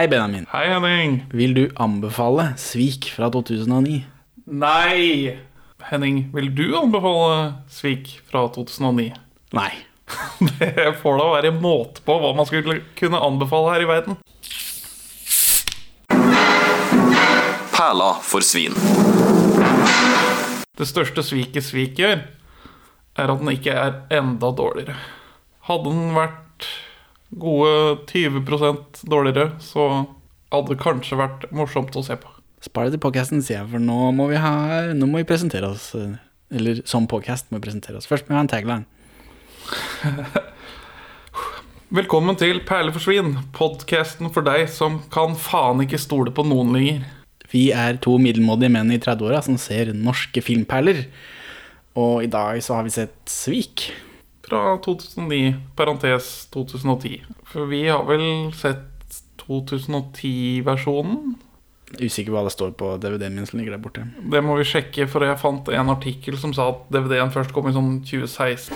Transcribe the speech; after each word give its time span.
Hei, 0.00 0.08
Benjamin. 0.08 0.46
Hei, 0.48 0.64
Henning. 0.72 1.26
Vil 1.30 1.54
du 1.54 1.66
anbefale 1.76 2.54
Svik 2.56 3.10
fra 3.12 3.28
2009? 3.28 3.98
Nei! 4.48 5.34
Henning, 5.90 6.22
vil 6.32 6.48
du 6.56 6.62
anbefale 6.78 7.50
Svik 7.68 8.14
fra 8.30 8.46
2009? 8.48 9.10
Nei. 9.52 9.68
Det 10.56 10.86
får 11.02 11.20
da 11.20 11.28
være 11.34 11.52
måte 11.52 12.00
på 12.06 12.16
hva 12.16 12.32
man 12.32 12.48
skulle 12.48 12.78
kunne 12.96 13.20
anbefale 13.20 13.74
her 13.74 13.84
i 13.84 13.90
verden. 13.92 14.18
Perla 17.76 18.14
for 18.24 18.40
svin. 18.40 18.80
Det 20.80 20.88
største 20.88 21.28
sviket 21.28 21.68
Svik 21.68 22.00
gjør, 22.00 22.24
er 23.20 23.34
at 23.36 23.44
den 23.44 23.52
ikke 23.52 23.76
er 23.76 23.98
enda 24.22 24.48
dårligere. 24.48 24.96
Hadde 25.68 25.92
den 25.92 26.16
vært 26.16 26.72
gode 27.30 28.00
20% 28.10 29.04
dårligere, 29.10 29.52
så 29.62 29.86
hadde 30.50 30.74
det 30.74 30.82
kanskje 30.82 31.18
vært 31.20 31.46
morsomt 31.54 31.96
å 31.96 32.04
se 32.04 32.16
på. 32.18 32.32
Spar 32.60 32.88
det 32.88 32.96
til 32.96 33.04
podcasten, 33.06 33.40
sier 33.44 33.62
jeg, 33.62 33.70
for 33.72 33.80
nå 33.82 34.10
må 34.16 34.26
vi, 34.32 34.36
ha, 34.40 34.90
nå 34.92 35.08
må 35.08 35.22
vi 35.22 35.28
presentere 35.28 35.70
oss. 35.70 35.94
Eller 36.50 36.82
som 36.88 37.06
podcast 37.08 37.48
må 37.48 37.60
vi 37.60 37.68
presentere 37.68 38.00
oss. 38.00 38.08
Først 38.10 38.26
må 38.26 38.34
vi 38.34 38.40
ha 38.40 38.44
en 38.44 38.50
tagline. 38.50 38.84
Velkommen 42.00 42.36
til 42.38 42.60
Perle 42.66 42.92
for 42.94 43.02
svin, 43.02 43.32
podkasten 43.56 44.28
for 44.34 44.46
deg 44.46 44.68
som 44.70 45.00
kan 45.10 45.32
faen 45.38 45.80
ikke 45.86 45.98
stole 45.98 46.34
på 46.34 46.44
noen 46.46 46.74
lenger. 46.76 47.08
Vi 47.50 47.70
er 47.74 47.98
to 48.02 48.14
middelmådige 48.22 48.70
menn 48.76 48.92
i 48.94 49.00
30-åra 49.02 49.40
som 49.42 49.56
ser 49.58 49.90
norske 49.96 50.42
filmperler. 50.44 51.06
Og 51.98 52.22
i 52.26 52.30
dag 52.30 52.60
så 52.62 52.78
har 52.78 52.86
vi 52.86 52.94
sett 52.94 53.16
Svik. 53.30 53.88
Fra 54.50 54.78
2009, 54.82 55.54
parentes 55.76 56.46
2010. 56.50 57.20
For 57.46 57.68
vi 57.70 57.84
har 57.86 58.02
vel 58.08 58.50
sett 58.58 59.20
2010-versjonen. 59.44 61.36
Usikker 62.00 62.32
på 62.32 62.34
hva 62.34 62.42
det 62.48 62.54
står 62.56 62.72
på 62.78 62.88
DVD-en 62.98 63.36
min 63.38 63.46
som 63.46 63.60
ligger 63.60 63.76
der 63.76 63.82
borte. 63.84 64.02
Det 64.32 64.42
må 64.42 64.56
vi 64.58 64.66
sjekke, 64.66 65.06
for 65.10 65.22
jeg 65.22 65.38
fant 65.38 65.70
en 65.70 65.92
artikkel 65.94 66.34
som 66.38 66.50
sa 66.56 66.66
at 66.72 66.82
DVD-en 66.90 67.30
først 67.30 67.54
kom 67.54 67.70
i 67.70 67.74
sånn 67.76 68.00
2016. 68.02 68.74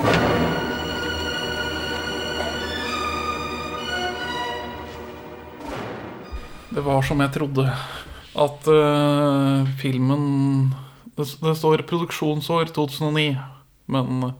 Det 6.70 6.86
var 6.86 7.02
som 7.02 7.18
jeg 7.26 7.34
trodde. 7.34 7.66
At 8.46 8.70
uh, 8.70 9.66
filmen 9.82 10.70
det, 11.18 11.26
det 11.42 11.58
står 11.58 11.82
produksjonsår 11.90 12.70
2009, 12.78 13.26
men 13.90 14.30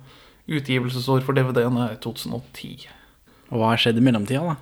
utgivelsesår 0.51 1.25
for 1.25 1.37
DVD-en 1.37 1.79
er 1.87 1.97
2010. 2.05 2.89
Og 3.51 3.61
hva 3.61 3.73
har 3.73 3.81
skjedd 3.81 4.01
i 4.01 4.05
mellomtida, 4.05 4.55
da? 4.55 4.57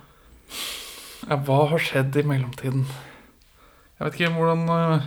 Ja, 1.29 1.37
hva 1.47 1.59
har 1.71 1.81
skjedd 1.81 2.15
i 2.19 2.25
mellomtiden? 2.27 2.85
Jeg 3.97 4.05
vet 4.05 4.17
ikke 4.19 4.33
hvordan 4.35 4.63
øh, 4.73 5.05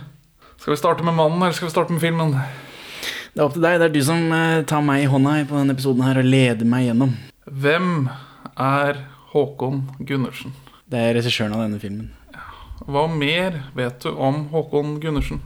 Skal 0.57 0.73
vi 0.73 0.79
starte 0.79 1.05
med 1.05 1.13
mannen, 1.13 1.41
eller 1.41 1.53
skal 1.53 1.69
vi 1.69 1.75
starte 1.75 1.93
med 1.93 2.01
filmen? 2.01 2.33
Det 3.33 3.41
er 3.43 3.45
opp 3.45 3.53
til 3.53 3.61
deg. 3.61 3.77
Det 3.77 3.89
er 3.89 3.93
du 3.93 4.01
som 4.01 4.31
eh, 4.33 4.63
tar 4.65 4.81
meg 4.85 5.03
i 5.03 5.09
hånda 5.11 5.35
på 5.45 5.59
denne 5.59 5.75
episoden 5.77 6.05
her 6.05 6.17
og 6.17 6.25
leder 6.25 6.65
meg 6.65 6.87
gjennom. 6.87 7.13
Hvem 7.45 7.91
er 8.57 9.03
Håkon 9.33 9.83
Gundersen? 10.01 10.55
Det 10.89 10.97
er 11.03 11.13
regissøren 11.19 11.53
av 11.53 11.67
denne 11.67 11.81
filmen. 11.81 12.09
Hva 12.87 13.05
mer 13.11 13.61
vet 13.77 14.01
du 14.01 14.09
om 14.13 14.47
Håkon 14.53 14.97
Gundersen? 15.03 15.43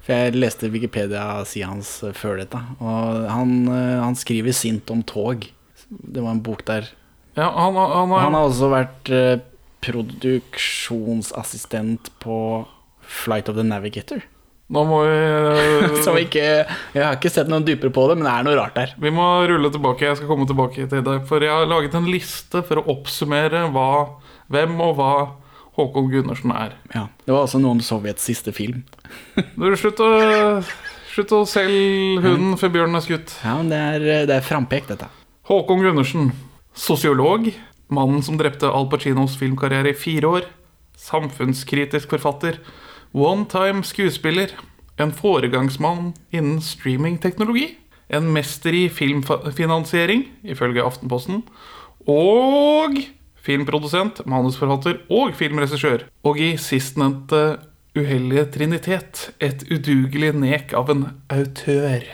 For 0.00 0.16
jeg 0.16 0.38
leste 0.40 0.70
Wikipedia-sida 0.72 1.68
hans 1.68 1.90
eh, 2.06 2.14
før 2.16 2.38
dette, 2.40 2.56
og 2.80 3.26
han, 3.28 3.50
eh, 3.68 4.00
han 4.00 4.16
skriver 4.18 4.52
sint 4.56 4.90
om 4.92 5.02
tog. 5.06 5.44
Det 5.90 6.22
var 6.22 6.30
en 6.32 6.42
bok 6.44 6.64
der. 6.68 6.84
Ja, 7.36 7.50
han, 7.52 7.74
han, 7.76 8.10
har, 8.10 8.20
Han 8.24 8.34
har 8.36 8.44
også 8.48 8.68
vært 8.72 9.10
eh, 9.14 9.38
produksjonsassistent 9.84 12.10
på 12.22 12.36
Flight 13.00 13.48
of 13.50 13.56
the 13.58 13.64
Navigator. 13.66 14.20
Nå 14.70 14.84
må 14.86 15.00
vi 15.02 15.14
Som 16.06 16.14
ikke 16.20 16.44
Jeg 16.44 17.02
har 17.02 17.16
ikke 17.16 17.32
sett 17.32 17.48
noe 17.50 17.64
dypere 17.66 17.90
på 17.94 18.02
det, 18.06 18.14
men 18.18 18.26
det 18.28 18.34
er 18.34 18.42
noe 18.46 18.58
rart 18.58 18.76
der. 18.78 18.90
Vi 19.02 19.10
må 19.14 19.26
rulle 19.50 19.70
tilbake. 19.74 20.06
Jeg 20.06 20.16
skal 20.20 20.30
komme 20.30 20.46
tilbake 20.48 20.80
til 20.86 21.02
deg. 21.06 21.18
For 21.28 21.38
jeg 21.42 21.50
har 21.50 21.66
laget 21.70 21.94
en 21.98 22.10
liste 22.10 22.58
for 22.66 22.76
å 22.78 22.86
oppsummere 22.94 23.60
hva, 23.74 23.90
hvem 24.52 24.72
og 24.86 24.92
hva 25.00 25.14
Håkon 25.78 26.10
Gundersen 26.10 26.52
er. 26.54 26.74
Ja, 26.94 27.06
Det 27.24 27.32
var 27.32 27.44
altså 27.46 27.60
noe 27.62 27.76
om 27.76 27.82
Sovjets 27.84 28.24
siste 28.26 28.52
film. 28.52 28.82
Du, 29.56 29.68
slutt 29.78 30.00
å, 30.02 30.10
slutt 31.12 31.34
å 31.36 31.44
selge 31.48 32.20
hunden 32.24 32.56
før 32.60 32.74
bjørnen 32.74 32.98
er 32.98 33.06
skutt. 33.06 33.34
Ja, 33.44 33.56
men 33.60 33.70
det 33.72 33.78
er, 33.78 34.06
det 34.28 34.38
er 34.40 34.46
frampek, 34.46 34.88
dette. 34.90 35.08
Håkon 35.50 35.84
Gundersen, 35.84 36.32
sosiolog, 36.76 37.48
mannen 37.90 38.22
som 38.22 38.38
drepte 38.38 38.70
Al 38.70 38.88
Pacinos 38.90 39.36
filmkarriere 39.40 39.94
i 39.94 39.98
fire 39.98 40.34
år, 40.38 40.48
samfunnskritisk 41.00 42.12
forfatter, 42.12 42.60
one-time 43.16 43.82
skuespiller, 43.86 44.52
en 45.00 45.14
foregangsmann 45.16 46.12
innen 46.34 46.60
streamingteknologi, 46.62 47.72
en 48.10 48.26
mester 48.34 48.74
i 48.74 48.84
filmfinansiering, 48.92 50.26
ifølge 50.44 50.84
Aftenposten, 50.84 51.44
og 52.10 52.98
filmprodusent, 53.46 54.22
manusforfatter 54.28 55.00
og 55.12 55.34
filmregissør. 55.38 56.06
Og 56.26 56.40
i 56.40 56.52
sistnevnte 56.60 57.58
uheldige 57.98 58.46
trinitet, 58.54 59.30
et 59.42 59.64
udugelig 59.70 60.34
nek 60.38 60.74
av 60.78 60.92
en 60.92 61.08
autør. 61.32 62.06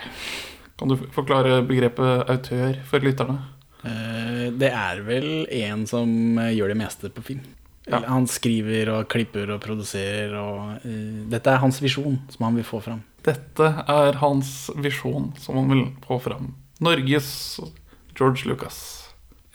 Kan 0.77 0.93
du 0.93 0.97
forklare 1.13 1.61
begrepet 1.67 2.31
autør 2.33 2.81
for 2.89 3.05
lytterne? 3.05 3.39
Eh, 3.85 4.51
Det 4.57 4.71
er 4.73 5.03
vel 5.05 5.47
en 5.51 5.87
som 5.87 6.39
eh, 6.39 6.55
gjør 6.57 6.73
det 6.73 6.81
meste 6.81 7.11
på 7.13 7.23
film. 7.23 7.45
Ja. 7.87 8.01
Han 8.09 8.27
skriver 8.27 8.89
og 8.91 9.09
klipper 9.09 9.51
og 9.55 9.61
produserer 9.63 10.33
og 10.35 10.83
uh, 10.83 11.27
Dette 11.31 11.53
er 11.53 11.61
hans 11.63 11.79
visjon 11.79 12.19
som 12.33 12.49
han 12.49 12.57
vil 12.59 12.67
få 12.67 12.81
fram. 12.83 13.05
Dette 13.23 13.69
er 13.87 14.19
hans 14.19 14.73
visjon 14.75 15.31
som 15.39 15.61
han 15.61 15.71
vil 15.71 15.85
få 16.03 16.19
fram. 16.19 16.51
Norges 16.83 17.61
George 18.19 18.43
Lucas. 18.51 19.06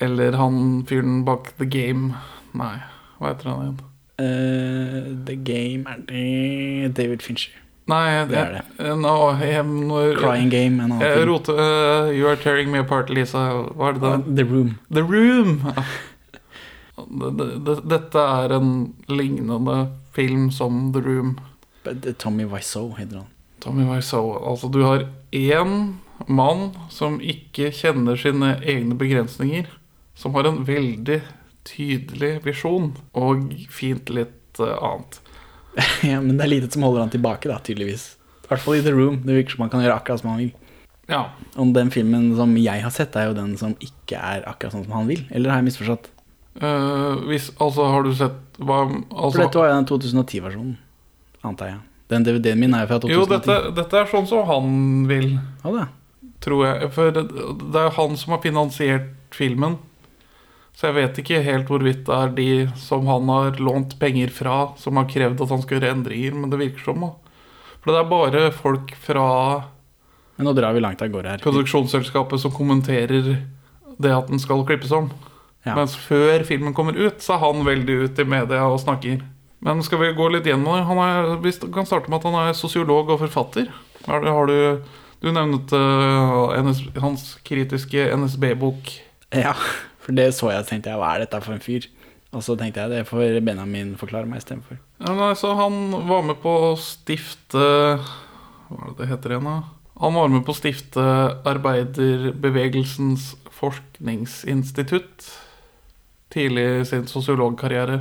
Eller 0.02 0.32
han 0.40 0.84
fyren 0.90 1.24
bak 1.26 1.52
The 1.60 1.66
Game. 1.70 2.14
Nei, 2.58 2.76
hva 3.20 3.32
heter 3.34 3.50
han 3.52 3.62
igjen? 3.68 3.80
Uh, 4.22 5.26
The 5.26 5.36
Game 5.36 5.86
er 5.90 6.02
det 6.10 6.94
David 6.98 7.22
Fincher. 7.22 7.54
Nei, 7.90 8.26
Det 8.30 8.38
er 8.38 8.52
det. 8.52 8.62
jeg- 8.78 8.88
jeg, 8.88 8.98
nå, 9.02 10.16
Crying 10.20 10.50
Game, 10.52 10.80
en 10.80 10.92
annen 10.92 11.02
Jeg 11.02 11.18
film. 11.18 11.30
roter 11.32 11.58
eh, 11.60 12.12
You 12.20 12.28
are 12.30 12.36
tearing 12.38 12.72
me 12.72 12.80
apart, 12.80 13.10
Lisa. 13.10 13.38
Hva 13.76 13.90
er 13.90 13.94
det 13.94 14.02
da? 14.02 14.18
The 14.36 14.44
Room. 14.52 14.76
The 14.92 15.02
Room! 15.02 15.74
Det- 17.02 17.38
det- 17.38 17.66
det- 17.66 17.90
Dette 17.90 18.20
er 18.20 18.52
en 18.58 18.94
lignende 19.10 19.90
film 20.14 20.52
som 20.52 20.92
The 20.94 21.02
Room. 21.02 21.40
Uh, 21.88 21.94
Tommy 22.18 22.44
Wiseau 22.46 22.94
heter 22.98 23.16
han. 23.18 23.26
Tommy 23.60 23.84
Wiseau. 23.90 24.38
Altså, 24.52 24.70
du 24.72 24.84
har 24.84 25.08
én 25.34 25.94
mann 26.28 26.72
som 26.90 27.20
ikke 27.20 27.72
kjenner 27.72 28.16
sine 28.18 28.60
egne 28.64 28.94
begrensninger. 28.98 29.66
Som 30.22 30.36
har 30.38 30.46
en 30.46 30.62
veldig 30.68 31.20
tydelig 31.66 32.36
visjon, 32.46 32.92
og 33.18 33.52
fint 33.74 34.10
litt 34.14 34.62
eh, 34.62 34.74
annet. 34.78 35.20
ja, 36.12 36.20
men 36.22 36.36
det 36.38 36.46
er 36.46 36.52
lite 36.52 36.72
som 36.74 36.86
holder 36.86 37.06
han 37.06 37.14
tilbake, 37.14 37.50
da, 37.50 37.58
tydeligvis. 37.64 38.12
I 38.46 38.52
hvert 38.52 38.64
fall 38.64 38.78
i 38.78 38.84
The 38.86 38.94
Room. 38.94 39.22
Det 39.26 39.38
virker 39.40 39.56
som 39.56 39.66
han 39.66 39.74
kan 39.74 39.84
gjøre 39.86 39.98
akkurat 39.98 40.22
som 40.22 40.34
han 40.34 40.42
vil. 40.44 40.52
Ja. 41.12 41.22
Og 41.60 41.74
den 41.76 41.92
filmen 41.92 42.32
som 42.38 42.54
jeg 42.60 42.84
har 42.84 42.94
sett, 42.94 43.16
er 43.18 43.30
jo 43.30 43.38
den 43.38 43.54
som 43.60 43.76
ikke 43.84 44.20
er 44.20 44.46
akkurat 44.50 44.76
sånn 44.76 44.86
som 44.88 44.98
han 45.00 45.10
vil. 45.10 45.24
Eller 45.32 45.54
har 45.54 45.62
jeg 45.62 45.72
misforstått? 45.72 46.12
Uh, 46.62 47.22
hvis, 47.30 47.48
altså, 47.64 47.86
har 47.88 48.04
du 48.04 48.12
sett 48.16 48.60
hva 48.60 48.82
For 48.84 49.24
altså, 49.24 49.40
dette 49.40 49.62
var 49.62 49.70
jo 49.70 49.76
den 49.78 49.88
2010-versjonen, 49.88 50.74
antar 51.48 51.70
jeg. 51.72 51.80
Den 52.12 52.26
DVD-en 52.28 52.60
min 52.60 52.76
er 52.76 52.84
jo 52.84 52.90
fra 52.90 53.00
2010. 53.06 53.16
Jo, 53.16 53.28
dette, 53.32 53.58
dette 53.78 54.02
er 54.02 54.10
sånn 54.12 54.28
som 54.28 54.44
han 54.50 54.74
vil, 55.08 55.30
Ja, 55.64 55.72
det. 55.78 55.86
tror 56.44 56.66
jeg. 56.68 56.92
For 56.92 57.16
det, 57.16 57.24
det 57.64 57.86
er 57.86 57.96
han 57.96 58.20
som 58.20 58.36
har 58.36 58.44
finansiert 58.44 59.14
filmen. 59.32 59.80
Så 60.82 60.90
jeg 60.90 60.96
vet 60.98 61.18
ikke 61.22 61.44
helt 61.46 61.68
hvorvidt 61.70 62.08
det 62.08 62.16
er 62.18 62.32
de 62.34 62.46
som 62.82 63.06
han 63.06 63.28
har 63.30 63.60
lånt 63.62 64.00
penger 64.02 64.32
fra, 64.34 64.72
som 64.82 64.98
har 64.98 65.06
krevd 65.06 65.44
at 65.46 65.52
han 65.54 65.60
skal 65.62 65.78
gjøre 65.78 65.92
endringer, 65.94 66.34
men 66.34 66.50
det 66.50 66.58
virker 66.58 66.88
som. 66.88 67.04
da. 67.06 67.12
For 67.84 67.94
det 67.94 68.00
er 68.00 68.08
bare 68.10 68.42
folk 68.56 68.96
fra 68.98 69.26
Men 70.40 70.50
nå 70.50 70.56
drar 70.58 70.74
vi 70.74 70.82
langt 70.82 71.04
av 71.06 71.12
gårde 71.14 71.36
her. 71.36 71.44
produksjonsselskapet 71.44 72.42
som 72.42 72.54
kommenterer 72.56 73.30
det 74.02 74.14
at 74.16 74.32
den 74.32 74.42
skal 74.42 74.66
klippes 74.66 74.90
om. 74.90 75.12
Ja. 75.68 75.76
Mens 75.78 75.94
før 75.94 76.42
filmen 76.50 76.74
kommer 76.74 76.98
ut, 76.98 77.22
så 77.22 77.36
er 77.36 77.44
han 77.44 77.62
veldig 77.68 78.00
ute 78.08 78.26
i 78.26 78.32
media 78.34 78.66
og 78.66 78.82
snakker. 78.82 79.22
Men 79.62 79.86
skal 79.86 80.02
vi 80.02 80.10
gå 80.18 80.32
litt 80.34 80.50
gjennom 80.50 80.80
det? 80.80 80.88
Han 80.90 81.04
er, 81.04 81.30
vi 81.46 81.54
kan 81.70 81.86
starte 81.86 82.10
med 82.10 82.24
at 82.24 82.26
han 82.26 82.40
er 82.42 82.58
sosiolog 82.58 83.14
og 83.14 83.22
forfatter. 83.22 83.70
Har 84.08 84.26
du, 84.26 84.32
har 84.34 84.50
du, 84.50 84.82
du 85.22 85.30
nevnte 85.30 85.78
uh, 85.78 86.58
NS, 86.58 86.82
hans 87.06 87.36
kritiske 87.46 88.10
NSB-bok. 88.18 88.96
Ja, 89.38 89.54
for 90.02 90.18
det 90.18 90.32
så 90.36 90.52
jeg 90.52 90.64
og 90.64 90.70
tenkte 90.70 90.92
jeg, 90.92 91.02
hva 91.02 91.12
er 91.16 91.26
dette 91.26 91.42
for 91.44 91.56
en 91.56 91.64
fyr? 91.64 91.88
Og 92.32 92.44
så 92.46 92.56
tenkte 92.56 92.84
jeg 92.84 92.94
det 92.94 93.08
får 93.10 93.42
Benjamin 93.44 93.94
forklare 94.00 94.30
meg 94.30 94.40
istedenfor. 94.42 94.80
Ja, 95.04 95.14
nei, 95.18 95.34
så 95.38 95.52
han 95.60 95.92
var 96.08 96.24
med 96.24 96.40
på 96.44 96.52
å 96.70 96.74
stifte 96.80 97.62
Hva 98.72 98.78
er 98.78 98.94
det 98.94 98.98
det 99.02 99.10
heter 99.12 99.36
igjen, 99.36 99.50
da? 99.50 99.58
Han 100.02 100.16
var 100.16 100.32
med 100.32 100.46
på 100.48 100.54
å 100.54 100.58
stifte 100.58 101.04
Arbeiderbevegelsens 101.52 103.34
forskningsinstitutt 103.54 105.28
tidlig 106.32 106.64
i 106.80 106.88
sin 106.88 107.04
sosiologkarriere. 107.12 108.00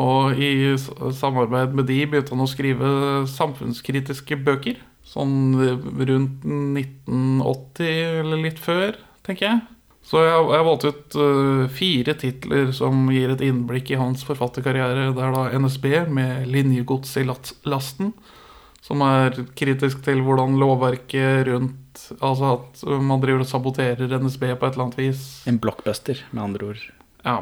Og 0.00 0.40
i 0.40 0.72
samarbeid 0.80 1.76
med 1.76 1.86
de 1.90 2.00
begynte 2.08 2.32
han 2.32 2.42
å 2.42 2.48
skrive 2.50 2.88
samfunnskritiske 3.30 4.40
bøker. 4.42 4.80
Sånn 5.06 5.52
rundt 5.60 6.46
1980 6.48 8.22
eller 8.22 8.40
litt 8.40 8.60
før, 8.62 8.96
tenker 9.26 9.48
jeg. 9.50 9.62
Så 10.02 10.18
jeg, 10.26 10.38
jeg 10.50 10.66
valgte 10.66 10.90
ut 10.92 11.16
uh, 11.16 11.66
fire 11.72 12.14
titler 12.18 12.72
som 12.74 13.04
gir 13.14 13.30
et 13.32 13.44
innblikk 13.46 13.92
i 13.94 13.98
hans 14.00 14.24
forfatterkarriere. 14.26 15.12
Det 15.14 15.22
er 15.22 15.34
da 15.36 15.44
NSB 15.62 15.86
med 16.10 16.48
'Linjegods 16.50 17.14
i 17.20 17.24
lasten', 17.24 18.10
som 18.82 19.04
er 19.06 19.38
kritisk 19.54 20.02
til 20.04 20.24
hvordan 20.26 20.58
lovverket 20.60 21.46
rundt 21.52 21.78
Altså 22.24 22.54
at 22.56 22.80
man 23.04 23.20
driver 23.20 23.42
og 23.44 23.46
saboterer 23.46 24.08
NSB 24.18 24.46
på 24.58 24.64
et 24.66 24.72
eller 24.72 24.86
annet 24.86 24.96
vis. 24.98 25.42
En 25.46 25.58
blockbuster, 25.60 26.18
med 26.32 26.42
andre 26.42 26.70
ord. 26.72 26.80
Ja. 27.22 27.34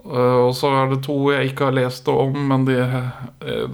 Uh, 0.00 0.48
og 0.48 0.54
så 0.56 0.70
er 0.72 0.90
det 0.90 1.02
to 1.04 1.14
jeg 1.32 1.50
ikke 1.52 1.68
har 1.68 1.76
lest 1.76 2.08
om, 2.08 2.32
men 2.48 2.64
de, 2.64 2.78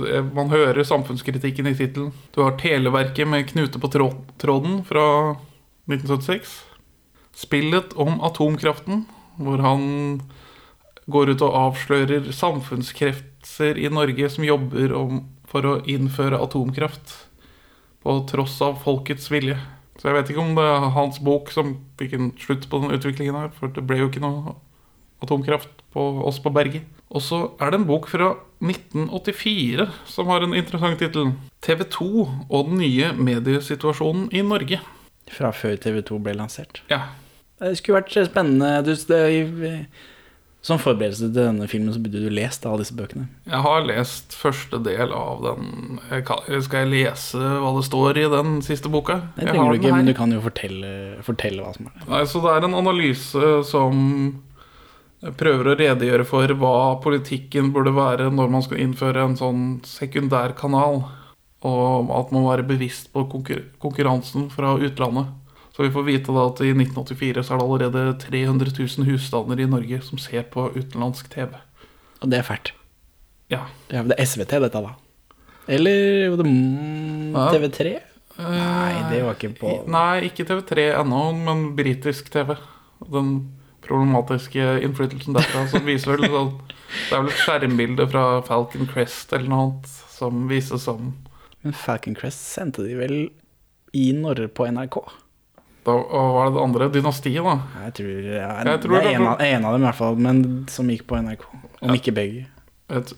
det- 0.02 0.34
man 0.34 0.50
hører 0.50 0.82
samfunnskritikken 0.84 1.70
i 1.70 1.74
tittelen. 1.78 2.12
Du 2.34 2.42
har 2.42 2.58
Televerket 2.58 3.26
med 3.28 3.48
Knute 3.48 3.78
på 3.78 3.88
tråden 3.88 4.82
fra 4.84 5.06
1976. 5.88 6.71
Spillet 7.36 7.94
om 7.96 8.20
atomkraften, 8.24 9.06
hvor 9.40 9.62
han 9.64 9.84
går 11.10 11.34
ut 11.34 11.44
og 11.44 11.58
avslører 11.58 12.30
samfunnskrefter 12.32 13.78
i 13.80 13.88
Norge 13.90 14.28
som 14.30 14.46
jobber 14.46 14.94
om, 14.96 15.22
for 15.48 15.66
å 15.68 15.78
innføre 15.88 16.40
atomkraft. 16.40 17.16
På 18.02 18.18
tross 18.26 18.56
av 18.64 18.80
folkets 18.82 19.28
vilje. 19.30 19.58
Så 20.00 20.08
jeg 20.08 20.16
vet 20.16 20.30
ikke 20.32 20.42
om 20.42 20.56
det 20.56 20.64
er 20.66 20.88
hans 20.96 21.20
bok 21.22 21.52
som 21.54 21.76
fikk 22.00 22.16
en 22.16 22.32
slutt 22.40 22.64
på 22.70 22.80
den 22.82 22.94
utviklingen 22.96 23.36
her, 23.38 23.52
for 23.54 23.70
det 23.70 23.84
ble 23.86 24.00
jo 24.00 24.08
ikke 24.10 24.24
noe 24.24 24.56
atomkraft 25.22 25.84
på 25.94 26.06
oss 26.26 26.40
på 26.42 26.50
berget. 26.54 26.88
Og 27.12 27.22
så 27.22 27.42
er 27.60 27.70
det 27.70 27.82
en 27.82 27.88
bok 27.88 28.08
fra 28.10 28.32
1984 28.64 29.86
som 30.08 30.30
har 30.32 30.42
en 30.42 30.56
interessant 30.56 30.98
tittel. 30.98 31.34
TV 31.62 31.84
2 31.92 32.08
og 32.24 32.70
den 32.70 32.80
nye 32.80 33.12
mediesituasjonen 33.14 34.30
i 34.32 34.42
Norge. 34.46 34.80
Fra 35.32 35.52
før 35.54 35.76
TV2 35.78 36.18
ble 36.24 36.34
lansert. 36.40 36.82
Ja. 36.90 37.04
Det 37.62 37.76
skulle 37.78 38.00
vært 38.00 38.16
spennende 38.26 38.82
du, 38.86 38.92
det, 39.08 39.20
Som 40.66 40.80
forberedelse 40.82 41.28
til 41.28 41.34
denne 41.36 41.66
filmen 41.70 41.94
så 41.94 42.02
burde 42.02 42.22
du 42.22 42.30
lest 42.34 42.66
alle 42.66 42.82
disse 42.82 42.96
bøkene. 42.98 43.28
Jeg 43.46 43.62
har 43.64 43.86
lest 43.86 44.34
første 44.38 44.78
del 44.82 45.14
av 45.14 45.42
den. 45.46 45.98
Skal 46.22 46.84
jeg 46.84 46.92
lese 46.92 47.38
hva 47.38 47.74
det 47.78 47.84
står 47.88 48.22
i 48.22 48.28
den 48.30 48.60
siste 48.66 48.90
boka? 48.92 49.20
Det 49.36 49.48
trenger 49.48 49.74
du 49.74 49.80
ikke, 49.80 49.94
men 49.94 50.10
du 50.10 50.14
kan 50.18 50.34
jo 50.34 50.42
fortelle, 50.44 50.94
fortelle 51.26 51.64
hva 51.64 51.74
som 51.76 51.90
er. 51.90 52.06
Nei, 52.10 52.24
så 52.30 52.42
det 52.44 52.54
er 52.54 52.68
en 52.68 52.80
analyse 52.82 53.52
som 53.70 54.02
prøver 55.38 55.68
å 55.70 55.76
redegjøre 55.78 56.24
for 56.26 56.50
hva 56.58 56.76
politikken 57.02 57.70
burde 57.74 57.92
være 57.94 58.30
når 58.34 58.48
man 58.50 58.64
skal 58.66 58.80
innføre 58.82 59.22
en 59.22 59.36
sånn 59.38 59.66
sekundærkanal, 59.86 61.04
og 61.62 62.10
at 62.10 62.32
man 62.34 62.42
må 62.42 62.48
være 62.50 62.66
bevisst 62.66 63.12
på 63.14 63.22
konkurransen 63.30 64.48
fra 64.50 64.74
utlandet. 64.82 65.30
Så 65.72 65.86
vi 65.86 65.92
får 65.92 66.04
vite 66.04 66.34
da 66.34 66.44
at 66.50 66.60
i 66.60 66.70
1984 66.74 67.44
så 67.46 67.54
er 67.54 67.60
det 67.60 67.66
allerede 67.66 68.16
300 68.26 68.74
000 68.76 69.08
husstander 69.08 69.60
i 69.60 69.68
Norge 69.68 70.02
som 70.04 70.20
ser 70.20 70.44
på 70.52 70.66
utenlandsk 70.74 71.30
TV. 71.32 71.54
Og 72.20 72.28
det 72.30 72.42
er 72.42 72.46
fælt. 72.46 72.74
Ja. 73.52 73.64
ja 73.88 74.02
men 74.02 74.12
det 74.12 74.18
er 74.20 74.28
SVT, 74.28 74.58
dette, 74.66 74.82
da. 74.84 74.92
Eller 75.72 76.36
det 76.36 76.46
mm, 76.46 77.32
TV3? 77.54 77.96
Nei, 78.42 78.92
det 79.12 79.18
var 79.26 79.36
ikke 79.36 79.52
på 79.60 79.72
Nei, 79.92 80.28
ikke 80.28 80.46
TV3 80.48 80.86
ennå, 81.00 81.24
men 81.40 81.66
britisk 81.78 82.30
TV. 82.32 82.54
Den 83.12 83.34
problematiske 83.84 84.78
innflytelsen 84.86 85.36
derfra 85.36 85.66
som 85.72 85.84
viser 85.90 86.14
vel 86.14 86.28
sånn 86.30 86.52
Det 86.68 87.16
er 87.16 87.24
vel 87.24 87.32
et 87.32 87.42
skjermbilde 87.42 88.06
fra 88.12 88.24
Falcon 88.46 88.88
Crest 88.90 89.32
eller 89.32 89.48
noe 89.50 89.64
annet 89.66 89.92
som 90.12 90.46
vises 90.50 90.86
som 90.86 91.14
Men 91.64 91.76
Falcon 91.76 92.16
Crest 92.18 92.44
sendte 92.52 92.84
de 92.86 92.94
vel 92.98 93.16
i 93.96 94.06
Norge 94.16 94.48
på 94.54 94.68
NRK? 94.70 95.00
Da, 95.86 95.92
Og 95.96 96.32
hva 96.36 96.46
er 96.46 96.52
det 96.54 96.62
andre? 96.62 96.88
Dynastiet, 96.94 97.42
da. 97.44 97.56
Jeg 97.86 97.94
tror, 97.98 98.10
ja, 98.28 98.50
Jeg 98.64 98.80
tror 98.84 98.96
det 98.96 99.02
er 99.06 99.16
en 99.18 99.26
av, 99.32 99.40
en 99.40 99.64
av 99.68 99.72
dem 99.76 99.82
i 99.82 99.88
hvert 99.88 99.98
fall, 99.98 100.16
men 100.16 100.42
som 100.70 100.90
gikk 100.92 101.06
på 101.10 101.18
NRK. 101.22 101.46
Om 101.82 101.88
Ja. 101.90 101.96
ikke 101.98 102.14
begge. 102.14 102.46
Et, 102.90 103.12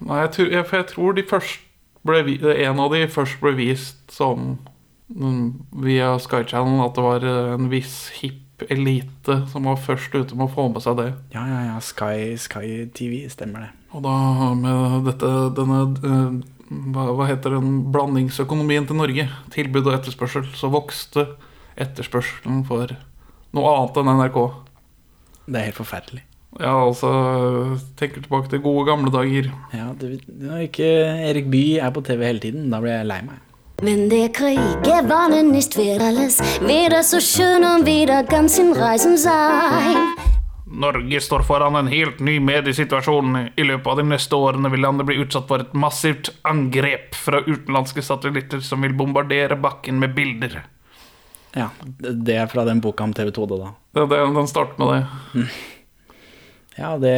nei, 0.00 0.20
jeg 0.22 0.30
tror, 0.36 0.50
jeg, 0.56 0.66
for 0.66 0.76
jeg 0.80 0.86
tror 0.92 1.12
de 1.18 1.24
ble, 2.02 2.22
en 2.66 2.80
av 2.80 2.90
de 2.94 3.02
først 3.08 3.40
ble 3.42 3.52
vist 3.58 3.98
som 4.10 4.58
mm, 5.14 5.44
via 5.84 6.14
Sky 6.18 6.42
Channel 6.48 6.80
at 6.86 6.94
det 6.96 7.04
var 7.04 7.26
eh, 7.28 7.52
en 7.58 7.68
viss 7.72 8.08
hipp 8.22 8.38
elite 8.70 9.40
som 9.50 9.64
var 9.66 9.76
først 9.82 10.14
ute 10.14 10.36
med 10.38 10.46
å 10.46 10.52
få 10.54 10.68
med 10.72 10.82
seg 10.84 10.96
det. 11.00 11.08
Ja, 11.34 11.42
ja, 11.50 11.60
ja. 11.72 11.78
Sky, 11.82 12.36
Sky 12.38 12.86
TV, 12.94 13.24
stemmer 13.32 13.66
det. 13.66 13.70
Og 13.92 14.04
da 14.06 14.16
med 14.54 15.04
dette, 15.10 15.30
denne 15.58 15.80
eh, 16.00 16.36
hva, 16.94 17.08
hva 17.18 17.26
heter 17.28 17.58
den 17.58 17.82
blandingsøkonomien 17.92 18.86
til 18.88 18.96
Norge, 18.96 19.26
tilbud 19.52 19.86
og 19.90 19.96
etterspørsel, 19.98 20.46
så 20.56 20.70
vokste 20.72 21.26
etterspørselen 21.82 22.62
for 22.68 22.92
noe 23.52 23.72
annet 23.76 24.02
enn 24.02 24.12
NRK. 24.18 24.38
Det 25.46 25.58
er 25.58 25.68
helt 25.70 25.80
forferdelig. 25.80 26.26
Ja, 26.60 26.74
altså 26.84 27.08
Tenker 27.96 28.20
tilbake 28.20 28.50
til 28.52 28.60
gode 28.60 28.84
gamle 28.90 29.12
dager. 29.12 29.48
Ja, 29.72 29.86
du, 29.96 30.18
Når 30.28 30.66
ikke 30.66 30.90
Erik 31.30 31.48
Bye 31.50 31.80
er 31.80 31.94
på 31.94 32.02
TV 32.04 32.26
hele 32.28 32.44
tiden, 32.44 32.68
da 32.72 32.80
blir 32.82 32.98
jeg 32.98 33.08
lei 33.08 33.22
meg. 33.24 33.40
Wenn 33.82 34.08
der 34.10 34.28
Krieg 34.28 34.60
gewonnen 34.84 35.54
ist, 35.58 35.76
wird 35.76 36.02
alles 36.02 36.38
wieder 36.60 37.02
so 37.02 37.18
schön 37.18 37.64
und 37.64 37.86
wieder 37.86 38.22
ganz 38.22 38.58
im 38.58 38.72
Reisen 38.72 39.16
sein. 39.16 39.96
Norge 40.72 41.20
står 41.20 41.42
foran 41.42 41.76
en 41.76 41.86
helt 41.86 42.20
ny 42.20 42.38
mediesituasjon. 42.40 43.48
I 43.56 43.64
løpet 43.66 43.86
av 43.86 43.98
de 43.98 44.04
neste 44.06 44.36
årene 44.36 44.70
vil 44.72 44.80
landet 44.80 45.08
bli 45.08 45.18
utsatt 45.20 45.48
for 45.50 45.64
et 45.64 45.74
massivt 45.74 46.30
angrep 46.48 47.16
fra 47.18 47.42
utenlandske 47.42 48.04
satellitter 48.06 48.62
som 48.64 48.86
vil 48.86 48.94
bombardere 48.96 49.58
bakken 49.60 49.98
med 50.00 50.14
bilder. 50.14 50.62
Ja, 51.56 51.68
Det 51.98 52.36
er 52.36 52.48
fra 52.48 52.64
den 52.64 52.80
boka 52.80 53.04
om 53.04 53.12
TV2, 53.14 53.46
det, 53.50 53.58
da. 53.60 53.72
Det, 53.92 54.06
det, 54.08 54.20
den 54.36 54.48
starter 54.48 54.80
med 54.80 54.94
det. 54.94 55.48
Ja, 56.78 56.94
det, 56.96 57.12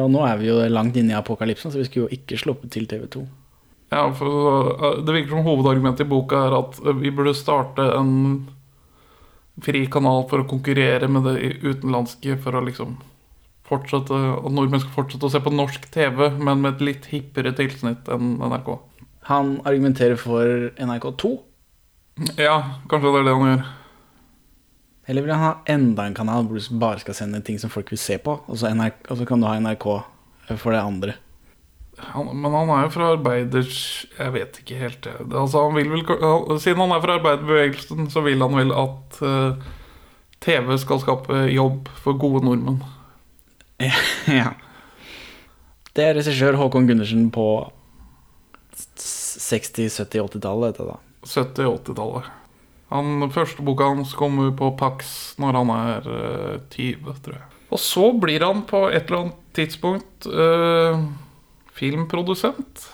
og 0.00 0.08
nå 0.14 0.22
er 0.24 0.38
vi 0.40 0.48
jo 0.48 0.62
langt 0.72 0.96
inne 0.96 1.12
i 1.12 1.18
apokalypsen, 1.18 1.72
så 1.72 1.80
vi 1.80 1.84
skulle 1.88 2.08
jo 2.08 2.16
ikke 2.16 2.38
sluppet 2.40 2.72
til 2.72 2.88
TV2. 2.88 3.26
Ja, 3.90 4.06
for 4.14 4.30
uh, 4.30 5.04
Det 5.04 5.12
virker 5.12 5.34
som 5.34 5.46
hovedargumentet 5.46 6.06
i 6.06 6.10
boka 6.10 6.46
er 6.46 6.56
at 6.60 6.78
uh, 6.84 6.94
vi 6.96 7.12
burde 7.12 7.34
starte 7.36 7.84
en 7.96 8.12
fri 9.60 9.82
kanal 9.92 10.24
for 10.30 10.40
å 10.40 10.48
konkurrere 10.48 11.08
med 11.10 11.26
det 11.26 11.56
utenlandske 11.66 12.38
for 12.40 12.56
å 12.56 12.62
liksom 12.64 12.96
fortsette 13.70 14.16
At 14.16 14.50
nordmenn 14.50 14.80
skal 14.82 14.94
fortsette 14.94 15.28
å 15.28 15.30
se 15.30 15.42
på 15.42 15.52
norsk 15.54 15.84
TV, 15.94 16.30
men 16.38 16.62
med 16.62 16.72
et 16.78 16.86
litt 16.88 17.10
hippere 17.12 17.52
tilsnitt 17.54 18.08
enn 18.10 18.38
NRK. 18.40 18.72
Han 19.28 19.58
argumenterer 19.68 20.18
for 20.18 20.70
NRK2. 20.74 21.36
Ja, 22.36 22.56
kanskje 22.90 23.12
det 23.14 23.22
er 23.22 23.28
det 23.28 23.36
han 23.36 23.48
gjør. 23.48 23.68
Eller 25.10 25.24
vil 25.24 25.32
han 25.34 25.42
ha 25.42 25.54
enda 25.72 26.04
en 26.06 26.14
kanal 26.14 26.46
hvor 26.46 26.60
du 26.60 26.78
bare 26.78 27.00
skal 27.02 27.16
sende 27.16 27.40
ting 27.42 27.58
som 27.58 27.72
folk 27.72 27.90
vil 27.90 27.98
se 27.98 28.18
på, 28.22 28.36
og 28.46 28.60
så, 28.60 28.70
NRK, 28.76 29.02
og 29.10 29.18
så 29.18 29.26
kan 29.26 29.42
du 29.42 29.48
ha 29.48 29.56
NRK 29.58 29.86
for 30.60 30.74
det 30.74 30.82
andre? 30.84 31.16
Han, 32.12 32.30
men 32.32 32.54
han 32.54 32.70
er 32.72 32.86
jo 32.86 32.92
fra 32.94 33.10
arbeiders... 33.16 33.80
Jeg 34.16 34.32
vet 34.36 34.60
ikke 34.62 34.78
helt 34.80 35.02
det. 35.04 35.16
Altså, 35.26 35.66
han 35.66 35.74
vil 35.76 35.90
vel, 35.92 36.04
han, 36.06 36.60
siden 36.62 36.80
han 36.80 36.94
er 36.94 37.02
fra 37.02 37.18
arbeiderbevegelsen, 37.18 38.08
så 38.12 38.22
vil 38.24 38.40
han 38.40 38.56
vel 38.56 38.72
at 38.76 39.20
uh, 39.24 39.68
TV 40.40 40.72
skal 40.80 41.02
skape 41.02 41.42
jobb 41.52 41.90
for 42.00 42.20
gode 42.20 42.44
nordmenn. 42.46 42.80
ja. 44.40 44.54
Det 45.96 46.06
er 46.06 46.16
regissør 46.20 46.56
Håkon 46.60 46.88
Gundersen 46.88 47.28
på 47.34 47.46
60-, 48.76 49.90
70-, 49.90 50.24
80-tallet, 50.30 50.70
dette 50.70 50.88
da. 50.88 50.98
70-80-tallet. 51.26 52.28
Den 52.90 53.30
første 53.30 53.62
boka 53.62 53.86
hans 53.92 54.16
kommer 54.18 54.50
på 54.56 54.72
Pax 54.78 55.12
når 55.38 55.58
han 55.60 55.72
er 55.76 56.08
eh, 56.10 56.54
20, 56.74 57.18
tror 57.22 57.36
jeg. 57.36 57.46
Og 57.70 57.78
så 57.78 58.06
blir 58.18 58.42
han 58.42 58.64
på 58.66 58.88
et 58.90 59.06
eller 59.06 59.20
annet 59.20 59.44
tidspunkt 59.54 60.26
eh, 60.26 61.04
filmprodusent. 61.76 62.88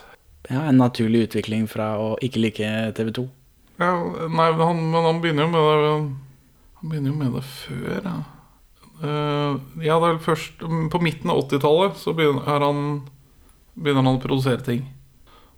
Ja, 0.50 0.66
En 0.68 0.78
naturlig 0.78 1.26
utvikling 1.30 1.64
fra 1.70 1.94
å 1.98 2.14
ikke 2.22 2.42
like 2.44 2.70
TV2. 2.98 3.24
Ja, 3.80 3.92
nei, 4.30 4.50
han, 4.60 4.84
men 4.92 5.04
han 5.04 5.20
begynner 5.20 5.46
jo 5.46 5.52
med 5.52 5.64
det 5.66 5.88
Han 6.78 6.90
begynner 6.90 7.10
jo 7.10 7.16
med 7.18 7.34
det 7.36 7.42
før, 7.44 8.06
ja. 8.06 8.14
uh, 9.02 9.58
ja, 9.84 9.98
det 9.98 10.06
er 10.06 10.14
vel 10.14 10.22
først 10.24 10.62
På 10.92 11.00
midten 11.04 11.32
av 11.32 11.42
80-tallet 11.42 11.98
så 12.00 12.14
begynner, 12.16 12.46
er 12.48 12.64
han, 12.64 13.02
begynner 13.74 14.06
han 14.06 14.16
å 14.16 14.22
produsere 14.22 14.64
ting. 14.64 14.86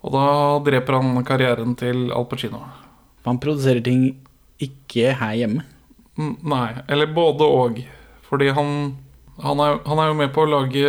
Og 0.03 0.13
da 0.15 0.25
dreper 0.71 0.99
han 1.01 1.25
karrieren 1.27 1.75
til 1.79 2.11
Al 2.15 2.27
Pacino. 2.31 2.61
Han 3.27 3.41
produserer 3.43 3.83
ting 3.85 4.05
ikke 4.63 5.13
her 5.19 5.35
hjemme. 5.41 5.65
N- 6.19 6.37
Nei, 6.49 6.69
eller 6.89 7.11
både 7.15 7.47
og. 7.47 7.81
Fordi 8.29 8.49
han, 8.55 8.71
han, 9.43 9.61
er, 9.65 9.81
han 9.87 9.99
er 10.03 10.09
jo 10.13 10.17
med 10.21 10.33
på 10.35 10.45
å 10.45 10.51
lage 10.53 10.87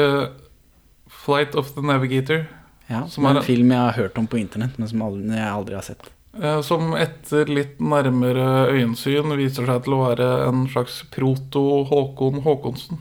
Flight 1.09 1.55
of 1.57 1.73
the 1.75 1.81
Navigator. 1.81 2.45
Ja, 2.89 3.03
Som 3.09 3.25
er 3.29 3.37
en 3.37 3.45
film 3.45 3.69
jeg 3.73 3.77
har 3.81 3.93
hørt 3.97 4.17
om 4.17 4.25
på 4.29 4.39
internett, 4.39 4.77
men 4.81 4.87
som 4.89 5.01
jeg 5.29 5.45
aldri 5.45 5.75
har 5.77 5.85
sett. 5.85 6.07
eh, 6.41 6.61
Som 6.65 6.93
etter 6.97 7.45
litt 7.49 7.77
nærmere 7.81 8.69
øyensyn 8.73 9.29
viser 9.37 9.67
seg 9.69 9.83
til 9.85 9.93
å 9.97 10.03
være 10.07 10.29
en 10.47 10.63
slags 10.71 11.03
proto-Håkon 11.13 12.41
Håkonsen. 12.45 12.97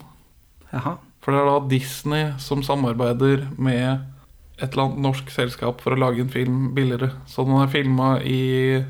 Jaha. 0.73 0.97
For 1.25 1.33
det 1.33 1.41
er 1.41 1.49
da 1.49 1.59
Disney 1.69 2.29
som 2.41 2.63
samarbeider 2.65 3.47
med 3.61 4.05
et 4.59 4.73
eller 4.73 4.89
annet 4.89 5.03
norsk 5.05 5.31
selskap 5.31 5.81
for 5.85 5.95
å 5.95 6.01
lage 6.01 6.21
en 6.25 6.33
film 6.33 6.73
billigere. 6.75 7.13
Så 7.31 7.45
den 7.47 7.59
er 7.63 7.71
filma 7.73 8.17
i 8.23 8.85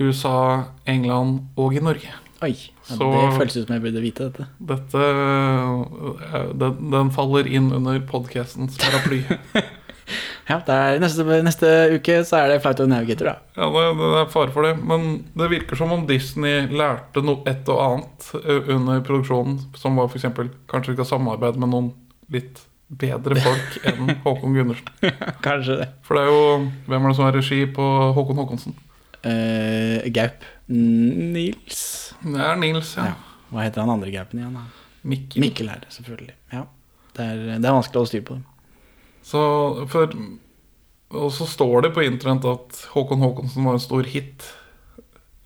USA, 0.00 0.64
England 0.88 1.48
og 1.60 1.74
i 1.76 1.82
Norge. 1.84 2.12
Oi, 2.42 2.54
ja, 2.56 2.94
Så- 2.96 3.10
det 3.10 3.36
føles 3.36 3.56
ut 3.56 3.66
som 3.66 3.74
jeg 3.74 3.82
burde 3.82 4.00
vite 4.00 4.30
dette. 4.30 4.46
Dette 4.60 5.02
eh, 6.32 6.52
den, 6.54 6.90
den 6.90 7.10
faller 7.10 7.46
inn 7.46 7.72
under 7.72 8.00
podkastens 8.00 8.78
paraply. 8.80 9.22
Ja, 10.50 10.56
det 10.66 10.74
er 10.74 10.96
neste, 11.02 11.22
neste 11.46 11.68
uke 11.94 12.16
så 12.26 12.40
er 12.40 12.48
det 12.50 12.62
flaut 12.64 12.80
å 12.82 12.86
Navigator, 12.90 13.28
da. 13.30 13.34
Ja, 13.60 13.68
det, 13.70 13.82
det 14.00 14.08
er 14.22 14.32
fare 14.32 14.50
for 14.54 14.66
det. 14.66 14.72
Men 14.82 15.04
det 15.38 15.50
virker 15.52 15.78
som 15.78 15.92
om 15.94 16.06
Disney 16.08 16.64
lærte 16.74 17.22
noe 17.22 17.44
et 17.50 17.68
og 17.70 17.78
annet 17.84 18.30
eh, 18.40 18.72
under 18.74 19.04
produksjonen, 19.06 19.60
som 19.78 20.00
var 20.00 20.10
f.eks. 20.10 20.26
kanskje 20.70 20.96
skal 20.96 21.06
samarbeide 21.12 21.60
med 21.62 21.70
noen 21.70 21.92
litt 22.34 22.64
bedre 22.90 23.38
folk 23.38 23.76
enn 23.86 24.14
Håkon 24.24 24.56
Gundersen. 24.56 24.90
Kanskje 25.44 25.78
det. 25.82 25.88
For 26.06 26.18
det 26.18 26.24
er 26.24 26.30
jo 26.32 26.44
Hvem 26.90 27.04
er 27.04 27.12
det 27.12 27.16
som 27.18 27.26
har 27.26 27.36
regi 27.38 27.60
på 27.76 27.86
Håkon 28.16 28.40
Håkonsen? 28.42 28.76
Uh, 29.20 30.00
Gaup. 30.16 30.44
Nils 30.70 31.80
Det 32.22 32.40
er 32.40 32.60
Nils, 32.60 32.94
ja. 32.96 33.10
ja. 33.12 33.16
Hva 33.50 33.64
heter 33.66 33.82
han 33.82 33.92
andre 33.96 34.12
Gaupen 34.14 34.40
igjen? 34.40 34.54
da? 34.56 34.66
Mikkel. 35.10 35.42
Mikkel 35.42 35.70
er 35.72 35.82
det, 35.82 35.90
selvfølgelig. 35.94 36.34
Ja. 36.52 36.64
Det 37.16 37.26
er, 37.26 37.42
det 37.58 37.66
er 37.66 37.74
vanskelig 37.74 37.98
å 37.98 38.02
holde 38.02 38.12
styr 38.12 38.24
på 38.26 38.36
dem. 38.38 38.46
Så 39.26 39.40
for 39.90 40.14
Og 41.10 41.32
så 41.34 41.46
står 41.50 41.86
det 41.86 41.92
på 41.96 42.04
internett 42.06 42.46
at 42.46 42.82
Håkon 42.94 43.22
Håkonsen 43.24 43.66
var 43.66 43.76
en 43.76 43.82
stor 43.82 44.06
hit. 44.08 44.46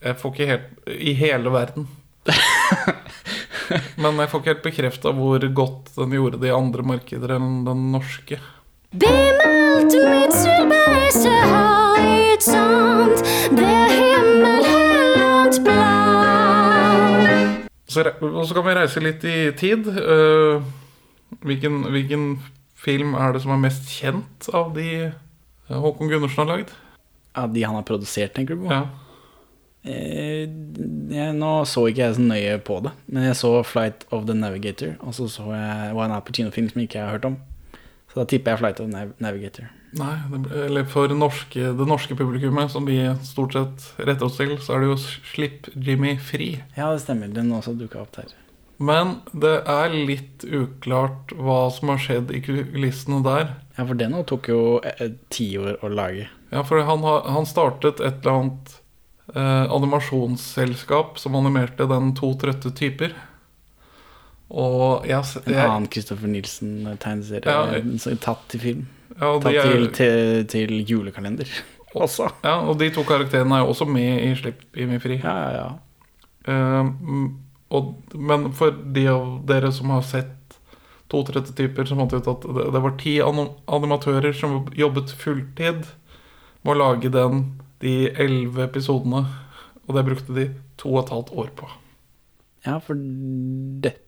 Jeg 0.04 0.18
får 0.20 0.34
ikke 0.34 0.50
helt 0.50 0.90
I 1.00 1.14
hele 1.16 1.52
verden. 1.54 1.88
Men 4.02 4.21
jeg 4.23 4.30
får 4.30 4.40
ikke 4.42 4.52
helt 4.52 4.66
bekrefta 4.68 5.12
hvor 5.16 5.47
godt 5.61 5.94
den 5.97 6.14
gjorde 6.16 6.40
det 6.42 6.50
i 6.50 6.56
andre 6.56 6.85
markeder 6.87 7.37
enn 7.37 7.64
den 7.66 7.88
norske. 7.94 8.40
Mitt 8.94 9.42
himmel 13.94 14.64
helt 14.68 15.61
blå. 15.64 15.90
Så, 17.88 18.02
og 18.26 18.42
så 18.49 18.56
kan 18.56 18.66
vi 18.66 18.75
reise 18.78 19.02
litt 19.02 19.25
i 19.28 19.38
tid. 19.59 19.87
Eh, 19.87 20.64
hvilken, 21.47 21.85
hvilken 21.94 22.26
film 22.85 23.14
er 23.18 23.35
det 23.35 23.44
som 23.44 23.54
er 23.54 23.62
mest 23.62 23.88
kjent 23.92 24.49
av 24.54 24.75
de 24.76 24.88
eh, 25.09 25.14
Håkon 25.71 26.11
Gundersen 26.11 26.42
har 26.42 26.50
lagd? 26.50 26.75
Av 27.38 27.50
de 27.54 27.62
han 27.66 27.78
har 27.78 27.87
produsert, 27.87 28.35
tenker 28.37 28.59
du 28.59 28.66
på? 28.66 28.73
Ja. 28.75 29.03
Eh, 29.84 30.48
jeg, 31.12 31.32
nå 31.36 31.52
så 31.68 31.86
ikke 31.90 32.06
jeg 32.06 32.16
så 32.16 32.24
nøye 32.24 32.58
på 32.64 32.78
det, 32.86 32.94
men 33.12 33.26
jeg 33.28 33.36
så 33.36 33.50
Flight 33.68 34.06
of 34.14 34.24
the 34.28 34.36
Navigator, 34.36 34.94
og 35.04 35.16
så 35.16 35.28
så 35.28 35.50
jeg 35.52 35.96
var 35.96 36.08
en 36.08 36.16
Al 36.16 36.24
Pacino-film 36.24 36.70
som 36.70 36.80
jeg 36.80 36.88
ikke 36.88 37.04
har 37.04 37.18
hørt 37.18 37.28
om. 37.28 37.40
Så 38.12 38.22
da 38.22 38.28
tipper 38.30 38.54
jeg 38.54 38.62
Flight 38.62 38.80
of 38.80 38.92
the 38.92 39.08
Navigator. 39.22 39.68
Nei, 39.94 40.14
eller 40.66 40.86
for 40.90 41.10
norske, 41.14 41.68
det 41.78 41.86
norske 41.86 42.16
publikummet, 42.18 42.72
som 42.72 42.86
vi 42.88 42.96
stort 43.26 43.54
sett 43.54 43.84
retter 44.00 44.26
oss 44.26 44.38
til, 44.40 44.56
så 44.58 44.74
er 44.74 44.82
det 44.82 44.88
jo 44.88 44.96
'Slipp 44.98 45.68
Jimmy 45.74 46.16
fri'. 46.18 46.62
Ja, 46.76 46.90
det 46.92 47.02
stemmer. 47.02 47.28
Den 47.28 47.52
også 47.52 47.76
dukka 47.78 48.00
opp 48.02 48.16
der. 48.16 48.32
Men 48.78 49.20
det 49.32 49.62
er 49.70 49.92
litt 49.94 50.42
uklart 50.42 51.30
hva 51.38 51.70
som 51.70 51.92
har 51.92 52.00
skjedd 52.02 52.32
i 52.34 52.40
kulissene 52.42 53.22
der. 53.22 53.54
Ja, 53.76 53.84
for 53.84 53.94
den 53.94 54.16
tok 54.26 54.48
jo 54.50 54.80
eh, 54.82 55.12
ti 55.30 55.54
år 55.58 55.78
å 55.82 55.90
lage. 55.92 56.26
Ja, 56.50 56.62
for 56.66 56.82
han, 56.82 57.02
har, 57.06 57.22
han 57.30 57.46
startet 57.46 58.00
et 58.00 58.22
eller 58.22 58.40
annet 58.40 58.80
eh, 59.32 59.64
animasjonsselskap 59.72 61.18
som 61.18 61.36
animerte 61.38 61.86
den 61.90 62.12
To 62.18 62.34
trøtte 62.40 62.72
typer. 62.76 63.14
Og 64.54 65.06
jeg, 65.08 65.24
jeg, 65.46 65.54
En 65.56 65.70
annen 65.70 65.86
Christopher 65.90 66.28
Nielsen-tegneserie 66.30 67.48
Ja, 67.48 67.62
eh, 67.78 67.86
som 67.98 68.12
er 68.12 68.20
tatt 68.22 68.44
til 68.52 68.60
film. 68.62 68.82
ja, 69.16 69.30
Tatt 69.40 69.48
er, 69.54 69.62
til, 69.70 69.88
til, 69.96 70.44
til 70.52 70.74
julekalender 70.90 71.48
også. 71.94 72.28
ja, 72.44 72.58
og 72.68 72.76
de 72.78 72.90
to 72.94 73.02
karakterene 73.08 73.56
er 73.56 73.64
jo 73.64 73.72
også 73.72 73.86
med 73.88 74.20
i 74.20 74.34
'Slipp 74.34 74.76
i 74.76 74.84
min 74.90 75.00
fri'. 75.00 75.20
Ja, 75.22 75.34
ja, 75.40 75.50
ja. 75.62 75.72
Eh, 76.46 76.84
mm, 76.84 77.28
og, 77.74 77.94
men 78.14 78.52
for 78.52 78.70
de 78.94 79.06
av 79.08 79.40
dere 79.48 79.72
som 79.72 79.90
har 79.90 80.02
sett 80.02 80.58
to 81.10 81.22
trette 81.24 81.54
typer, 81.56 81.84
så 81.86 81.96
fant 81.96 82.12
jeg 82.12 82.22
ut 82.22 82.28
at 82.28 82.42
det, 82.54 82.64
det 82.74 82.82
var 82.82 82.94
ti 83.00 83.16
animatører 83.22 84.32
som 84.36 84.66
jobbet 84.76 85.10
fulltid 85.18 85.86
med 86.64 86.72
å 86.74 86.78
lage 86.78 87.10
den, 87.12 87.42
de 87.84 87.96
elleve 88.10 88.64
episodene. 88.66 89.26
Og 89.84 89.96
det 89.98 90.06
brukte 90.06 90.36
de 90.36 90.48
to 90.80 90.94
og 90.94 91.04
et 91.04 91.12
halvt 91.12 91.34
år 91.44 91.52
på. 91.58 91.68
Ja, 92.64 92.78
for 92.80 92.96
det 92.96 93.98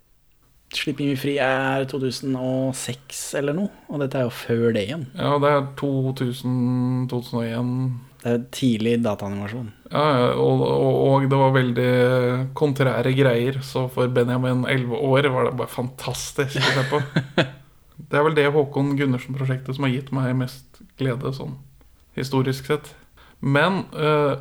'Slipping 0.74 1.12
vi 1.12 1.16
fri 1.16 1.36
er 1.38 1.84
2006 1.86 3.20
eller 3.38 3.54
noe, 3.54 3.70
og 3.88 4.00
dette 4.02 4.18
er 4.18 4.26
jo 4.26 4.32
før 4.34 4.74
det 4.74 4.82
igjen. 4.88 5.04
Ja, 5.14 5.36
det 5.38 5.52
er 5.52 5.68
2000, 5.78 7.06
2001 7.12 8.00
Det 8.24 8.32
er 8.32 8.42
tidlig 8.50 8.96
dataanimasjon. 9.04 9.68
Ja, 9.92 10.06
ja, 10.18 10.26
og, 10.42 10.64
og, 10.66 10.96
og 11.06 11.28
det 11.30 11.38
var 11.38 11.54
veldig 11.54 11.92
kontrære 12.58 13.14
greier, 13.14 13.60
så 13.62 13.86
for 13.92 14.10
Benjamin 14.10 14.64
11 14.66 14.98
år 14.98 15.30
var 15.30 15.46
det 15.46 15.54
bare 15.60 15.70
fantastisk 15.70 16.58
å 16.58 16.74
se 16.74 16.84
på. 16.90 17.00
Det 18.06 18.18
er 18.18 18.22
vel 18.22 18.36
det 18.36 18.50
Håkon 18.52 18.92
Gundersen-prosjektet 18.94 19.74
som 19.74 19.86
har 19.86 19.90
gitt 19.90 20.10
meg 20.14 20.34
mest 20.38 20.82
glede, 21.00 21.32
sånn 21.34 21.56
historisk 22.14 22.68
sett. 22.68 22.92
Men 23.40 23.84
uh, 23.96 24.36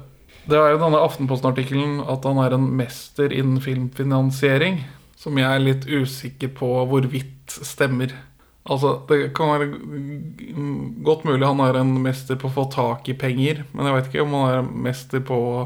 det 0.45 0.59
er 0.59 0.75
jo 0.75 0.81
denne 0.83 1.01
Aftenposten-artikkelen 1.05 2.03
at 2.05 2.25
han 2.27 2.39
er 2.43 2.55
en 2.55 2.69
mester 2.77 3.33
innen 3.33 3.61
filmfinansiering, 3.63 4.83
som 5.17 5.39
jeg 5.41 5.49
er 5.49 5.63
litt 5.63 5.87
usikker 5.89 6.51
på 6.57 6.69
hvorvidt 6.89 7.55
stemmer. 7.65 8.13
Altså, 8.65 8.95
Det 9.09 9.33
kan 9.37 9.51
være 9.53 9.67
godt 11.05 11.25
mulig 11.25 11.45
han 11.45 11.61
er 11.65 11.79
en 11.81 11.95
mester 12.01 12.37
på 12.37 12.49
å 12.49 12.55
få 12.55 12.67
tak 12.73 13.09
i 13.09 13.17
penger, 13.17 13.63
men 13.73 13.89
jeg 13.89 13.97
vet 13.97 14.11
ikke 14.11 14.25
om 14.25 14.37
han 14.37 14.51
er 14.51 14.61
en 14.63 14.71
mester 14.85 15.25
på 15.25 15.41
å 15.55 15.57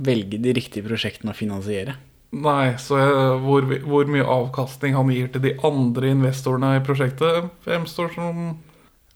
Velge 0.00 0.38
de 0.40 0.54
riktige 0.56 0.86
prosjektene 0.86 1.34
å 1.34 1.36
finansiere. 1.36 1.92
Nei, 2.32 2.72
så 2.80 2.96
hvor, 3.42 3.66
hvor 3.84 4.06
mye 4.08 4.24
avkastning 4.24 4.94
han 4.96 5.10
gir 5.12 5.28
til 5.34 5.42
de 5.44 5.50
andre 5.66 6.12
investorene 6.14 6.70
i 6.78 6.84
prosjektet, 6.86 7.50
fremstår 7.66 8.14
som 8.14 8.38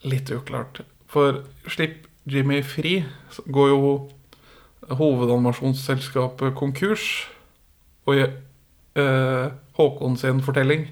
litt 0.04 0.28
uklart. 0.34 0.82
For 1.08 1.40
slipp 1.72 2.02
Jimmy 2.24 2.62
fri, 2.64 3.02
går 3.52 3.68
jo 3.68 3.94
hovedanimasjonsselskapet 4.88 6.54
konkurs. 6.56 7.28
Og 8.06 8.16
i 8.16 8.24
eh, 8.24 9.46
Håkon 9.76 10.16
sin 10.20 10.42
fortelling 10.44 10.88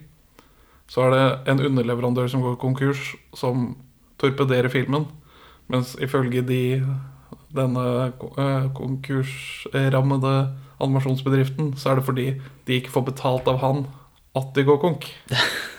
så 0.93 1.07
er 1.07 1.15
det 1.15 1.53
en 1.53 1.63
underleverandør 1.71 2.29
som 2.29 2.43
går 2.45 2.59
konkurs, 2.61 3.15
som 3.35 3.77
torpederer 4.21 4.69
filmen. 4.69 5.07
Mens 5.73 5.95
ifølge 6.03 6.43
de 6.45 6.83
denne 7.53 7.85
eh, 8.09 8.67
konkursrammede 8.77 10.35
animasjonsbedriften, 10.83 11.73
så 11.77 11.91
er 11.91 12.01
det 12.01 12.05
fordi 12.05 12.27
de 12.67 12.77
ikke 12.77 12.93
får 12.93 13.07
betalt 13.09 13.49
av 13.49 13.61
han 13.63 13.87
at 14.37 14.53
de 14.57 14.65
går 14.65 14.81
konk. 14.83 15.09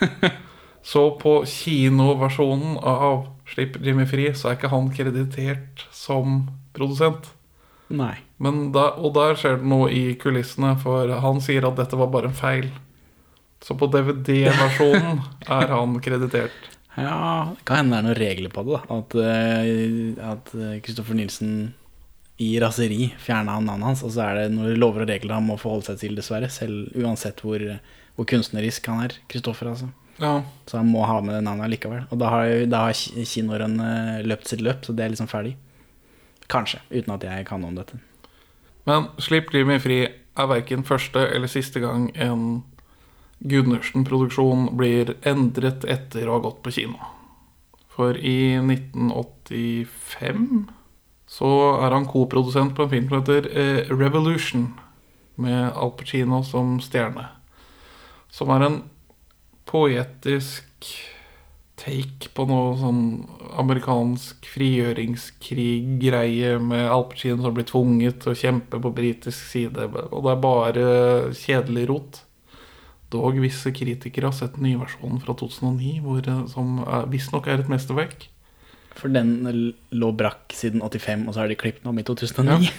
så 0.92 1.08
på 1.20 1.42
kinoversjonen 1.46 2.78
av 2.78 3.26
Slipp 3.54 3.78
Jimmy 3.84 4.06
fri, 4.10 4.26
så 4.34 4.50
er 4.50 4.58
ikke 4.58 4.72
han 4.72 4.90
kreditert 4.94 5.86
som 5.94 6.48
produsent. 6.74 7.30
Nei. 7.94 8.16
Men 8.42 8.72
da, 8.74 8.88
og 8.98 9.14
der 9.14 9.38
skjer 9.38 9.60
det 9.60 9.70
noe 9.70 9.90
i 9.94 10.16
kulissene, 10.18 10.74
for 10.82 11.12
han 11.22 11.40
sier 11.44 11.66
at 11.68 11.78
dette 11.78 11.98
var 12.00 12.10
bare 12.12 12.32
en 12.32 12.36
feil. 12.36 12.68
Så 13.64 13.76
på 13.78 13.88
DVD-versjonen 13.92 15.22
er 15.60 15.70
han 15.72 16.00
kreditert. 16.04 16.70
Ja, 16.94 17.54
det 17.54 17.64
kan 17.66 17.80
hende 17.82 17.94
det 17.96 18.00
er 18.00 18.06
noen 18.08 18.20
regler 18.20 18.52
på 18.54 18.66
det. 18.66 18.82
da 18.90 18.98
At 20.34 20.50
Kristoffer 20.52 20.54
Nilsen 20.54 20.74
eh, 20.74 20.82
Christopher 20.84 21.18
Nielsen 21.18 21.56
i 22.42 22.56
raseri 22.58 23.12
fjerna 23.22 23.60
navnet 23.62 23.86
hans, 23.86 24.02
og 24.02 24.10
så 24.14 24.24
er 24.26 24.38
det 24.40 24.54
noen 24.56 24.78
lover 24.80 25.04
og 25.04 25.10
regler 25.10 25.36
han 25.36 25.46
må 25.46 25.54
forholde 25.60 25.92
seg 25.92 26.00
til, 26.00 26.16
dessverre. 26.18 26.50
Selv 26.50 26.90
uansett 26.98 27.42
hvor, 27.44 27.62
hvor 28.16 28.28
kunstnerisk 28.30 28.88
han 28.90 29.04
er. 29.06 29.14
Kristoffer, 29.30 29.70
altså. 29.70 29.90
Ja, 30.20 30.42
Så 30.66 30.76
han 30.78 30.90
må 30.92 31.02
ha 31.04 31.20
med 31.20 31.34
det 31.34 31.42
navnet 31.44 31.70
likevel. 31.72 32.04
Og 32.10 32.18
da 32.20 32.28
har, 32.30 32.66
da 32.70 32.78
har 32.86 32.92
ki- 32.94 33.24
kinoren 33.26 33.80
eh, 33.82 34.22
løpt 34.26 34.46
sitt 34.48 34.60
løp, 34.62 34.84
så 34.86 34.92
det 34.94 35.04
er 35.04 35.08
liksom 35.14 35.28
ferdig. 35.30 35.56
Kanskje, 36.48 36.78
uten 36.92 37.14
at 37.16 37.24
jeg 37.26 37.46
kan 37.48 37.60
noe 37.60 37.68
om 37.72 37.78
dette. 37.80 37.98
Men 38.86 39.08
Slipp 39.18 39.50
Jimmy 39.54 39.78
fri 39.80 40.02
er 40.06 40.46
verken 40.50 40.84
første 40.86 41.18
eller 41.34 41.48
siste 41.50 41.80
gang 41.82 42.10
en 42.20 42.62
Gundersen-produksjon 43.44 44.70
blir 44.78 45.14
endret 45.26 45.84
etter 45.90 46.28
å 46.30 46.36
ha 46.38 46.44
gått 46.46 46.62
på 46.64 46.70
kino. 46.72 46.96
For 47.94 48.16
i 48.16 48.54
1985 48.60 50.64
så 51.34 51.50
er 51.82 51.90
han 51.96 52.06
koprodusent 52.08 52.74
på 52.76 52.84
en 52.86 52.92
film 52.92 53.08
som 53.10 53.18
heter 53.20 53.42
eh, 53.50 53.80
Revolution, 53.90 54.68
med 55.40 55.72
Al 55.74 55.90
Pacino 55.98 56.42
som 56.46 56.76
stjerne. 56.84 57.24
Som 58.30 58.52
er 58.54 58.60
en 58.68 58.76
poetisk 59.68 60.64
take 61.80 62.28
på 62.36 62.42
noe 62.46 62.76
sånn 62.78 63.00
amerikansk 63.58 64.46
frigjøringskrig-greie 64.52 66.58
med 66.62 66.84
Al 66.86 67.04
Pacino 67.10 67.42
som 67.42 67.54
blir 67.56 67.66
tvunget 67.68 68.20
til 68.22 68.30
å 68.32 68.38
kjempe 68.38 68.76
på 68.80 68.94
britisk 68.94 69.40
side. 69.50 69.82
Og 70.06 70.20
det 70.24 70.32
er 70.32 70.44
bare 70.44 70.84
kjedelig 71.34 71.88
rot. 71.90 72.14
dog 73.14 73.34
visse 73.38 73.70
kritikere 73.70 74.26
har 74.26 74.34
sett 74.34 74.56
nyversjonen 74.58 75.20
fra 75.22 75.30
2009, 75.38 76.02
hvor, 76.02 76.18
eh, 76.26 76.46
som 76.50 76.82
visstnok 77.12 77.46
er 77.46 77.62
et 77.62 77.70
mesterverk. 77.70 78.26
For 78.94 79.08
den 79.08 79.74
lå 79.92 80.12
brakk 80.16 80.52
siden 80.54 80.82
85, 80.82 81.28
og 81.28 81.34
så 81.34 81.40
har 81.40 81.48
de 81.48 81.54
klippet 81.54 81.82
den 81.82 81.90
om 81.90 81.98
i 81.98 82.02
2009. 82.02 82.70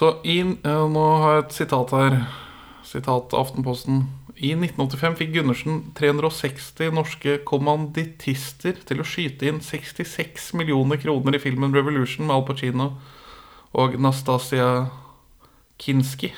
Så 0.00 0.14
i, 0.24 0.38
eh, 0.40 0.84
nå 0.88 1.00
har 1.20 1.34
jeg 1.34 1.42
et 1.44 1.56
sitat 1.58 1.90
her. 1.92 2.14
Sitat 2.88 3.34
Aftenposten. 3.36 4.06
I 4.40 4.54
1985 4.56 5.16
fikk 5.18 5.34
Gundersen 5.34 5.80
360 5.98 6.94
norske 6.96 7.34
kommandittister 7.44 8.78
til 8.88 9.02
å 9.02 9.04
skyte 9.04 9.50
inn 9.50 9.58
66 9.60 10.54
millioner 10.56 10.96
kroner 11.02 11.36
i 11.36 11.40
filmen 11.42 11.74
Revolution 11.76 12.24
med 12.24 12.38
Al 12.38 12.46
Pacino 12.48 12.86
og 13.76 13.98
Nastasia 14.00 14.88
Kinski. 15.80 16.30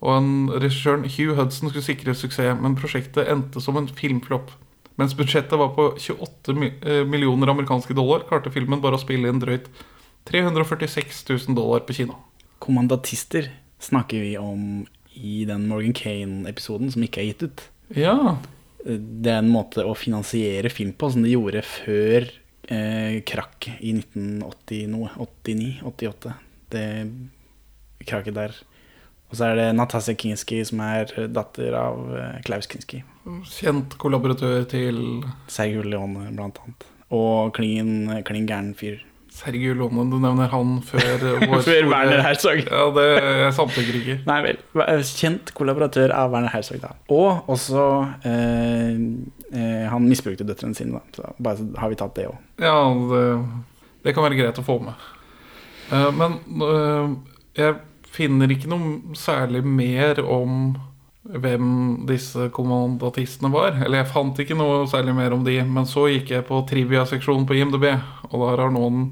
Og 0.00 0.14
en 0.14 0.30
regissøren 0.54 1.04
Hugh 1.04 1.36
Hudson 1.36 1.68
skulle 1.68 1.84
sikre 1.84 2.16
suksess, 2.16 2.56
men 2.56 2.78
prosjektet 2.78 3.28
endte 3.28 3.60
som 3.60 3.76
en 3.76 3.88
filmflopp. 3.88 4.54
Mens 4.96 5.12
budsjettet 5.16 5.60
var 5.60 5.74
på 5.76 5.90
28 6.00 6.54
eh, 6.64 7.02
millioner 7.08 7.52
amerikanske 7.52 7.96
dollar, 7.96 8.24
klarte 8.28 8.52
filmen 8.52 8.80
bare 8.80 8.96
å 8.96 9.02
spille 9.02 9.28
inn 9.28 9.40
drøyt 9.40 9.68
346 10.32 11.26
000 11.28 11.60
dollar 11.60 11.84
på 11.84 11.96
kino. 12.00 12.16
Kommandatister 12.60 13.52
snakker 13.80 14.24
vi 14.24 14.32
om 14.40 14.86
i 15.20 15.44
den 15.48 15.66
Morgan 15.70 15.94
Kane-episoden 15.96 16.90
som 16.92 17.04
ikke 17.06 17.22
er 17.22 17.30
gitt 17.32 17.46
ut. 17.48 17.66
Ja, 17.96 18.36
Det 18.80 19.28
er 19.28 19.42
en 19.42 19.50
måte 19.52 19.84
å 19.84 19.92
finansiere 19.98 20.70
film 20.72 20.94
på, 20.96 21.10
som 21.12 21.22
de 21.26 21.34
gjorde 21.34 21.60
før 21.66 22.24
eh, 22.72 23.18
krakk 23.28 23.68
i 23.76 23.92
1980 23.98 24.86
noe. 24.94 25.10
89, 25.20 25.82
88. 25.84 26.32
Det 26.72 26.84
krakket 28.08 28.38
der. 28.38 28.54
Og 29.30 29.36
så 29.38 29.50
er 29.50 29.58
det 29.60 29.66
Natasja 29.76 30.16
Kinski, 30.18 30.62
som 30.66 30.80
er 30.82 31.12
datter 31.30 31.76
av 31.78 32.00
eh, 32.16 32.40
Klaus 32.46 32.66
Kinski. 32.70 33.02
kjent 33.46 33.98
kollaboratør 34.00 34.64
til 34.70 35.02
Sergio 35.46 35.84
Leone, 35.86 36.30
blant 36.34 36.58
annet. 36.64 36.88
Og 37.14 37.52
klin 37.54 38.08
gæren 38.48 38.72
fyr. 38.78 39.02
Sergio 39.30 39.74
Lone. 39.78 40.04
Du 40.10 40.18
nevner 40.20 40.50
han 40.52 40.76
før 40.84 41.24
eh, 41.30 41.44
vår 41.48 41.62
Før 41.68 41.88
Werner 41.90 42.22
Herzog. 42.24 42.62
Ja, 42.66 42.82
det 42.96 43.06
jeg 43.14 43.54
samtykker 43.56 43.98
ikke. 44.00 44.16
Nei 44.28 44.38
vel. 44.46 44.60
Kjent 45.06 45.52
kollaboratør 45.56 46.14
av 46.16 46.34
Werner 46.34 46.52
Herzog, 46.52 46.80
da. 46.82 46.92
Og 47.14 47.48
også 47.54 47.86
eh, 48.26 48.98
eh, 49.54 49.86
Han 49.92 50.08
misbrukte 50.10 50.46
døtrene 50.48 50.76
sine, 50.76 50.98
da. 50.98 51.16
Så 51.16 51.32
bare 51.38 51.60
så 51.60 51.68
har 51.80 51.92
vi 51.92 52.00
tatt 52.00 52.18
det 52.18 52.28
òg. 52.32 52.36
Ja, 52.60 52.76
det, 53.12 53.24
det 54.04 54.16
kan 54.16 54.26
være 54.26 54.40
greit 54.42 54.60
å 54.60 54.66
få 54.66 54.80
med. 54.84 55.08
Eh, 55.94 56.10
men 56.16 56.36
eh, 56.66 57.16
jeg 57.62 57.78
finner 58.10 58.50
ikke 58.50 58.70
noe 58.70 59.16
særlig 59.18 59.62
mer 59.66 60.18
om 60.26 60.74
hvem 61.38 62.06
disse 62.08 62.48
kommandatistene 62.54 63.50
var. 63.52 63.76
Eller 63.84 64.02
jeg 64.02 64.10
fant 64.12 64.38
ikke 64.42 64.58
noe 64.58 64.84
særlig 64.90 65.14
mer 65.16 65.34
om 65.36 65.44
de, 65.46 65.56
men 65.62 65.88
så 65.88 66.08
gikk 66.10 66.34
jeg 66.34 66.46
på 66.48 66.62
trivia-seksjonen 66.68 67.46
på 67.48 67.58
IMDb, 67.60 67.90
og 68.30 68.46
der 68.46 68.64
har 68.64 68.72
noen 68.74 69.02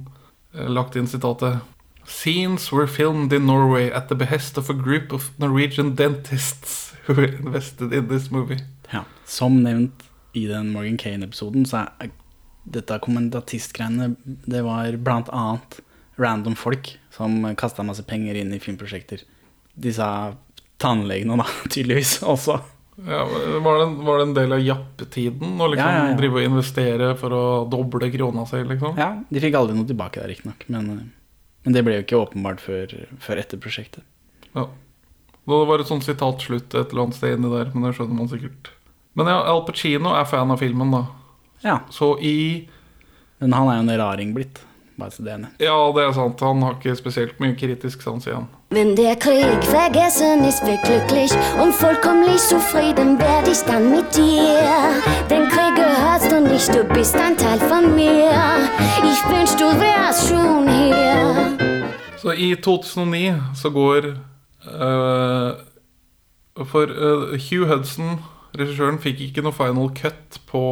eh, 0.55 0.69
lagt 0.71 0.99
inn 0.99 1.11
sitatet 1.11 1.61
Scenes 2.09 2.71
were 2.73 2.89
filmed 2.89 3.35
in 3.37 3.45
Norway 3.45 3.91
at 3.91 4.09
the 4.09 4.15
behest 4.17 4.57
of 4.57 4.71
a 4.71 4.75
group 4.75 5.13
of 5.13 5.31
Norwegian 5.39 5.95
dentists 5.95 6.95
who 7.05 7.21
invested 7.21 7.93
in 7.93 8.09
this 8.09 8.31
movie. 8.31 8.59
Ja. 8.91 9.05
Som 9.27 9.63
nevnt 9.63 10.07
i 10.33 10.47
den 10.47 10.73
Morgan 10.73 10.97
Kane-episoden, 10.97 11.67
så 11.69 11.85
er 12.01 12.09
dette 12.65 12.99
kommandatistgreiene 13.05 14.15
Det 14.25 14.65
var 14.65 14.97
blant 15.05 15.29
annet 15.29 15.81
random 16.17 16.57
folk 16.57 16.95
som 17.13 17.45
kasta 17.61 17.85
masse 17.85 18.03
penger 18.09 18.41
inn 18.41 18.55
i 18.57 18.61
filmprosjekter. 18.63 19.23
Disse 19.79 20.09
tannlegene, 20.81 21.37
da, 21.41 21.47
tydeligvis 21.75 22.19
også. 22.23 22.59
Ja, 23.07 23.21
var, 23.63 23.77
det 23.79 23.89
var 24.03 24.19
det 24.19 24.25
en 24.27 24.35
del 24.35 24.53
av 24.57 24.63
jappetiden 24.65 25.61
å 25.63 25.69
liksom 25.71 25.87
Ja, 25.87 25.99
ja, 26.01 26.07
ja. 26.11 26.17
drive 26.19 26.41
og 26.41 26.47
investere 26.49 27.13
for 27.21 27.35
å 27.37 27.43
doble 27.71 28.09
krona 28.11 28.43
si, 28.51 28.59
liksom? 28.67 28.97
Ja, 28.99 29.13
De 29.31 29.43
fikk 29.45 29.55
aldri 29.55 29.77
noe 29.79 29.87
tilbake 29.87 30.19
der, 30.19 30.33
riktignok. 30.33 30.65
Men, 30.75 30.89
eh, 30.97 31.05
men 31.67 31.77
det 31.77 31.85
ble 31.87 32.01
jo 32.01 32.03
ikke 32.07 32.19
åpenbart 32.25 32.63
før, 32.65 32.97
før 33.23 33.39
etter 33.45 33.61
prosjektet. 33.63 34.03
Ja. 34.57 34.67
Det 35.49 35.61
var 35.71 35.81
et 35.81 35.89
sånt 35.89 36.05
sitat 36.05 36.43
slutt 36.43 36.75
et 36.75 36.91
eller 36.91 37.07
annet 37.07 37.17
sted 37.21 37.39
inni 37.39 37.53
der, 37.53 37.71
men 37.73 37.87
det 37.87 37.95
skjønner 37.97 38.19
man 38.19 38.29
sikkert. 38.33 38.73
Men 39.17 39.31
ja, 39.31 39.39
Al 39.51 39.63
Pacino 39.67 40.11
er 40.19 40.27
fan 40.29 40.51
av 40.53 40.59
filmen, 40.61 40.91
da. 40.93 41.05
Ja, 41.63 41.79
Så 41.91 42.13
i 42.23 42.69
Men 43.41 43.55
han 43.55 43.69
er 43.71 43.79
jo 43.79 43.85
en 43.87 43.99
raring 43.99 44.35
blitt. 44.35 44.59
Bare 44.99 45.11
så 45.11 45.23
det 45.23 45.33
er. 45.33 45.45
Ja, 45.63 45.77
det 45.95 46.03
er 46.05 46.13
sant. 46.13 46.41
Han 46.41 46.63
har 46.63 46.75
ikke 46.75 46.97
spesielt 46.99 47.39
mye 47.41 47.55
kritisk 47.55 48.03
sans 48.03 48.27
igjen. 48.27 48.49
Wenn 48.75 48.97
der 48.97 49.15
Krieg 49.15 49.63
vergessen 49.71 50.45
ist, 50.45 50.67
wird 50.67 50.83
glücklich 50.83 51.33
und 51.63 51.73
vollkommen 51.73 52.39
zufrieden 52.39 53.19
werd 53.19 53.47
ich 53.49 53.63
dann 53.69 53.91
mit 53.91 54.17
dir. 54.17 54.59
Den 55.31 55.49
Krieg 55.49 55.77
gehörst 55.77 56.33
du 56.33 56.41
nicht, 56.41 56.75
du 56.75 56.83
bist 56.95 57.15
ein 57.17 57.37
Teil 57.37 57.59
von 57.59 57.95
mir. 57.95 58.33
Ich 59.11 59.23
wünsch, 59.31 59.55
du 59.57 59.69
wärst 59.81 60.29
schon 60.29 60.69
hier. 60.69 61.59
Så 62.17 62.33
i 62.33 62.57
2009 62.57 63.43
så 63.55 63.71
går 63.71 64.07
uh, 64.67 65.55
For 66.67 66.89
uh, 66.91 67.39
Hugh 67.39 67.69
Hudson, 67.71 68.19
regissøren, 68.59 68.99
fikk 68.99 69.21
ikke 69.21 69.43
noe 69.47 69.55
final 69.55 69.93
cut 69.95 70.41
på 70.51 70.65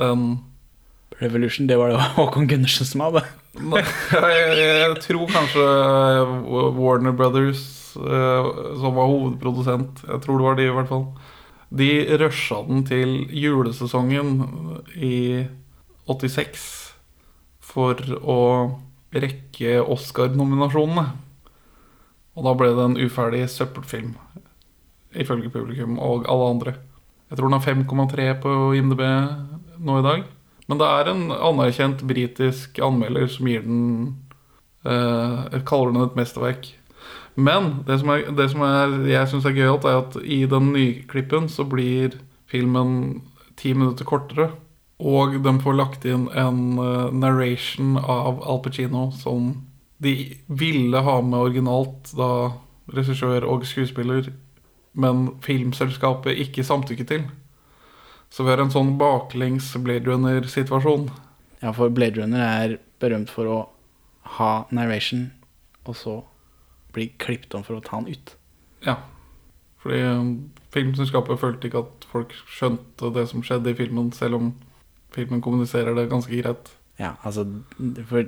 den 0.00 0.38
Revolution, 1.22 1.68
det 1.70 1.78
var 1.80 1.92
det 1.92 2.00
Håkon 2.16 2.48
Gundersen 2.50 2.88
som 2.88 3.04
hadde. 3.06 3.24
Jeg, 3.52 3.86
jeg 4.58 4.98
tror 5.04 5.32
kanskje 5.32 5.64
Warner 6.78 7.14
Brothers, 7.16 7.64
eh, 7.96 8.50
som 8.80 8.96
var 8.96 9.10
hovedprodusent, 9.10 10.04
jeg 10.08 10.22
tror 10.24 10.40
det 10.40 10.46
var 10.48 10.60
de 10.60 10.68
i 10.68 10.76
hvert 10.76 10.90
fall, 10.90 11.06
de 11.72 11.90
rusha 12.20 12.60
den 12.68 12.84
til 12.84 13.12
julesesongen 13.32 14.32
i 14.96 15.46
86 16.08 16.64
for 17.72 18.00
å 18.20 18.38
rekke 19.12 19.80
Oscar-nominasjonene. 19.80 21.06
Og 22.32 22.46
da 22.46 22.54
ble 22.56 22.70
det 22.72 22.84
en 22.86 23.00
uferdig 23.00 23.44
søppelfilm, 23.52 24.14
ifølge 25.12 25.52
publikum 25.52 25.98
og 26.00 26.28
alle 26.32 26.48
andre. 26.54 26.74
Jeg 27.28 27.38
tror 27.38 27.48
den 27.48 27.58
har 27.58 27.64
5,3 27.64 28.28
på 28.44 28.54
IMDb 28.76 29.02
nå 29.80 29.98
i 30.00 30.04
dag. 30.04 30.24
Men 30.72 30.78
det 30.80 30.86
er 30.88 31.08
en 31.10 31.24
anerkjent 31.36 32.00
britisk 32.08 32.78
anmelder 32.80 33.26
som 33.28 33.48
gir 33.50 33.60
den 33.66 33.80
eh, 34.88 35.58
Kaller 35.68 35.92
den 35.92 36.06
et 36.06 36.14
mesterverk. 36.16 36.70
Men 37.36 37.82
det 37.84 37.98
som, 38.00 38.08
er, 38.14 38.30
det 38.32 38.46
som 38.54 38.64
er, 38.64 38.94
jeg 39.04 39.28
syns 39.28 39.44
er 39.50 39.56
gøyalt, 39.58 39.84
er 39.84 39.98
at 40.00 40.16
i 40.24 40.38
den 40.48 40.70
nyklippen 40.72 41.50
så 41.52 41.66
blir 41.68 42.16
filmen 42.48 43.20
ti 43.60 43.74
minutter 43.76 44.08
kortere. 44.08 44.48
Og 44.96 45.36
de 45.44 45.52
får 45.60 45.76
lagt 45.76 46.08
inn 46.08 46.30
en 46.32 46.80
eh, 46.80 47.12
narration 47.20 48.00
av 48.00 48.40
Al 48.40 48.64
Pacino 48.64 49.10
som 49.12 49.52
de 50.00 50.16
ville 50.48 51.04
ha 51.04 51.18
med 51.20 51.50
originalt 51.50 52.14
da 52.16 52.32
regissør 52.96 53.44
og 53.44 53.68
skuespiller, 53.68 54.32
men 54.96 55.34
filmselskapet 55.44 56.40
ikke 56.48 56.64
samtykket 56.64 57.12
til. 57.12 57.28
Så 58.32 58.46
vi 58.46 58.48
har 58.48 58.62
en 58.62 58.72
sånn 58.72 58.94
baklengs 58.96 59.66
Blade 59.84 60.08
Runner-situasjon. 60.08 61.10
Ja, 61.60 61.72
for 61.76 61.92
Blade 61.92 62.16
Runner 62.16 62.40
er 62.40 62.78
berømt 63.02 63.28
for 63.28 63.48
å 63.50 63.58
ha 64.38 64.52
narration, 64.72 65.26
og 65.84 65.98
så 66.00 66.14
bli 66.96 67.10
klippet 67.20 67.52
om 67.58 67.64
for 67.66 67.76
å 67.76 67.84
ta 67.84 68.00
den 68.00 68.16
ut. 68.16 68.32
Ja. 68.86 68.96
Fordi 69.82 69.98
um, 70.08 70.30
filmselskapet 70.72 71.40
følte 71.42 71.68
ikke 71.68 71.82
at 71.84 72.06
folk 72.08 72.32
skjønte 72.48 73.10
det 73.12 73.26
som 73.28 73.42
skjedde 73.44 73.74
i 73.74 73.76
filmen, 73.76 74.08
selv 74.16 74.38
om 74.38 74.52
filmen 75.12 75.42
kommuniserer 75.44 75.92
det 75.98 76.08
ganske 76.12 76.38
greit. 76.38 76.72
Ja, 77.00 77.16
altså 77.24 77.44
For 78.08 78.24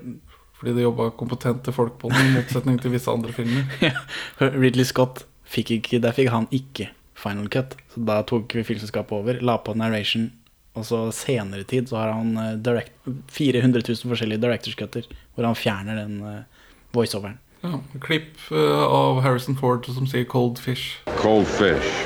Fordi 0.54 0.72
det 0.76 0.84
jobba 0.84 1.10
kompetente 1.16 1.72
folk 1.72 1.96
på 2.00 2.10
den, 2.12 2.28
i 2.28 2.36
motsetning 2.36 2.76
til 2.80 2.92
visse 2.92 3.10
andre 3.10 3.32
filmer. 3.32 3.64
for 4.38 4.52
Ridley 4.52 4.84
Scott 4.84 5.24
fikk 5.44 5.74
ikke 5.78 6.00
Der 6.00 6.14
fikk 6.16 6.30
han 6.32 6.46
ikke 6.54 6.90
final 7.24 7.48
cut. 7.52 7.76
Så 7.94 8.04
da 8.06 8.20
tok 8.26 8.52
filmselskapet 8.54 9.16
over, 9.16 9.40
la 9.44 9.56
på 9.62 9.74
narration, 9.78 10.28
og 10.74 10.86
så 10.88 11.00
senere 11.14 11.66
tid 11.70 11.88
så 11.90 12.00
har 12.00 12.14
han 12.16 12.34
eh, 12.40 12.52
direct, 12.62 12.94
400 13.32 13.84
000 13.86 14.12
forskjellige 14.12 14.42
directors 14.42 14.78
cutter, 14.78 15.08
hvor 15.34 15.48
han 15.48 15.58
fjerner 15.58 16.02
den 16.02 16.20
eh, 16.28 16.68
voiceoveren. 16.94 17.40
Ja, 17.64 17.78
klipp 18.04 18.36
uh, 18.52 18.82
av 18.84 19.22
Harrison 19.24 19.56
Ford 19.56 19.86
som 19.88 20.04
sier 20.04 20.26
'cold 20.28 20.58
fish'. 20.60 20.98
Cold 21.22 21.48
fish. 21.48 22.04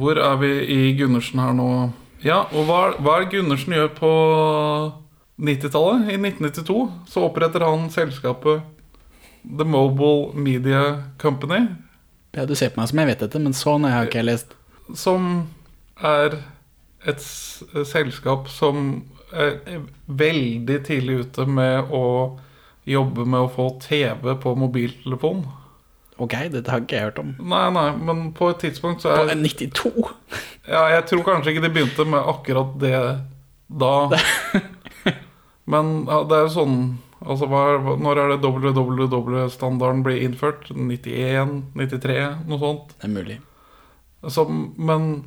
Hvor 0.00 0.16
er 0.16 0.36
vi 0.40 0.48
i 0.64 0.78
Gundersen 0.96 1.40
her 1.40 1.52
nå? 1.56 1.68
Ja, 2.24 2.46
og 2.52 2.66
hva, 2.68 2.80
hva 2.98 3.18
er 3.18 3.26
det 3.26 3.36
Gundersen 3.36 3.76
gjør 3.76 3.90
på 3.96 4.12
90-tallet? 5.38 6.08
I 6.08 6.16
1992 6.16 6.78
så 7.12 7.26
oppretter 7.28 7.64
han 7.64 7.86
selskapet 7.92 8.64
The 9.44 9.64
Mobile 9.64 10.32
Media 10.34 11.12
Company, 11.20 11.66
Ja, 12.38 12.46
du 12.46 12.54
ser 12.54 12.70
på 12.70 12.78
meg 12.78 12.90
som 12.90 13.00
jeg 13.02 13.10
vet 13.10 13.22
dette, 13.24 13.40
men 13.42 13.54
sånn 13.56 13.86
har 13.88 14.04
jeg 14.04 14.12
ikke 14.12 14.26
lest. 14.28 14.52
som 14.94 15.48
er 15.98 16.36
et 17.04 17.22
selskap 17.86 18.46
som 18.48 19.02
er 19.34 19.82
veldig 20.06 20.76
tidlig 20.86 21.24
ute 21.26 21.46
med 21.50 21.90
å 21.90 22.04
jobbe 22.88 23.26
med 23.26 23.40
å 23.42 23.50
få 23.52 23.66
TV 23.82 24.36
på 24.40 24.54
mobiltelefon. 24.56 25.42
Ok, 26.18 26.34
dette 26.54 26.70
har 26.70 26.82
ikke 26.82 26.96
jeg 26.96 27.08
hørt 27.10 27.18
om. 27.22 27.34
Nei, 27.50 27.66
nei, 27.74 27.88
men 28.06 28.30
på 28.34 28.48
et 28.52 28.62
tidspunkt 28.62 29.02
så 29.02 29.12
er 29.12 29.34
På 29.34 29.36
92? 29.38 29.92
Ja, 30.68 30.84
jeg 30.92 31.04
tror 31.08 31.22
kanskje 31.24 31.54
ikke 31.54 31.64
de 31.64 31.72
begynte 31.74 32.04
med 32.04 32.22
akkurat 32.28 32.74
det 32.80 32.96
da. 33.68 33.92
Men 35.72 36.02
ja, 36.08 36.18
det 36.28 36.36
er 36.36 36.42
jo 36.46 36.50
sånn 36.52 36.76
Altså, 37.24 37.46
når 37.98 38.18
er 38.22 38.28
det 38.30 38.42
WWW-standarden 38.46 40.04
blir 40.06 40.22
innført? 40.22 40.68
91? 40.70 41.64
93? 41.74 42.46
Noe 42.46 42.58
sånt? 42.62 42.94
Det 42.98 43.04
er 43.08 43.12
mulig. 43.14 43.38
Så, 44.30 44.44
men 44.50 45.24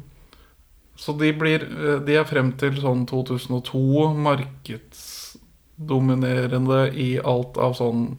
Så 1.00 1.14
de 1.16 1.32
blir 1.34 1.60
De 2.06 2.16
er 2.20 2.24
frem 2.28 2.52
til 2.60 2.76
sånn 2.82 3.06
2002 3.10 4.14
markedsdominerende 4.28 6.82
i 6.94 7.20
alt 7.20 7.58
av 7.58 7.74
sånn 7.80 8.18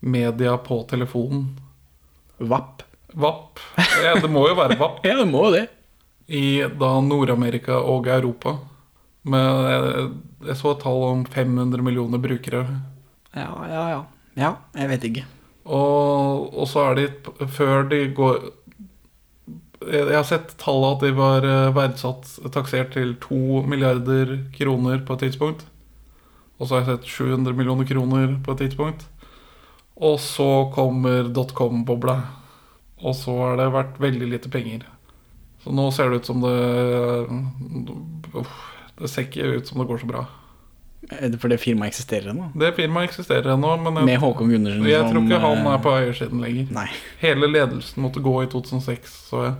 media 0.00 0.56
på 0.64 0.84
telefonen. 0.88 1.58
VAP. 2.38 2.82
VAP. 3.12 3.58
Ja, 4.04 4.14
det 4.22 4.30
må 4.32 4.48
jo 4.48 4.54
være 4.56 4.76
VAP. 4.80 5.00
Ja, 5.08 5.16
det 5.18 5.26
må 5.28 5.44
jo 5.48 5.52
det. 5.58 5.66
i 6.30 6.62
da 6.78 7.00
Nord-Amerika 7.02 7.80
og 7.82 8.06
Europa. 8.06 8.58
Med, 9.22 9.48
jeg, 9.68 10.06
jeg 10.48 10.56
så 10.56 10.72
et 10.72 10.80
tall 10.84 11.02
om 11.10 11.26
500 11.28 11.84
millioner 11.84 12.22
brukere. 12.22 12.64
Ja, 13.36 13.50
ja, 13.68 13.82
ja. 13.92 14.00
Ja, 14.38 14.54
jeg 14.78 14.88
vet 14.92 15.04
ikke. 15.10 15.26
Og, 15.70 16.46
og 16.54 16.66
så 16.70 16.86
er 16.88 16.96
de 16.96 17.46
Før 17.52 17.84
de 17.90 17.98
går 18.16 18.38
Jeg 19.84 20.06
jeg 20.08 20.16
har 20.16 20.24
sett 20.28 20.54
tallet 20.60 20.96
at 20.96 21.04
de 21.04 21.10
var 21.18 21.44
eh, 21.46 21.72
verdsatt 21.76 22.30
taksert 22.54 22.94
til 22.96 23.14
2 23.20 23.62
milliarder 23.68 24.34
kroner 24.56 25.00
på 25.04 25.16
et 25.16 25.24
tidspunkt. 25.26 25.64
Og 26.58 26.68
så 26.68 26.76
har 26.76 26.82
jeg 26.84 26.98
sett 26.98 27.08
700 27.16 27.56
millioner 27.56 27.88
kroner 27.88 28.34
på 28.44 28.52
et 28.52 28.60
tidspunkt. 28.66 29.06
Og 29.96 30.18
så 30.20 30.68
kommer 30.74 31.28
dotcom-bobla. 31.32 32.18
Og 33.00 33.16
så 33.16 33.36
har 33.40 33.56
det 33.56 33.70
vært 33.72 34.00
veldig 34.00 34.28
lite 34.34 34.52
penger. 34.52 34.84
Så 35.64 35.72
nå 35.72 35.88
ser 35.92 36.12
det 36.12 36.20
ut 36.20 36.28
som 36.28 36.44
det 36.44 36.56
Uff, 38.36 38.52
Det 39.00 39.10
ser 39.10 39.26
ikke 39.28 39.56
ut 39.56 39.70
som 39.70 39.80
det 39.80 39.88
går 39.88 40.02
så 40.02 40.10
bra. 40.10 40.26
Er 41.10 41.32
For 41.40 41.48
det 41.48 41.58
firmaet 41.62 41.94
eksisterer 41.94 42.30
ennå? 42.34 42.50
Det 42.60 42.74
firmaet 42.76 43.08
eksisterer 43.08 43.54
ennå, 43.54 43.72
men 43.80 44.02
jeg, 44.02 44.08
Med 44.10 44.20
Håkon 44.20 44.52
Gundersen 44.52 44.86
jeg 44.86 45.06
tror 45.08 45.22
ikke 45.24 45.40
han 45.42 45.62
eh, 45.64 45.72
er 45.72 45.82
på 45.86 45.94
eiersiden 45.96 46.44
lenger. 46.44 46.68
Nei. 46.76 46.86
Hele 47.22 47.48
ledelsen 47.48 48.04
måtte 48.04 48.22
gå 48.24 48.34
i 48.44 48.50
2006, 48.52 49.14
så 49.30 49.44
jeg. 49.46 49.54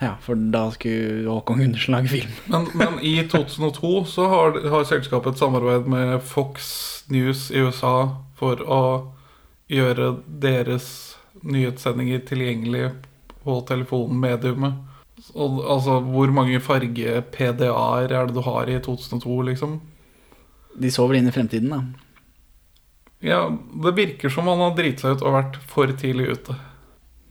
Ja, 0.00 0.14
for 0.24 0.40
da 0.52 0.64
skulle 0.74 1.28
Håkon 1.28 1.62
Gundersen 1.62 1.94
lage 1.94 2.10
film. 2.10 2.34
Men, 2.52 2.66
men 2.74 2.98
i 3.04 3.20
2002 3.28 4.04
så 4.08 4.26
har, 4.32 4.60
har 4.72 4.84
selskapet 4.88 5.36
et 5.36 5.42
samarbeid 5.42 5.86
med 5.92 6.18
Fox 6.24 7.04
News 7.12 7.50
i 7.52 7.62
USA 7.62 7.94
for 8.40 8.62
å 8.64 8.82
gjøre 9.70 10.14
deres 10.42 10.88
nyhetssendinger 11.46 12.24
tilgjengelig 12.26 12.88
på 13.44 13.60
telefonmediumet. 13.68 14.89
Og, 15.34 15.60
altså, 15.64 15.98
hvor 16.04 16.32
mange 16.34 16.60
farge-PDA-er 16.64 18.12
er 18.12 18.28
det 18.28 18.36
du 18.36 18.42
har 18.46 18.70
i 18.70 18.78
2002, 18.82 19.36
liksom? 19.50 19.78
De 20.80 20.90
så 20.92 21.06
vel 21.08 21.20
inn 21.20 21.30
i 21.30 21.34
fremtiden, 21.34 21.74
da. 21.74 21.82
Ja, 23.20 23.42
det 23.84 23.96
virker 23.98 24.32
som 24.32 24.48
han 24.48 24.62
har 24.64 24.76
driti 24.76 25.04
seg 25.04 25.18
ut 25.18 25.24
og 25.26 25.36
vært 25.36 25.58
for 25.68 25.92
tidlig 26.00 26.30
ute. 26.38 26.56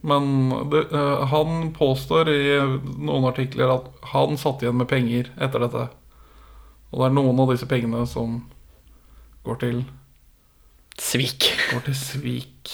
Men 0.06 0.52
det, 0.72 0.86
eh, 0.94 1.26
han 1.34 1.72
påstår 1.76 2.30
i 2.32 2.44
noen 3.02 3.26
artikler 3.28 3.74
at 3.74 3.90
han 4.14 4.38
satt 4.38 4.64
igjen 4.64 4.78
med 4.80 4.88
penger 4.92 5.32
etter 5.42 5.66
dette. 5.66 5.88
Og 6.94 7.02
det 7.02 7.10
er 7.10 7.18
noen 7.18 7.42
av 7.42 7.52
disse 7.52 7.68
pengene 7.70 8.06
som 8.08 8.44
går 9.44 9.60
til 9.66 9.82
Svik. 11.00 11.52
Går 11.72 11.80
til 11.86 11.96
svik. 11.96 12.74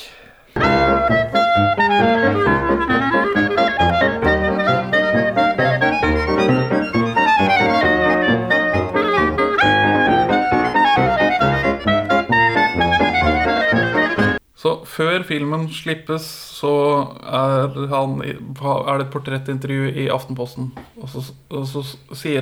Før 14.96 15.26
filmen 15.28 15.68
slippes, 15.74 16.26
så 16.56 16.72
er, 17.20 17.76
han, 17.92 18.18
er 18.24 19.00
det 19.00 19.06
et 19.06 19.12
portrettintervju 19.14 19.90
i 19.92 20.08
Aftenposten. 20.14 20.72
Og 21.02 21.12
så, 21.12 21.24
og 21.52 21.68
så 21.68 21.84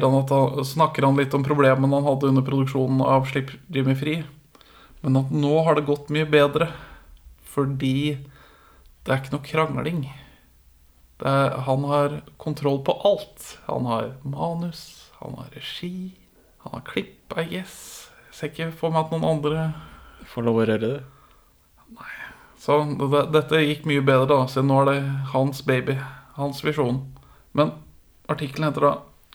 han 0.03 0.17
han, 0.17 0.65
snakker 0.67 1.07
han 1.07 1.17
litt 1.17 1.33
om 1.33 1.45
problemene 1.45 1.97
han 1.97 2.07
hadde 2.07 2.29
under 2.29 2.45
produksjonen 2.45 3.01
av 3.05 3.25
'Slipp 3.27 3.55
Jimmy 3.73 3.95
fri'. 3.97 4.21
Men 5.03 5.17
at 5.19 5.31
nå 5.35 5.63
har 5.65 5.75
det 5.75 5.87
gått 5.89 6.11
mye 6.13 6.29
bedre. 6.29 6.69
Fordi 7.53 8.19
det 9.03 9.11
er 9.11 9.19
ikke 9.19 9.35
noe 9.35 9.45
krangling. 9.45 10.03
Det 11.21 11.29
er, 11.29 11.57
han 11.67 11.83
har 11.89 12.21
kontroll 12.41 12.79
på 12.85 12.95
alt. 13.05 13.57
Han 13.67 13.89
har 13.89 14.13
manus, 14.23 15.11
han 15.19 15.35
har 15.41 15.49
regi, 15.57 16.13
han 16.63 16.77
har 16.77 16.85
klipp, 16.87 17.33
I 17.35 17.49
guess. 17.49 18.09
Jeg 18.29 18.37
ser 18.37 18.53
ikke 18.53 18.71
for 18.79 18.93
meg 18.93 19.05
at 19.05 19.15
noen 19.15 19.29
andre 19.37 19.73
Får 20.23 20.45
lov 20.47 20.61
å 20.61 20.63
røre 20.63 20.79
det. 20.79 20.99
Så 22.63 22.77
det, 23.11 23.25
dette 23.35 23.59
gikk 23.59 23.87
mye 23.89 24.03
bedre, 24.05 24.29
da. 24.31 24.43
siden 24.47 24.69
nå 24.71 24.77
er 24.83 24.91
det 24.91 24.99
hans 25.33 25.65
baby. 25.67 25.97
Hans 26.37 26.61
visjon. 26.63 27.01
Men 27.51 27.73
artikkelen 28.31 28.69
heter 28.69 28.87
da 28.87 28.93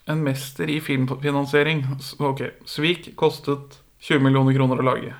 'En 0.09 0.25
mester 0.25 0.65
i 0.65 0.81
filmfinansiering'. 0.81 1.85
Ok, 2.21 2.41
Svik 2.65 3.17
kostet 3.17 3.83
20 4.01 4.23
millioner 4.25 4.55
kroner 4.55 4.81
å 4.81 4.83
lage. 4.83 5.15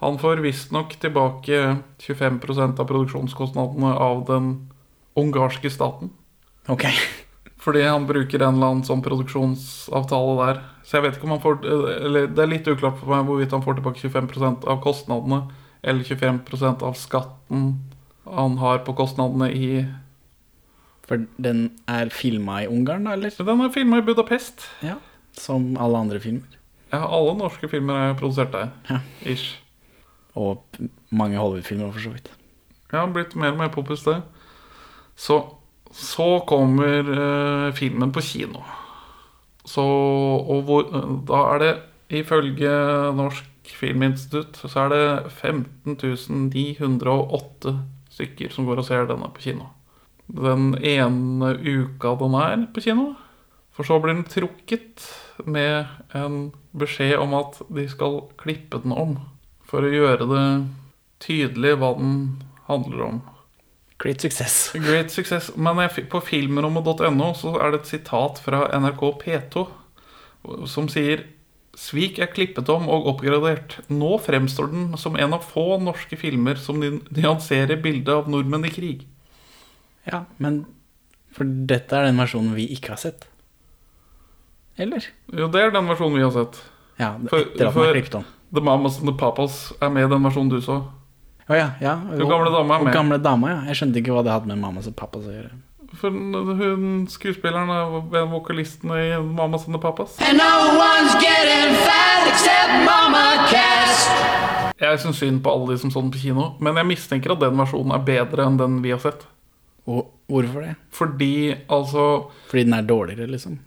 Han 0.00 0.18
får 0.18 0.42
visstnok 0.44 0.98
tilbake 1.00 1.78
25% 1.98 2.78
av 2.80 2.86
produksjonskostnadene 2.86 3.94
av 3.96 4.26
den 4.26 4.70
ungarske 5.16 5.70
staten. 5.70 6.10
Ok. 6.68 6.84
Fordi 7.60 7.82
han 7.82 8.06
bruker 8.06 8.42
en 8.42 8.54
eller 8.54 8.66
annen 8.66 8.84
sånn 8.84 9.02
produksjonsavtale 9.04 10.36
der. 10.46 10.62
Så 10.84 10.96
jeg 10.96 11.02
vet 11.02 11.16
ikke 11.16 11.24
om 11.24 11.34
han 11.36 11.40
får 11.40 11.64
Eller 12.06 12.26
det 12.26 12.42
er 12.42 12.46
litt 12.46 12.68
uklart 12.68 12.98
for 12.98 13.12
meg 13.12 13.26
hvorvidt 13.28 13.52
han 13.52 13.62
får 13.62 13.74
tilbake 13.74 14.00
25% 14.00 14.64
av 14.66 14.80
kostnadene, 14.82 15.50
eller 15.82 16.04
25% 16.04 16.82
av 16.86 16.98
skatten 16.98 17.72
han 18.30 18.58
har 18.58 18.82
på 18.86 18.94
kostnadene 18.94 19.50
i 19.50 19.70
For 21.08 21.24
den 21.42 21.64
er 21.90 22.12
filma 22.14 22.60
i 22.62 22.68
Ungarn, 22.70 23.08
da, 23.08 23.16
eller? 23.16 23.32
Den 23.34 23.64
er 23.64 23.72
filma 23.74 23.98
i 23.98 24.04
Budapest. 24.06 24.68
Ja. 24.86 25.00
Som 25.34 25.72
alle 25.80 25.98
andre 25.98 26.20
filmer. 26.22 26.58
Ja, 26.92 27.00
alle 27.06 27.32
norske 27.38 27.66
filmer 27.70 28.10
er 28.10 28.18
produsert 28.18 28.52
der. 28.54 28.70
Ja. 28.86 29.00
Ish. 29.26 29.56
Og 30.38 30.62
mange 31.10 31.38
Hollywood-filmer, 31.38 31.90
for 31.90 32.04
så 32.04 32.12
vidt. 32.14 32.30
Ja, 32.92 33.02
blitt 33.10 33.34
mer 33.34 33.56
og 33.56 33.58
mer 33.58 33.72
poppis, 33.74 34.04
det. 34.06 34.20
Så, 35.18 35.40
så 35.90 36.28
kommer 36.46 37.10
uh, 37.10 37.74
filmen 37.74 38.14
på 38.14 38.22
kino. 38.22 38.62
Så, 39.66 39.82
og 39.82 40.62
hvor, 40.66 40.86
eh, 40.94 41.10
da 41.28 41.42
er 41.54 41.62
det 41.62 41.74
ifølge 42.22 42.70
Norsk 43.18 43.49
Filminstitutt 43.76 44.56
så 44.60 44.68
er 44.84 44.88
det 44.92 45.04
15.908 45.40 47.72
stykker 48.10 48.48
som 48.52 48.66
går 48.68 48.78
og 48.82 48.86
ser 48.88 49.08
denne 49.08 49.28
på 49.34 49.40
kino. 49.44 49.64
Den 50.30 50.74
ene 50.86 51.48
uka 51.58 52.14
den 52.20 52.34
er 52.38 52.66
på 52.74 52.80
kino. 52.84 53.06
For 53.74 53.82
så 53.86 53.94
blir 54.02 54.14
den 54.14 54.28
trukket 54.28 54.96
med 55.46 55.86
en 56.16 56.52
beskjed 56.76 57.18
om 57.22 57.34
at 57.38 57.52
de 57.72 57.88
skal 57.90 58.20
klippe 58.40 58.76
den 58.82 58.92
om. 58.92 59.18
For 59.64 59.86
å 59.86 59.94
gjøre 59.94 60.26
det 60.30 60.46
tydelig 61.22 61.76
hva 61.80 61.90
den 61.98 62.14
handler 62.66 63.00
om. 63.06 63.20
Great 64.00 64.20
success. 64.20 64.72
Great 64.74 65.12
success. 65.12 65.50
Men 65.56 65.80
på 66.10 66.20
filmrommet.no 66.24 67.34
så 67.36 67.56
er 67.60 67.72
det 67.72 67.82
et 67.82 67.92
sitat 67.94 68.40
fra 68.42 68.64
NRK 68.80 69.02
P2 69.22 69.66
som 70.70 70.88
sier 70.88 71.26
Svik 71.80 72.18
er 72.20 72.28
klippet 72.28 72.68
om 72.72 72.88
og 72.92 73.06
oppgradert. 73.14 73.78
Nå 73.88 74.18
fremstår 74.20 74.68
den 74.72 74.90
som 75.00 75.16
en 75.16 75.32
av 75.36 75.46
få 75.48 75.78
norske 75.80 76.18
filmer 76.20 76.58
som 76.60 76.80
nyanserer 76.82 77.80
bildet 77.80 78.10
av 78.12 78.28
nordmenn 78.28 78.66
i 78.68 78.72
krig. 78.74 79.06
Ja, 80.10 80.24
men 80.38 80.66
For 81.32 81.46
dette 81.46 81.94
er 81.94 82.08
den 82.08 82.18
versjonen 82.18 82.56
vi 82.56 82.64
ikke 82.74 82.90
har 82.96 82.98
sett. 82.98 83.28
Eller? 84.80 85.04
Jo, 85.32 85.46
det 85.52 85.60
er 85.62 85.70
den 85.74 85.86
versjonen 85.86 86.16
vi 86.18 86.24
har 86.24 86.32
sett. 86.34 86.58
Ja, 86.98 87.12
For- 87.30 87.38
etter 87.44 87.52
at 87.52 87.58
den 87.60 87.72
for- 87.72 87.86
er 87.86 87.94
klippet 87.94 88.14
om. 88.18 88.24
The 88.52 88.60
Mamas 88.66 88.98
and 88.98 89.06
the 89.08 89.14
Papas 89.14 89.72
er 89.80 89.90
med 89.94 90.04
i 90.04 90.08
den 90.10 90.22
versjonen 90.26 90.50
du 90.50 90.58
så. 90.60 90.80
Å 91.48 91.54
ja, 91.56 91.68
ja. 91.80 91.94
Og, 92.12 92.28
gamle 92.28 92.50
dama 92.50 92.74
er 92.76 92.84
med. 92.84 92.88
og 92.88 92.92
gamle 92.94 93.18
dama, 93.22 93.48
ja. 93.48 93.60
Jeg 93.70 93.76
skjønte 93.78 94.02
ikke 94.02 94.12
hva 94.16 94.24
det 94.26 94.32
hadde 94.32 94.46
med 94.50 94.58
Mamas 94.58 94.86
og 94.90 94.96
Papas 94.96 95.22
å 95.24 95.30
gjøre. 95.34 95.52
For 96.00 96.10
hun 96.10 97.04
skuespilleren 97.12 97.68
er 97.68 98.28
vokalisten 98.30 98.92
i 98.96 99.08
Mamas 99.20 99.66
and 99.68 99.74
the 99.76 99.80
Papas. 99.82 100.16
And 100.24 100.38
no 100.40 100.78
one's 100.80 101.12
getting 101.20 101.74
fat 101.84 102.28
except 102.30 102.72
Mama 102.86 103.44
Cass. 103.50 104.06
Jeg 104.80 105.02
syns 105.02 105.20
synd 105.20 105.42
på 105.44 105.52
alle 105.52 105.74
de 105.74 105.82
som 105.82 105.92
så 105.92 106.00
den 106.00 106.12
på 106.14 106.22
kino, 106.22 106.54
men 106.64 106.80
jeg 106.80 106.88
mistenker 106.88 107.34
at 107.34 107.42
den 107.42 107.58
versjonen 107.60 107.92
er 107.92 108.06
bedre 108.06 108.46
enn 108.48 108.56
den 108.56 108.78
vi 108.80 108.94
har 108.94 109.02
sett. 109.02 109.26
Og 109.84 110.08
hvorfor 110.30 110.64
det? 110.64 110.74
Fordi 110.94 111.32
altså 111.68 112.06
Fordi 112.48 112.64
den 112.64 112.78
er 112.78 112.88
dårligere, 112.88 113.28
liksom. 113.28 113.58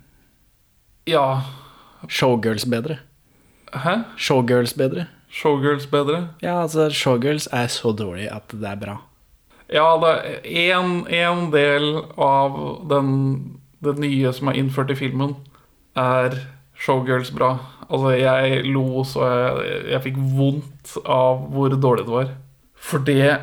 Ja. 1.06 1.44
Showgirls 2.10 2.66
bedre. 2.66 2.98
Hæ? 3.74 4.00
Showgirls 4.18 4.74
bedre. 4.74 5.06
Showgirls 5.30 5.86
bedre? 5.90 6.28
Ja, 6.42 6.62
altså, 6.62 6.90
Showgirls 6.90 7.48
er 7.52 7.68
så 7.68 7.92
dårlig 7.92 8.32
at 8.32 8.50
det 8.54 8.70
er 8.70 8.80
bra. 8.80 8.98
Ja, 9.74 9.88
en 10.46 11.50
del 11.54 11.88
av 12.22 12.58
den, 12.90 13.14
det 13.82 13.96
nye 13.98 14.34
som 14.36 14.52
er 14.52 14.60
innført 14.62 14.94
i 14.94 14.98
filmen, 15.00 15.34
er 15.98 16.36
showgirls 16.78 17.32
bra. 17.34 17.56
Altså, 17.88 18.14
jeg 18.18 18.62
lo 18.70 19.04
så 19.08 19.26
jeg, 19.30 19.82
jeg 19.96 20.04
fikk 20.06 20.22
vondt 20.38 20.94
av 21.10 21.48
hvor 21.54 21.74
dårlig 21.74 22.06
det 22.06 22.14
var. 22.14 22.32
For 22.78 23.02
det 23.02 23.40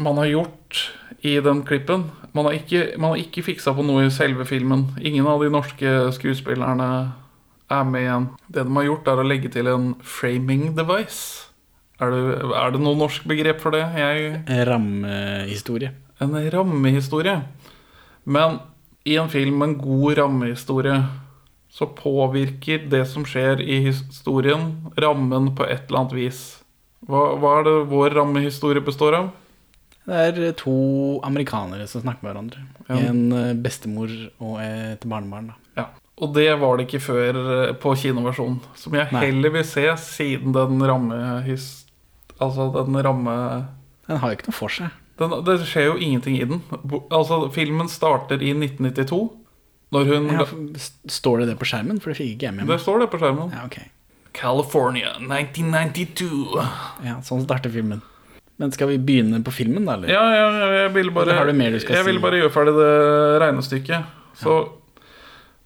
man 0.00 0.20
har 0.20 0.30
gjort 0.30 0.80
i 1.26 1.34
den 1.44 1.64
klippen 1.68 2.06
Man 2.32 2.46
har 2.46 2.54
ikke, 2.54 2.94
man 3.02 3.18
ikke 3.18 3.42
fiksa 3.42 3.72
på 3.74 3.82
noe 3.82 4.04
i 4.06 4.12
selve 4.14 4.44
filmen. 4.46 4.84
Ingen 5.02 5.26
av 5.26 5.42
de 5.42 5.48
norske 5.50 5.94
skuespillerne 6.14 6.86
er 7.66 7.88
med 7.90 8.04
igjen. 8.04 8.28
Det 8.46 8.62
de 8.68 8.76
har 8.76 8.86
gjort, 8.86 9.08
er 9.10 9.18
å 9.18 9.26
legge 9.26 9.50
til 9.50 9.66
en 9.66 9.88
framing 9.98 10.76
device. 10.78 11.49
Er 12.00 12.14
det, 12.14 12.36
er 12.56 12.72
det 12.72 12.80
noe 12.80 12.96
norsk 12.96 13.26
begrep 13.28 13.60
for 13.60 13.76
det? 13.76 13.82
Jeg 13.98 14.42
Rammehistorie. 14.68 15.92
en 16.20 16.36
rammehistorie. 16.52 17.42
Men 18.24 18.60
i 19.04 19.16
en 19.16 19.28
film 19.28 19.58
med 19.60 19.68
en 19.68 19.78
god 19.80 20.18
rammehistorie 20.18 20.96
så 21.70 21.86
påvirker 21.86 22.88
det 22.90 23.04
som 23.08 23.24
skjer 23.28 23.60
i 23.62 23.78
historien, 23.86 24.90
rammen 24.98 25.52
på 25.56 25.64
et 25.68 25.86
eller 25.86 26.02
annet 26.02 26.16
vis. 26.18 26.40
Hva, 27.06 27.36
hva 27.40 27.60
er 27.60 27.68
det 27.68 27.76
vår 27.92 28.16
rammehistorie 28.18 28.82
består 28.84 29.16
av? 29.16 29.30
Det 30.10 30.20
er 30.48 30.54
to 30.58 31.20
amerikanere 31.26 31.86
som 31.88 32.02
snakker 32.02 32.24
med 32.24 32.32
hverandre. 32.32 32.64
Ja. 32.88 32.98
En 33.10 33.20
eh, 33.36 33.52
bestemor 33.54 34.10
og 34.42 34.56
et 34.64 35.04
barnebarn. 35.06 35.52
da. 35.52 35.58
Ja. 35.78 35.86
Og 36.20 36.34
det 36.34 36.48
var 36.60 36.76
det 36.76 36.88
ikke 36.88 37.02
før 37.04 37.38
eh, 37.40 37.74
på 37.80 37.94
kinoversjonen. 37.96 38.58
Som 38.76 38.96
jeg 38.98 39.08
Nei. 39.14 39.22
heller 39.28 39.54
vil 39.60 39.68
se 39.68 39.86
siden 40.02 40.56
den 40.56 40.82
rammehis... 40.90 41.70
Altså 42.40 42.70
den 42.76 42.96
ramme... 43.04 43.34
Den 44.08 44.18
har 44.22 44.32
jo 44.32 44.38
ikke 44.38 44.48
noe 44.50 44.56
for 44.56 44.72
seg. 44.74 44.94
Den, 45.20 45.34
det 45.44 45.58
skjer 45.68 45.90
jo 45.90 45.96
ingenting 46.00 46.38
i 46.40 46.46
den. 46.48 46.62
Altså, 47.12 47.42
filmen 47.54 47.90
starter 47.92 48.40
i 48.42 48.54
1992. 48.56 49.20
Når 49.90 50.06
hun 50.06 50.28
Ja, 50.32 50.44
står 51.10 51.42
det 51.42 51.48
det 51.50 51.56
på 51.60 51.66
skjermen? 51.68 51.98
For 52.00 52.12
det 52.12 52.20
fikk 52.20 52.36
ikke 52.36 52.48
jeg 52.48 52.56
med 52.56 52.70
Det 52.70 52.78
står 52.80 53.02
det 53.04 53.10
på 53.12 53.18
skjermen. 53.20 53.50
Ja, 53.54 53.64
ok. 53.66 53.78
California 54.38 55.16
1992. 55.18 56.28
Ja, 57.04 57.18
Sånn 57.26 57.42
starter 57.44 57.72
filmen. 57.74 58.00
Men 58.60 58.72
skal 58.74 58.90
vi 58.92 58.98
begynne 59.00 59.40
på 59.44 59.52
filmen, 59.56 59.86
da? 59.88 59.96
eller? 59.96 60.10
Ja, 60.12 60.22
ja, 60.36 60.46
ja, 60.52 60.68
jeg 60.84 60.92
ville 60.94 61.12
bare 61.16 61.32
Jeg 61.32 62.04
ville 62.06 62.20
bare 62.20 62.40
gjøre 62.42 62.52
ferdig 62.52 62.74
det 62.76 62.90
regnestykket. 63.42 64.16
Så, 64.40 64.56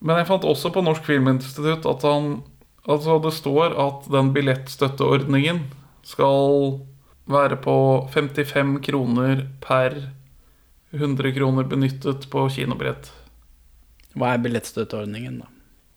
Men 0.01 0.21
jeg 0.21 0.29
fant 0.31 0.45
også 0.47 0.71
på 0.73 0.83
Norsk 0.85 1.05
Filminstitutt 1.07 1.87
at 1.91 2.03
han 2.07 2.43
Altså, 2.85 3.17
det 3.25 3.33
står 3.33 3.73
at 3.81 4.09
den 4.13 4.33
billettstøtteordningen 4.35 5.63
skal 6.05 6.81
være 7.31 7.57
på 7.65 7.77
55 8.13 8.79
kroner 8.85 9.47
per 9.65 9.97
100 10.95 11.33
kroner 11.35 11.67
benyttet 11.67 12.29
på 12.31 12.47
kinobrett. 12.53 13.11
Hva 14.15 14.35
er 14.35 14.45
billettstøtteordningen, 14.45 15.41
da? 15.43 15.51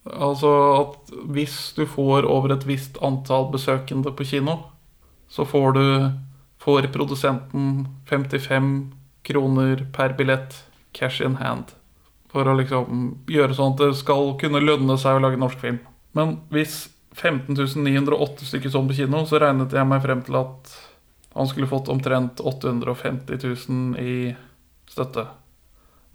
Altså 0.07 0.51
at 0.77 1.11
hvis 1.35 1.57
du 1.75 1.83
får 1.85 2.25
over 2.25 2.55
et 2.55 2.65
visst 2.67 2.97
antall 3.03 3.49
besøkende 3.53 4.13
på 4.15 4.25
kino, 4.25 4.57
så 5.27 5.45
får 5.45 5.75
du 5.75 5.83
får 6.63 6.89
produsenten 6.91 7.87
55 8.09 8.71
kroner 9.27 9.85
per 9.93 10.15
billett 10.17 10.63
cash 10.91 11.21
in 11.21 11.35
hand. 11.35 11.75
For 12.31 12.47
å 12.47 12.55
liksom 12.57 13.27
gjøre 13.31 13.55
sånn 13.55 13.75
at 13.75 13.83
det 13.83 13.99
skal 13.99 14.33
kunne 14.41 14.63
lønne 14.63 14.97
seg 14.99 15.17
å 15.17 15.23
lage 15.23 15.39
norsk 15.39 15.59
film. 15.61 15.79
Men 16.17 16.39
hvis 16.51 16.87
15 17.17 17.57
908 17.81 18.45
stykker 18.45 18.73
sånn 18.73 18.89
på 18.89 18.97
kino, 18.99 19.23
så 19.25 19.41
regnet 19.41 19.73
jeg 19.73 19.89
meg 19.89 20.03
frem 20.03 20.21
til 20.25 20.37
at 20.39 20.75
han 21.37 21.49
skulle 21.49 21.69
fått 21.69 21.89
omtrent 21.93 22.41
850 22.41 23.41
000 23.69 23.99
i 24.01 24.15
støtte. 24.89 25.27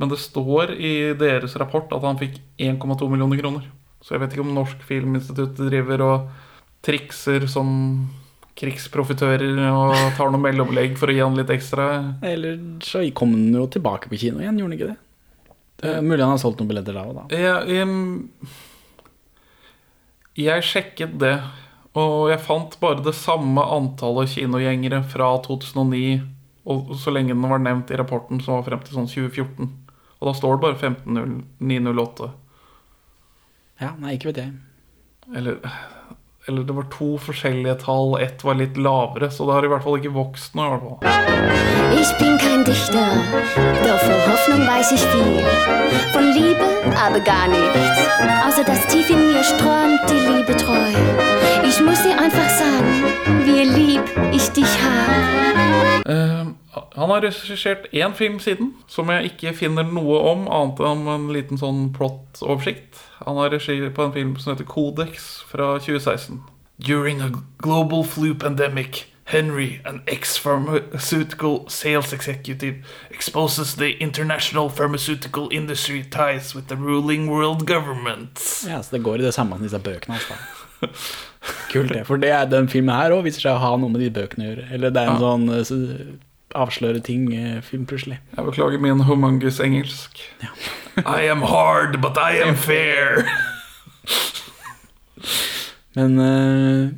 Men 0.00 0.10
det 0.10 0.18
står 0.18 0.72
i 0.78 1.12
deres 1.18 1.54
rapport 1.60 1.92
at 1.94 2.06
han 2.06 2.18
fikk 2.18 2.40
1,2 2.58 3.10
millioner 3.10 3.38
kroner. 3.38 3.68
Så 4.02 4.16
jeg 4.16 4.22
vet 4.24 4.34
ikke 4.34 4.46
om 4.46 4.56
Norsk 4.56 4.82
Filminstitutt 4.86 5.60
driver 5.60 6.02
og 6.06 6.32
trikser 6.82 7.46
som 7.50 7.68
krigsprofitører 8.58 9.60
og 9.70 9.94
tar 10.16 10.32
noe 10.32 10.42
mellomlegg 10.42 10.98
for 11.00 11.10
å 11.10 11.14
gi 11.14 11.22
han 11.22 11.38
litt 11.38 11.52
ekstra. 11.54 11.86
Eller 12.26 12.58
så 12.84 13.04
kom 13.16 13.36
han 13.36 13.54
jo 13.54 13.68
tilbake 13.70 14.10
på 14.10 14.18
kino 14.24 14.42
igjen, 14.42 14.58
gjorde 14.58 14.72
han 14.72 14.78
ikke 14.78 14.90
det? 14.90 14.98
Det 15.82 15.94
er 15.96 16.04
mulig 16.04 16.22
han 16.22 16.34
har 16.34 16.42
solgt 16.42 16.60
noen 16.60 16.70
billetter 16.70 16.98
da 16.98 17.06
og 17.08 17.16
da. 17.16 17.24
Jeg, 17.34 17.78
em, 17.82 17.94
jeg 20.38 20.64
sjekket 20.64 21.18
det, 21.20 21.36
og 21.98 22.30
jeg 22.32 22.40
fant 22.40 22.78
bare 22.80 23.04
det 23.04 23.14
samme 23.16 23.64
antallet 23.74 24.32
kinogjengere 24.32 25.02
fra 25.12 25.34
2009, 25.44 26.22
og 26.72 26.92
så 26.96 27.12
lenge 27.12 27.34
den 27.34 27.44
var 27.50 27.60
nevnt 27.60 27.90
i 27.92 27.98
rapporten, 27.98 28.40
som 28.40 28.56
var 28.56 28.66
frem 28.68 28.84
til 28.86 28.96
sånn 28.96 29.10
2014. 29.10 29.72
Og 30.22 30.28
da 30.30 30.34
står 30.38 30.56
det 30.56 30.62
bare 30.62 30.78
15908. 30.78 32.30
Ja, 33.82 33.90
nei, 33.98 34.14
ikke 34.14 34.30
vet 34.30 34.38
jeg. 34.44 34.52
Eller, 35.34 35.58
eller 36.46 36.66
det 36.68 36.76
var 36.76 36.86
to 36.94 37.16
forskjellige 37.18 37.80
tall. 37.82 38.14
Ett 38.22 38.44
var 38.46 38.54
litt 38.60 38.78
lavere, 38.78 39.28
så 39.34 39.48
det 39.48 39.56
har 39.56 39.66
i 39.66 39.72
hvert 39.72 39.82
fall 39.82 39.98
ikke 39.98 40.14
vokst 40.14 40.54
noe. 40.54 40.68
i 40.68 40.70
hvert 40.70 40.84
fall. 40.86 41.98
Ich 41.98 42.12
bin 42.20 42.38
kein 42.38 42.62
Dichter, 42.64 43.18
doch 43.82 44.02
vor 44.06 44.20
Hoffnung 44.30 44.62
weiß 44.66 44.92
ich 44.92 45.04
viel. 45.12 45.42
Von 46.14 46.30
Liebe 46.38 46.61
aber 46.84 47.20
gar 47.20 47.48
nichts, 47.48 47.78
außer 48.46 48.64
dass 48.64 48.86
tief 48.88 49.10
in 49.10 49.32
mir 49.32 49.42
strömt 49.44 50.00
die 50.08 50.14
Liebe 50.14 50.56
treu. 50.56 50.90
Ich 51.66 51.80
muss 51.80 52.02
dir 52.02 52.18
einfach 52.18 52.48
sagen, 52.48 53.04
wie 53.44 53.64
lieb 53.64 54.02
ich 54.32 54.48
dich 54.50 54.78
habe. 54.82 56.02
Eh, 56.04 56.46
han 56.94 57.10
har 57.10 57.22
regissert 57.22 57.92
én 57.92 58.14
film 58.14 58.40
siden, 58.40 58.74
som 58.86 59.10
jeg 59.10 59.24
ikke 59.32 59.54
finner 59.54 59.84
noe 59.84 60.18
om, 60.32 60.48
annet 60.48 60.80
enn 60.80 61.06
en 61.08 61.30
liten 61.32 61.60
sånn 61.60 61.90
plot-oversikt. 61.96 63.00
Han 63.26 63.38
har 63.40 63.52
regi 63.54 63.78
på 63.90 64.08
en 64.08 64.12
film 64.16 64.34
som 64.36 64.54
heter 64.54 64.68
Codex 64.68 65.42
fra 65.48 65.78
2016. 65.78 66.42
During 66.78 67.22
a 67.22 67.30
global 67.62 68.04
flu 68.04 68.34
pandemic, 68.34 69.06
Henry, 69.24 69.80
an 69.84 70.02
ex-pharmaceutical 70.06 71.68
sales 71.68 72.12
executive, 72.12 72.74
exposes 73.10 73.76
the 73.76 73.92
international 74.00 74.68
pharmaceutical 74.68 75.48
industry 75.52 76.02
ties 76.02 76.54
with 76.54 76.66
the 76.66 76.76
ruling 76.76 77.30
world 77.30 77.66
government. 77.66 78.40
Ja, 78.68 78.82
så 78.82 78.96
det 78.96 79.02
går 79.02 79.20
i 79.20 79.22
det 79.22 79.32
samme 79.32 79.56
som 79.56 79.62
disse 79.62 79.78
bøkene 79.78 80.18
hans, 80.18 80.28
da. 80.28 80.88
Kult, 81.70 81.92
det. 81.94 82.04
For 82.06 82.16
det 82.16 82.30
er 82.30 82.50
den 82.50 82.68
filmen 82.68 82.94
her 82.94 83.14
òg 83.14 83.24
viser 83.26 83.46
seg 83.46 83.56
å 83.56 83.62
ha 83.62 83.70
noe 83.78 83.90
med 83.92 84.02
de 84.02 84.10
bøkene 84.14 84.44
å 84.44 84.50
gjøre. 84.50 84.66
Eller 84.74 84.92
det 84.94 85.02
er 85.02 85.12
en 85.12 85.22
sånn 85.22 85.46
eh, 85.54 86.02
avsløre 86.58 87.00
ting-film, 87.06 87.86
plutselig. 87.88 88.18
Jeg 88.36 88.46
beklager 88.50 88.82
min 88.82 89.06
humangus 89.06 89.60
engelsk. 89.62 90.18
I 91.06 91.30
am 91.30 91.46
hard, 91.46 92.00
but 92.02 92.18
I 92.18 92.42
am 92.42 92.58
fair. 92.58 93.24
Men 95.94 96.18
eh, 96.18 96.92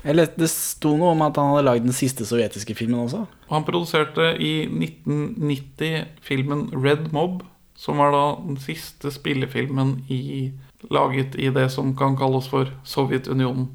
jeg 0.00 0.16
leste, 0.16 0.40
det 0.40 0.48
sto 0.52 0.94
noe 0.96 1.12
om 1.12 1.22
at 1.26 1.36
han 1.36 1.50
hadde 1.52 1.66
lagd 1.66 1.84
den 1.84 1.92
siste 1.96 2.24
sovjetiske 2.28 2.74
filmen 2.78 3.02
også. 3.02 3.20
Og 3.48 3.52
han 3.52 3.66
produserte 3.68 4.24
i 4.40 4.64
1990 4.64 6.06
filmen 6.24 6.70
Red 6.72 7.10
Mob, 7.12 7.42
som 7.80 8.00
var 8.00 8.12
da 8.14 8.24
den 8.44 8.56
siste 8.60 9.10
spillefilmen 9.12 10.04
i, 10.12 10.52
laget 10.92 11.36
i 11.40 11.50
det 11.52 11.70
som 11.72 11.96
kan 11.96 12.16
kalles 12.20 12.48
for 12.52 12.68
Sovjetunionen. 12.84 13.68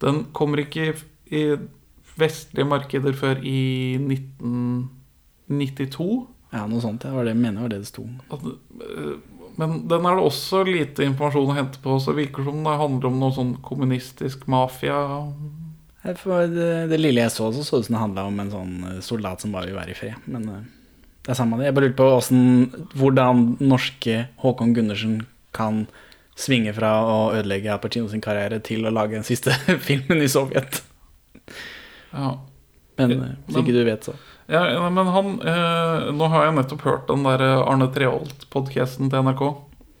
Den 0.00 0.26
kommer 0.36 0.58
ikke 0.64 0.94
i 1.28 1.56
vestlige 2.20 2.68
markeder 2.68 3.12
før 3.16 3.40
i 3.44 3.96
1992. 4.00 6.26
Ja, 6.50 6.66
noe 6.66 6.80
sånt. 6.82 7.02
Det 7.04 7.12
var 7.14 7.24
det 7.24 7.34
jeg 7.36 7.42
mener 7.44 7.62
var 7.64 7.70
det 7.72 7.82
det 7.84 7.92
sto. 7.92 8.04
At, 8.32 8.40
eh, 8.44 9.16
Men 9.60 9.80
den 9.90 10.06
er 10.08 10.16
det 10.16 10.26
også 10.26 10.64
lite 10.64 11.04
informasjon 11.04 11.52
å 11.52 11.56
hente 11.58 11.80
på, 11.84 11.98
så 12.00 12.14
det 12.14 12.24
virker 12.24 12.46
som 12.46 12.62
det 12.64 12.76
handler 12.80 13.10
om 13.10 13.18
noe 13.20 13.36
sånn 13.36 13.54
kommunistisk 13.64 14.46
mafia. 14.50 15.00
For 16.16 16.48
det, 16.48 16.68
det 16.88 17.00
lille 17.00 17.26
jeg 17.26 17.34
så, 17.34 17.50
så 17.52 17.64
så 17.66 17.80
det 17.80 17.90
som 17.90 17.96
det 17.98 18.04
handla 18.06 18.28
om 18.30 18.38
en 18.40 18.52
sånn 18.54 18.76
eh, 18.88 19.00
soldat 19.04 19.42
som 19.44 19.52
bare 19.52 19.68
vil 19.68 19.76
være 19.76 19.92
i 19.92 19.98
fred. 19.98 20.28
Men 20.32 20.46
eh, 20.48 20.68
det 21.26 21.34
er 21.34 21.38
samme 21.42 21.58
det. 21.60 21.68
Jeg 21.68 21.76
bare 21.76 21.90
lurte 21.90 22.00
på 22.00 22.08
hvordan, 22.08 22.86
hvordan 22.96 23.42
norske 23.60 24.22
Håkon 24.40 24.72
Gundersen 24.76 25.18
kan 25.56 25.84
svinge 26.40 26.72
fra 26.72 26.94
å 27.04 27.18
ødelegge 27.36 27.74
Al 27.74 27.82
Pacino 27.82 28.08
sin 28.08 28.24
karriere 28.24 28.62
til 28.64 28.88
å 28.88 28.94
lage 28.94 29.18
den 29.18 29.26
siste 29.28 29.52
filmen 29.88 30.24
i 30.24 30.30
Sovjet. 30.32 30.80
Ja. 32.14 32.32
Men 33.00 33.16
eh, 33.18 33.36
hvis 33.46 33.60
ikke 33.60 33.76
du 33.76 33.84
vet, 33.84 34.08
så. 34.08 34.16
Ja, 34.50 34.62
men 34.90 35.06
han 35.14 35.26
eh, 35.46 36.08
Nå 36.16 36.24
har 36.32 36.40
jeg 36.48 36.56
nettopp 36.58 36.82
hørt 36.88 37.04
den 37.10 37.22
der 37.26 37.40
Arne 37.62 37.88
Treholt-podkasten 37.94 39.10
til 39.12 39.20
NRK. 39.28 39.42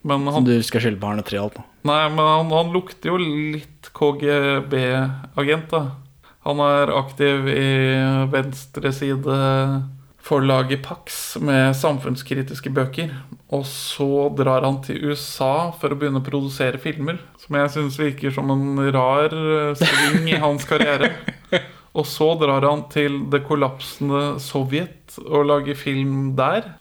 Men 0.02 0.26
han, 0.32 0.44
du 0.48 0.62
skal 0.64 0.80
skylde 0.82 1.00
på 1.00 1.06
Arne 1.10 1.22
Treholt 1.26 1.56
nå. 1.58 1.62
nei, 1.88 2.04
men 2.08 2.24
han, 2.24 2.50
han 2.56 2.72
lukter 2.72 3.08
jo 3.12 3.16
litt 3.20 3.90
KGB-agent, 3.96 5.68
da. 5.74 5.82
Han 6.48 6.58
er 6.64 6.88
aktiv 6.96 7.36
i 7.52 7.68
venstresideforlaget 8.32 10.80
Pax 10.86 11.36
med 11.44 11.76
samfunnskritiske 11.76 12.70
bøker. 12.72 13.08
Og 13.52 13.66
så 13.68 14.30
drar 14.38 14.64
han 14.64 14.80
til 14.86 15.04
USA 15.10 15.68
for 15.76 15.92
å 15.92 15.96
begynne 16.00 16.20
å 16.22 16.24
produsere 16.24 16.80
filmer. 16.80 17.16
Som 17.42 17.56
jeg 17.60 17.68
syns 17.74 17.98
virker 18.00 18.30
som 18.32 18.48
en 18.54 18.64
rar 18.94 19.28
eh, 19.36 19.74
sving 19.76 20.24
i 20.32 20.40
hans 20.40 20.64
karriere. 20.68 21.08
Og 21.98 22.06
så 22.06 22.28
drar 22.38 22.62
han 22.62 22.84
til 22.92 23.16
det 23.32 23.42
kollapsende 23.48 24.38
Sovjet 24.42 25.16
og 25.24 25.48
lager 25.48 25.74
film 25.74 26.36
der. 26.38 26.76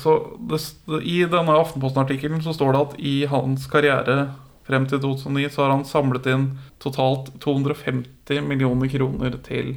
Så 0.00 0.14
det, 0.48 0.60
I 1.04 1.18
denne 1.28 1.58
Aftenposten-artikkelen 1.60 2.40
så 2.44 2.54
står 2.56 2.72
det 2.72 2.80
at 2.86 2.94
i 2.96 3.16
hans 3.28 3.66
karriere 3.68 4.30
frem 4.64 4.86
til 4.88 5.02
2009 5.02 5.50
så 5.52 5.64
har 5.64 5.74
han 5.74 5.84
samlet 5.84 6.28
inn 6.32 6.46
totalt 6.80 7.28
250 7.44 8.40
millioner 8.46 8.88
kroner 8.88 9.36
til 9.44 9.74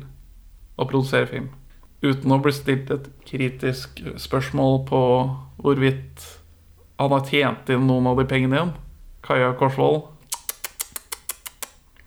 å 0.80 0.88
produsere 0.88 1.28
film. 1.28 1.52
Uten 2.06 2.32
å 2.32 2.40
bli 2.40 2.54
stilt 2.56 2.92
et 2.94 3.10
kritisk 3.28 4.00
spørsmål 4.22 4.84
på 4.88 5.02
hvorvidt 5.60 6.24
han 7.02 7.12
har 7.12 7.28
tjent 7.28 7.72
inn 7.74 7.88
noen 7.90 8.08
av 8.08 8.22
de 8.22 8.28
pengene 8.30 8.56
igjen. 8.56 8.76
Kaja 9.26 9.52
Korsvold. 9.60 10.06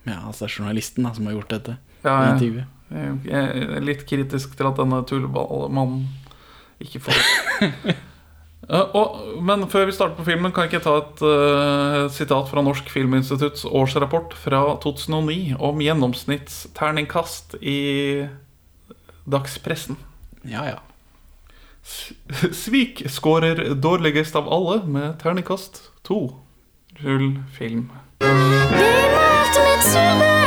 Ja, 0.07 0.23
altså 0.23 0.47
det 0.47 0.49
er 0.49 0.55
journalisten 0.55 1.05
da, 1.05 1.13
som 1.13 1.27
har 1.29 1.35
gjort 1.35 1.53
dette. 1.53 1.77
Ja, 2.03 2.13
ja. 2.13 2.33
intervjuet. 2.33 2.75
Jeg 2.89 3.65
er 3.69 3.83
litt 3.85 4.05
kritisk 4.09 4.55
til 4.57 4.65
at 4.65 4.79
denne 4.79 5.03
tulleballmannen 5.05 6.07
ikke 6.81 7.01
får 7.05 7.19
Ja, 8.69 8.81
og, 8.97 9.19
Men 9.45 9.67
før 9.69 9.85
vi 9.89 9.93
starter 9.93 10.17
på 10.17 10.25
filmen, 10.25 10.53
kan 10.55 10.65
jeg 10.65 10.73
ikke 10.73 10.85
ta 10.87 10.95
et 11.03 11.21
uh, 11.21 12.09
sitat 12.13 12.49
fra 12.49 12.63
Norsk 12.65 12.89
Filminstitutts 12.89 13.65
årsrapport 13.65 14.33
fra 14.37 14.63
2009 14.81 15.57
om 15.59 15.81
gjennomsnittsterningkast 15.85 17.59
i 17.61 17.79
dagspressen. 19.29 19.99
Ja, 20.49 20.65
ja. 20.71 20.79
Svik 22.53 23.03
skårer 23.09 23.73
dårligst 23.75 24.37
av 24.37 24.49
alle 24.49 24.81
med 24.85 25.17
terningkast 25.21 25.81
to. 26.05 26.39
Rull 26.99 27.39
film. 27.53 27.89
Vi 28.19 28.27
macht 28.27 29.55
mitt 29.55 29.83
süße 29.85 30.38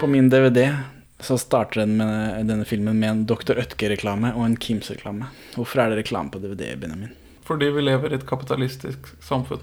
På 0.00 0.06
min 0.06 0.30
DVD 0.30 0.76
så 1.18 1.38
starter 1.38 1.80
den 1.80 1.96
med, 1.96 2.46
denne 2.46 2.64
filmen 2.64 2.96
med 2.98 3.10
en 3.10 3.18
Dr. 3.28 3.58
Ødke-reklame 3.60 4.30
og 4.32 4.46
en 4.46 4.54
Kims-reklame. 4.56 5.26
Hvorfor 5.52 5.82
er 5.82 5.92
det 5.92 5.98
reklame 5.98 6.32
på 6.32 6.40
DVD, 6.40 6.70
Benjamin? 6.80 7.10
Fordi 7.44 7.68
vi 7.74 7.84
lever 7.84 8.14
i 8.14 8.16
et 8.16 8.24
kapitalistisk 8.24 9.10
samfunn. 9.20 9.60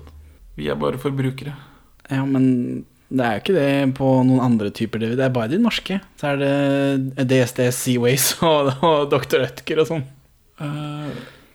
Vi 0.54 0.69
er 0.69 0.78
bare 0.78 1.02
forbrukere. 1.02 1.56
Ja, 2.12 2.21
men 2.21 2.86
det 3.10 3.26
er 3.26 3.34
jo 3.34 3.41
ikke 3.41 3.56
det 3.56 3.95
på 3.97 4.12
noen 4.28 4.43
andre 4.45 4.69
typer 4.69 5.02
DVD. 5.02 5.17
Det 5.17 5.26
er 5.26 5.34
bare 5.39 5.52
de 5.56 5.62
norske. 5.63 5.97
Så 6.21 6.36
er 6.36 6.43
det 6.43 7.26
DSD 7.34 7.63
Seaways 7.73 8.30
og, 8.45 8.76
og 8.86 9.10
Dr. 9.15 9.47
Ødker 9.47 9.82
og 9.82 9.89
sånn. 9.89 10.06
Uh, 10.62 11.10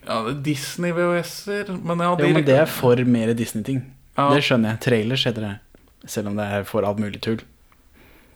ja, 0.09 0.19
det 0.27 0.35
er 0.35 0.43
Disney 0.51 0.91
VHS-er, 0.99 1.71
men 1.79 2.03
ja, 2.03 2.11
de, 2.19 2.27
Jo, 2.27 2.35
men 2.35 2.51
det 2.51 2.59
er 2.65 2.75
for 2.83 3.07
mer 3.07 3.31
Disney-ting. 3.39 3.85
Ja. 4.19 4.33
Det 4.35 4.43
skjønner 4.43 4.75
jeg. 4.75 4.85
Trailers 4.91 5.31
heter 5.31 5.53
det. 5.53 5.57
Selv 6.11 6.33
om 6.33 6.43
det 6.43 6.51
er 6.51 6.67
for 6.67 6.83
alt 6.83 6.99
mulig 6.99 7.23
tull. 7.23 7.39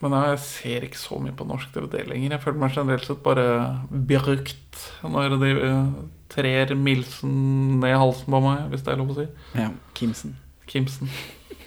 Men 0.05 0.13
jeg 0.13 0.41
ser 0.45 0.85
ikke 0.85 1.01
så 1.01 1.19
mye 1.23 1.35
på 1.37 1.47
norsk 1.49 1.73
DVD 1.73 2.03
lenger. 2.11 2.35
Jeg 2.35 2.43
føler 2.43 2.61
meg 2.61 2.75
generelt 2.77 3.07
sett 3.09 3.23
bare 3.25 3.47
brukt 3.91 4.83
når 5.07 5.37
de 5.41 5.53
eh, 5.55 5.95
trer 6.33 6.75
Milsen 6.77 7.79
ned 7.81 7.97
halsen 7.97 8.29
på 8.35 8.43
meg, 8.45 8.67
hvis 8.73 8.85
det 8.85 8.93
er 8.93 9.01
lov 9.01 9.15
å 9.15 9.19
si. 9.23 9.27
Ja, 9.57 9.71
Kimsen. 9.97 10.37
Kimsen. 10.69 11.09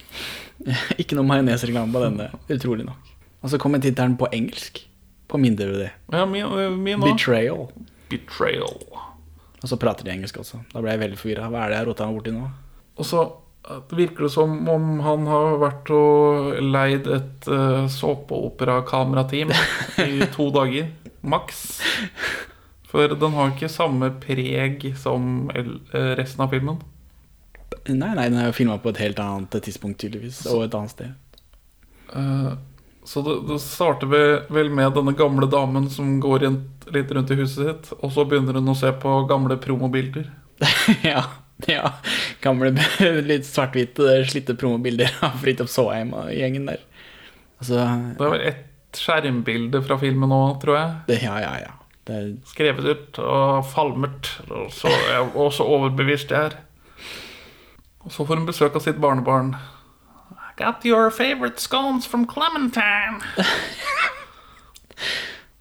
Ikke 1.02 1.18
noe 1.18 1.26
majonesreklame 1.26 1.94
på 1.96 2.04
denne, 2.04 2.30
utrolig 2.54 2.86
nok. 2.86 3.10
Og 3.40 3.54
så 3.54 3.60
kommer 3.62 3.82
tittelen 3.82 4.18
på 4.20 4.30
engelsk 4.36 4.84
på 5.30 5.40
min 5.42 5.56
DVD. 5.58 5.90
Ja, 6.14 6.26
min, 6.30 6.46
eh, 6.46 6.70
min. 6.76 7.02
Betrayal. 7.02 7.70
Betrayal. 8.12 8.78
Og 9.60 9.68
så 9.68 9.78
prater 9.80 10.06
de 10.06 10.14
engelsk 10.14 10.38
også. 10.42 10.62
Da 10.72 10.82
ble 10.84 10.94
jeg 10.94 11.02
veldig 11.02 11.20
forvirra. 11.20 11.50
Hva 11.52 11.66
er 11.66 11.74
det 11.74 11.82
jeg 11.82 11.90
rota 11.90 12.08
meg 12.08 12.20
borti 12.20 12.34
nå? 12.36 12.50
Og 13.00 13.08
så 13.08 13.26
eh, 13.68 13.82
virker 13.98 14.28
det 14.28 14.32
som 14.34 14.56
om 14.70 15.00
han 15.06 15.28
har 15.30 15.58
vært 15.62 15.92
og 15.96 16.60
leid 16.64 17.10
et 17.12 17.50
uh, 17.52 17.88
såpeoperakamerateam 17.92 19.52
i 20.06 20.24
to 20.36 20.50
dager, 20.56 20.92
maks. 21.22 21.82
For 22.90 23.12
den 23.14 23.36
har 23.36 23.52
ikke 23.54 23.70
samme 23.70 24.10
preg 24.22 24.88
som 24.98 25.50
eh, 25.54 26.16
resten 26.18 26.46
av 26.46 26.56
filmen. 26.56 26.80
Nei, 27.90 28.14
nei, 28.18 28.30
den 28.30 28.40
er 28.42 28.50
jo 28.50 28.58
filma 28.58 28.80
på 28.82 28.92
et 28.94 29.02
helt 29.04 29.20
annet 29.22 29.60
tidspunkt, 29.66 30.00
tydeligvis. 30.02 30.42
Og 30.50 30.66
et 30.66 30.76
annet 30.78 30.94
sted. 30.94 31.46
Uh, 32.10 32.56
så 33.06 33.22
det, 33.26 33.36
det 33.50 33.60
starter 33.62 34.10
vel- 34.10 34.42
vel 34.54 34.72
med 34.74 34.94
denne 34.98 35.14
gamle 35.18 35.48
damen 35.50 35.88
som 35.90 36.18
går 36.22 36.48
litt 36.94 37.14
rundt 37.14 37.32
i 37.34 37.38
huset 37.40 37.62
sitt, 37.62 37.92
og 38.00 38.12
så 38.14 38.26
begynner 38.26 38.58
hun 38.60 38.74
å 38.74 38.78
se 38.78 38.92
på 39.02 39.14
gamle 39.30 39.58
promobilder. 39.62 40.28
ja, 41.06 41.24
ja. 41.68 41.94
Gamle, 42.42 42.72
litt 43.26 43.48
svart-hvite, 43.48 44.24
slitte 44.30 44.56
promobilder 44.56 45.12
av 45.26 45.40
Fridtjof 45.44 45.72
Saaheim 45.72 46.14
og 46.16 46.32
gjengen 46.34 46.70
der. 46.70 46.86
Altså, 47.60 47.84
Det 48.20 48.32
vel 48.32 48.48
ett 48.54 49.00
skjermbilde 49.00 49.84
fra 49.86 50.00
filmen 50.02 50.32
nå, 50.32 50.42
tror 50.64 50.80
jeg. 50.80 50.96
det, 51.10 51.20
ja, 51.26 51.36
ja, 51.44 51.54
ja. 51.66 51.76
Det 52.10 52.20
Skrevet 52.50 52.88
ut 52.88 53.20
og 53.22 53.68
falmet, 53.70 54.32
og 54.50 54.72
så, 54.74 54.90
og 55.36 55.52
så 55.54 55.68
overbevist 55.68 56.32
jeg 56.34 56.50
er. 56.50 56.56
Og 58.00 58.16
så 58.16 58.26
får 58.26 58.40
hun 58.40 58.48
besøk 58.48 58.80
av 58.80 58.82
sitt 58.82 58.98
barnebarn. 59.04 59.54
I 60.32 60.56
got 60.58 60.86
your 60.86 61.12
favorite 61.12 61.62
scones 61.62 62.08
from 62.08 62.26
Clementine. 62.26 63.20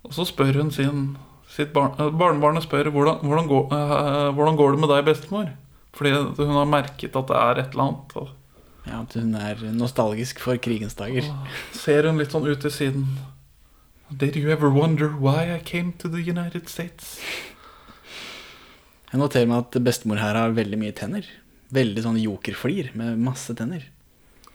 og 0.06 0.14
så 0.14 0.24
spør 0.24 0.62
hun 0.62 0.70
sin 0.72 1.18
sitt 1.58 1.74
barn, 1.74 1.90
eh, 1.98 2.12
Barnebarnet 2.14 2.62
spør 2.62 2.88
hvordan, 2.94 3.18
hvordan, 3.26 3.46
går, 3.50 3.64
uh, 3.74 4.34
hvordan 4.34 4.56
går 4.56 4.70
det 4.70 4.80
med 4.80 4.94
deg, 4.94 5.04
bestemor? 5.04 5.48
Fordi 5.98 6.14
hun 6.14 6.54
har 6.54 6.68
merket 6.70 7.16
at 7.18 7.30
det 7.30 7.38
er 7.38 7.62
et 7.64 7.74
eller 7.74 7.88
annet. 7.88 8.14
Og 8.20 8.28
ja, 8.88 9.02
at 9.02 9.16
hun 9.18 9.34
er 9.37 9.64
nostalgisk 9.74 10.40
for 10.40 10.61
krigens 10.62 10.96
dager. 10.98 11.26
ser 11.74 12.08
hun 12.08 12.20
litt 12.20 12.32
sånn 12.32 12.46
ut 12.46 12.62
til 12.62 12.72
siden. 12.72 13.08
Did 14.08 14.38
you 14.38 14.48
ever 14.50 14.70
wonder 14.72 15.11
why 15.11 15.50
I 15.52 15.58
came 15.58 15.92
to 16.00 16.08
the 16.08 16.22
United 16.22 16.70
States? 16.72 17.18
Jeg 19.11 19.20
noterer 19.20 19.48
meg 19.48 19.66
at 19.66 19.76
bestemor 19.84 20.20
her 20.20 20.37
har 20.37 20.56
veldig 20.56 20.78
mye 20.80 20.94
tenner. 20.96 21.26
Veldig 21.74 22.04
sånn 22.04 22.18
jokerflir 22.20 22.92
med 22.96 23.20
masse 23.20 23.52
tenner. 23.56 23.84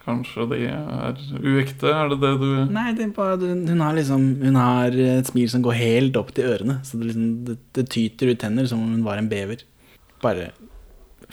Kanskje 0.03 0.47
de 0.51 0.57
er 0.67 1.19
uekte? 1.39 1.87
Er 1.93 2.09
det 2.11 2.17
det 2.23 2.33
du 2.41 2.47
Nei, 2.73 2.89
det 2.97 3.05
er 3.05 3.13
bare, 3.15 3.37
hun 3.39 3.79
har 3.85 3.93
liksom 3.95 4.25
Hun 4.41 4.57
har 4.59 4.91
et 4.91 5.29
smil 5.29 5.47
som 5.51 5.63
går 5.63 5.77
helt 5.79 6.17
opp 6.19 6.33
til 6.35 6.49
ørene. 6.49 6.81
Så 6.83 6.99
det, 6.99 7.11
liksom, 7.11 7.29
det, 7.47 7.57
det 7.77 7.87
tyter 7.93 8.33
ut 8.33 8.41
tenner 8.41 8.67
som 8.67 8.81
om 8.83 8.97
hun 8.97 9.05
var 9.05 9.21
en 9.21 9.29
bever. 9.31 9.63
Bare 10.23 10.51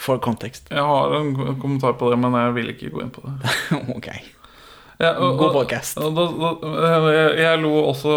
for 0.01 0.21
kontekst. 0.25 0.71
Jeg 0.73 0.81
har 0.87 1.13
en 1.19 1.35
kommentar 1.61 1.93
på 2.01 2.09
det, 2.13 2.19
men 2.23 2.33
jeg 2.39 2.55
vil 2.57 2.71
ikke 2.73 2.91
gå 2.95 3.03
inn 3.05 3.11
på 3.15 3.25
det. 3.27 3.55
ok. 3.97 4.09
Ja, 5.01 5.15
og- 5.17 5.39
God 5.41 5.53
podcast. 5.59 5.99
og 6.01 6.17
da, 6.17 6.27
da, 6.41 6.51
jeg, 7.13 7.39
jeg 7.41 7.61
lo 7.63 7.71
også 7.91 8.15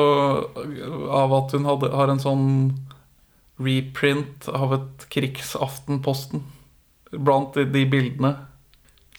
av 1.15 1.35
at 1.41 1.53
hun 1.55 1.67
hadde, 1.69 1.91
har 1.95 2.11
en 2.11 2.19
sånn 2.23 2.47
reprint 3.63 4.47
av 4.51 4.73
et 4.79 5.05
Krigsaftenposten. 5.13 6.43
Blant 7.13 7.53
de, 7.55 7.67
de 7.69 7.83
bildene 7.85 8.33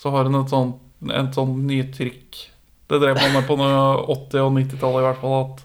så 0.00 0.10
har 0.12 0.26
hun 0.28 0.40
et 0.40 0.50
sånt, 0.52 0.80
et 1.08 1.36
sånt 1.36 1.60
nytrykk. 1.68 2.40
Det 2.90 2.98
drev 3.00 3.16
man 3.16 3.36
med 3.38 3.46
på 3.48 3.56
noe 3.56 3.76
80- 4.12 4.42
og 4.44 4.50
90-tallet 4.58 5.00
i 5.00 5.06
hvert 5.06 5.20
fall. 5.22 5.36
At 5.46 5.62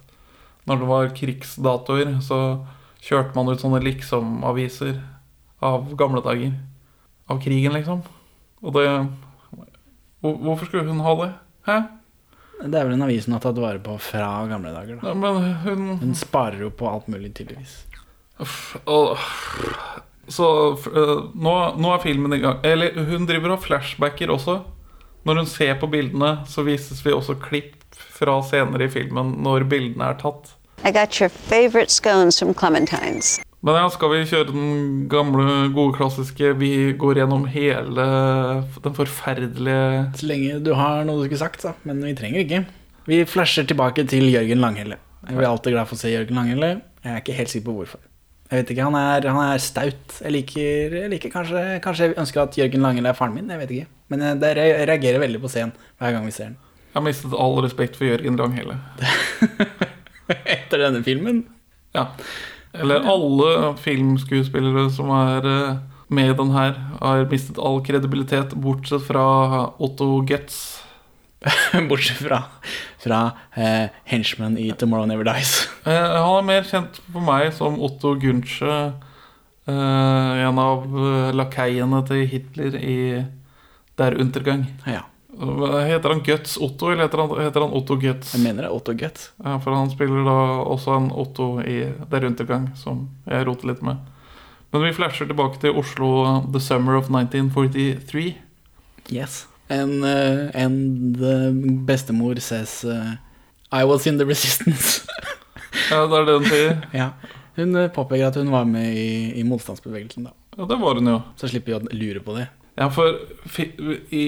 når 0.70 0.80
det 0.84 0.90
var 0.92 1.10
krigsdatoer, 1.18 2.12
så 2.24 2.38
kjørte 3.04 3.36
man 3.36 3.50
ut 3.52 3.60
sånne 3.64 3.82
liksom-aviser 3.84 5.00
av 5.66 5.90
gamle 6.00 6.22
dager. 6.24 6.54
Av 7.30 7.40
krigen, 7.44 7.74
liksom. 7.78 8.04
Og 8.66 8.74
det 8.76 8.86
Hvorfor 10.20 10.66
skulle 10.68 10.90
hun 10.90 11.00
ha 11.06 11.14
det? 11.22 11.30
Hæ? 11.70 11.78
Det 12.60 12.76
er 12.76 12.90
vel 12.90 12.98
en 12.98 13.06
avis 13.06 13.28
hun 13.30 13.38
har 13.38 13.44
tatt 13.46 13.60
vare 13.62 13.80
på 13.80 13.94
fra 14.04 14.26
gamle 14.50 14.74
dager. 14.76 14.98
da 15.00 15.08
Ja, 15.08 15.14
men 15.16 15.54
hun 15.64 15.86
Hun 16.02 16.16
sparer 16.16 16.60
jo 16.66 16.70
på 16.70 16.90
alt 16.90 17.08
mulig, 17.08 17.32
tydeligvis. 17.38 17.86
Så 20.30 20.48
øh, 20.92 21.16
nå, 21.36 21.54
nå 21.80 21.94
er 21.94 22.04
filmen 22.04 22.34
i 22.36 22.42
gang. 22.44 22.60
Eller 22.64 23.00
hun 23.08 23.26
driver 23.30 23.56
og 23.56 23.64
flashbacker 23.64 24.30
også. 24.36 24.60
Når 25.24 25.36
hun 25.42 25.46
ser 25.46 25.80
på 25.80 25.88
bildene, 25.88 26.40
så 26.48 26.64
vises 26.68 27.06
vi 27.06 27.12
også 27.16 27.36
klipp 27.40 27.76
fra 27.96 28.42
scener 28.44 28.84
i 28.84 28.90
filmen 28.92 29.38
når 29.44 29.64
bildene 29.72 30.12
er 30.12 30.20
tatt. 30.20 30.56
I 30.84 30.92
got 30.92 31.20
your 31.20 31.30
favorite 31.30 31.92
scones 31.92 32.40
from 32.40 32.54
Clementine's. 32.54 33.40
Men 33.66 33.76
ja, 33.76 33.88
skal 33.92 34.12
vi 34.14 34.20
kjøre 34.24 34.54
den 34.54 34.68
gamle, 35.12 35.46
gode, 35.76 35.92
klassiske 35.98 36.54
Vi 36.62 36.70
går 37.00 37.20
gjennom 37.20 37.42
hele 37.52 38.06
den 38.80 38.94
forferdelige 38.96 40.06
Så 40.16 40.30
lenge 40.30 40.62
du 40.64 40.72
har 40.80 41.04
noe 41.08 41.20
du 41.20 41.26
skulle 41.28 41.42
sagt, 41.42 41.66
så. 41.66 41.74
Men 41.84 42.00
vi 42.06 42.14
trenger 42.16 42.46
ikke. 42.46 42.62
Vi 43.10 43.18
flasher 43.28 43.68
tilbake 43.68 44.06
til 44.08 44.30
Jørgen 44.32 44.62
Langhelle. 44.64 45.00
Jeg 45.28 45.36
blir 45.36 45.50
alltid 45.50 45.76
glad 45.76 45.90
for 45.90 45.98
å 45.98 46.00
se 46.00 46.14
Jørgen 46.14 46.40
Langhelle. 46.40 46.70
Jeg 47.04 47.12
er 47.12 47.20
ikke 47.24 47.36
helt 47.36 47.52
sikker 47.52 47.68
på 47.68 47.76
hvorfor. 47.82 48.02
Jeg 48.50 48.62
vet 48.62 48.72
ikke, 48.74 48.86
Han 48.88 48.96
er, 48.98 49.28
han 49.30 49.42
er 49.54 49.62
staut. 49.62 50.16
Jeg 50.24 50.34
liker, 50.34 50.96
jeg 51.04 51.12
liker 51.12 51.34
kanskje, 51.34 51.64
kanskje 51.84 52.08
jeg 52.08 52.18
ønsker 52.22 52.42
at 52.46 52.56
Jørgen 52.58 52.86
Langhelle 52.86 53.12
er 53.12 53.18
faren 53.18 53.36
min. 53.36 53.52
Jeg 53.52 53.62
vet 53.62 53.74
ikke. 53.76 53.90
Men 54.10 54.24
jeg, 54.26 54.40
jeg 54.58 54.88
reagerer 54.90 55.22
veldig 55.26 55.42
på 55.44 55.52
scenen 55.52 55.76
hver 56.00 56.16
gang 56.16 56.26
vi 56.26 56.34
ser 56.34 56.52
den. 56.54 56.56
Jeg 56.90 56.98
har 56.98 57.06
mistet 57.06 57.36
all 57.44 57.60
respekt 57.62 58.00
for 58.00 58.08
Jørgen 58.08 58.40
Langhelle. 58.40 58.80
Etter 60.56 60.86
denne 60.86 61.04
filmen 61.06 61.44
Ja. 61.98 62.08
Eller 62.74 63.06
alle 63.10 63.74
filmskuespillere 63.82 64.90
som 64.94 65.10
er 65.16 65.48
eh, 65.50 65.80
med 66.10 66.32
i 66.32 66.38
den 66.38 66.52
her 66.54 66.78
har 67.00 67.26
mistet 67.30 67.58
all 67.62 67.82
kredibilitet, 67.86 68.54
bortsett 68.58 69.06
fra 69.08 69.26
Otto 69.78 70.20
Getz. 70.28 70.80
Bortsett 71.90 72.20
fra, 72.20 72.42
fra 73.00 73.20
eh, 73.56 73.94
henchman 74.10 74.58
i 74.60 74.72
Tomorrow 74.76 75.08
Never 75.08 75.28
Dies. 75.28 75.62
Eh, 75.90 75.96
han 75.96 76.42
er 76.42 76.46
mer 76.46 76.66
kjent 76.68 77.00
for 77.08 77.24
meg 77.24 77.54
som 77.56 77.78
Otto 77.82 78.12
Gunsche, 78.20 78.74
eh, 79.70 80.42
en 80.44 80.60
av 80.62 80.84
eh, 80.84 81.30
lakeiene 81.34 82.02
til 82.10 82.26
Hitler 82.30 82.76
i 82.78 83.00
Der 83.98 84.18
Untergang. 84.20 84.68
Ja, 84.86 85.06
Heter 85.40 86.10
han 86.10 86.24
Guts 86.24 86.58
Otto, 86.58 86.90
eller 86.92 87.04
heter 87.08 87.18
han, 87.18 87.34
heter 87.40 87.64
han 87.64 87.74
Otto 87.74 87.96
Guts? 87.96 88.34
jeg 88.36 88.44
mener 88.44 88.66
det 88.66 88.70
er 88.70 88.76
Otto 88.76 88.94
Guts. 88.94 89.30
Ja, 89.40 89.56
for 89.64 89.72
han 89.72 89.92
spiller 89.92 90.26
da 90.28 90.40
også 90.68 90.98
en 90.98 91.12
Otto 91.16 91.48
i 91.64 91.78
Der 92.12 92.26
Untergang, 92.28 92.70
som 92.76 93.06
jeg 93.24 93.48
roter 93.48 93.72
litt 93.72 93.84
med. 93.86 94.02
Men 94.74 94.84
vi 94.84 94.92
flasher 94.94 95.30
tilbake 95.30 95.62
til 95.62 95.80
Oslo 95.80 96.10
the 96.52 96.60
summer 96.60 97.00
of 97.00 97.08
1943. 97.08 98.36
Yes. 99.16 99.46
En, 99.70 100.04
eh, 100.04 100.50
en 100.54 101.86
bestemor 101.86 102.40
says 102.40 102.84
uh, 102.84 103.16
I 103.72 103.84
was 103.86 104.08
in 104.08 104.18
the 104.18 104.26
resistance. 104.26 105.06
Ja, 105.90 106.06
det 106.06 106.18
er 106.18 106.26
det 106.26 106.34
hun 106.34 106.46
sier. 106.50 106.78
ja. 107.02 107.10
Hun 107.56 107.76
eh, 107.78 107.90
påpeker 107.94 108.28
at 108.28 108.38
hun 108.38 108.52
var 108.52 108.66
med 108.66 108.94
i, 108.94 109.40
i 109.40 109.44
motstandsbevegelsen, 109.46 110.26
da. 110.26 110.34
Ja, 110.58 110.66
det 110.66 110.78
var 110.82 110.98
hun 110.98 111.08
jo. 111.08 111.20
Så 111.38 111.50
slipper 111.50 111.72
vi 111.72 111.78
å 111.78 111.98
lure 111.98 112.24
på 112.26 112.36
det. 112.38 112.48
Ja, 112.80 112.90
for 112.94 113.20
i, 114.10 114.24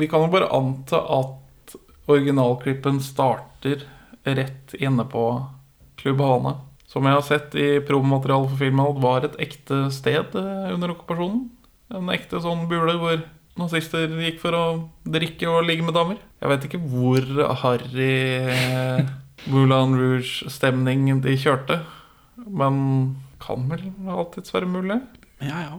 vi 0.00 0.08
kan 0.10 0.24
jo 0.24 0.30
bare 0.32 0.50
anta 0.54 1.00
at 1.18 1.74
originalklippen 2.10 3.00
starter 3.04 3.84
rett 4.24 4.74
inne 4.80 5.04
på 5.08 5.24
Klubb 6.00 6.20
Havana. 6.20 6.56
Som 6.88 7.06
jeg 7.08 7.16
har 7.16 7.24
sett 7.26 7.54
i 7.58 7.68
promomaterialet 7.84 8.52
for 8.52 8.60
filmen, 8.60 8.86
at 8.92 9.00
var 9.02 9.24
et 9.26 9.38
ekte 9.42 9.78
sted 9.94 10.36
eh, 10.38 10.68
under 10.74 10.92
okkupasjonen. 10.94 11.48
En 11.94 12.10
ekte 12.14 12.40
sånn 12.44 12.66
bule 12.70 12.94
hvor 13.00 13.24
nazister 13.58 14.10
gikk 14.18 14.40
for 14.42 14.56
å 14.58 14.64
drikke 15.06 15.48
og 15.50 15.66
ligge 15.66 15.86
med 15.86 15.94
damer. 15.96 16.20
Jeg 16.42 16.52
vet 16.52 16.66
ikke 16.68 16.80
hvor 16.92 17.26
harry 17.62 18.12
eh, 18.52 19.10
Moulin 19.50 19.96
Rouge-stemning 19.98 21.08
de 21.24 21.36
kjørte. 21.40 21.80
Men 22.46 22.76
kan 23.42 23.66
vel 23.70 23.88
alltids 24.10 24.54
være 24.54 24.68
mulig? 24.70 25.00
Ja, 25.44 25.64
ja. 25.66 25.74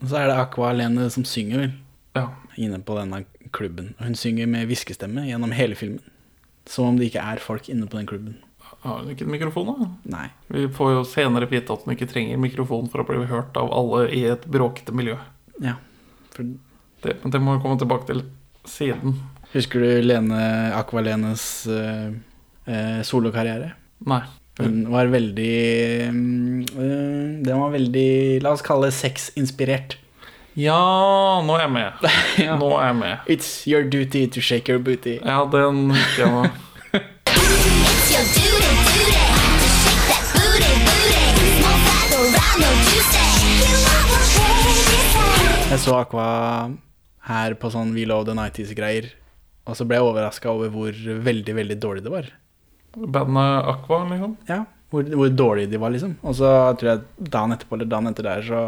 Og 0.00 0.08
så 0.08 0.22
er 0.22 0.30
det 0.30 0.38
Aqua 0.40 0.70
alene 0.72 1.10
som 1.12 1.26
synger, 1.28 1.66
vel, 1.66 1.74
Ja. 2.16 2.28
inne 2.56 2.78
på 2.82 2.96
denne 2.96 3.24
klubben. 3.56 3.92
Og 3.98 4.10
hun 4.10 4.18
synger 4.18 4.48
med 4.50 4.68
hviskestemme 4.70 5.26
gjennom 5.28 5.52
hele 5.56 5.78
filmen. 5.78 6.04
Som 6.68 6.92
om 6.92 7.00
det 7.00 7.10
ikke 7.10 7.24
er 7.32 7.42
folk 7.42 7.68
inne 7.72 7.88
på 7.90 7.98
den 7.98 8.08
klubben. 8.10 8.38
Har 8.80 9.02
hun 9.02 9.10
ikke 9.12 9.26
en 9.26 9.34
mikrofon, 9.34 9.70
da? 9.76 9.88
Nei. 10.14 10.26
Vi 10.48 10.66
får 10.72 10.92
jo 10.94 11.04
senere 11.08 11.48
vite 11.50 11.74
at 11.74 11.84
hun 11.84 11.94
ikke 11.94 12.08
trenger 12.08 12.40
mikrofon 12.40 12.88
for 12.92 13.02
å 13.02 13.08
bli 13.08 13.26
hørt 13.28 13.56
av 13.60 13.72
alle 13.76 14.06
i 14.16 14.22
et 14.30 14.46
bråkete 14.48 14.94
miljø. 14.96 15.18
Ja. 15.60 15.76
For, 16.34 16.48
Det, 17.00 17.14
det 17.32 17.40
må 17.40 17.56
vi 17.56 17.62
komme 17.64 17.80
tilbake 17.80 18.10
til 18.10 18.22
siden. 18.68 19.14
husker 19.54 19.80
du 19.80 20.02
Lene, 20.04 20.40
Aqualenes 20.76 21.66
uh, 21.68 22.12
eh, 22.68 23.00
solokarriere? 23.08 23.72
Nei. 24.04 24.20
Hun 24.60 24.82
var 24.92 25.08
veldig 25.08 25.54
eh, 26.04 26.12
Den 26.12 27.62
var 27.62 27.72
veldig, 27.72 28.42
la 28.44 28.52
oss 28.52 28.64
kalle 28.64 28.90
det 28.90 28.98
sexinspirert. 28.98 29.96
Ja, 30.58 31.40
nå 31.46 31.54
er 31.54 31.66
jeg 31.66 31.72
med. 31.76 32.08
Ja. 32.46 32.56
Nå 32.58 32.72
er 32.78 32.86
jeg 32.90 32.96
med. 33.00 33.30
It's 33.30 33.50
your 33.70 33.84
duty 33.84 34.26
to 34.26 34.40
shake 34.40 34.68
your 34.72 34.82
booty. 34.82 35.18
Ja, 35.22 35.44
den 35.52 35.90
husker 35.94 36.26
jeg 36.26 36.32
nå. 36.34 36.50
Jeg 45.70 45.78
så 45.84 45.94
Aqua 46.00 46.26
her 47.30 47.54
på 47.60 47.70
sånn 47.70 47.92
We 47.94 48.02
Love 48.08 48.26
the 48.26 48.34
90s-greier. 48.34 49.06
Og 49.70 49.76
så 49.78 49.86
ble 49.86 50.00
jeg 50.00 50.06
overraska 50.08 50.50
over 50.50 50.72
hvor 50.74 50.96
veldig, 51.30 51.54
veldig 51.60 51.76
dårlig 51.78 52.02
det 52.02 52.10
var. 52.12 52.30
Bandet 52.98 53.68
Aqua, 53.70 54.00
liksom. 54.10 54.32
Ja, 54.50 54.64
hvor, 54.90 55.06
hvor 55.14 55.30
dårlig 55.30 55.68
de 55.70 55.78
var, 55.78 55.94
liksom. 55.94 56.16
Og 56.26 56.34
så 56.40 56.50
tror 56.80 56.90
jeg 56.90 57.28
dagen 57.30 57.54
etterpå, 57.54 57.78
eller 57.78 57.90
dagen 57.92 58.10
etter 58.10 58.26
der, 58.26 58.42
så 58.48 58.64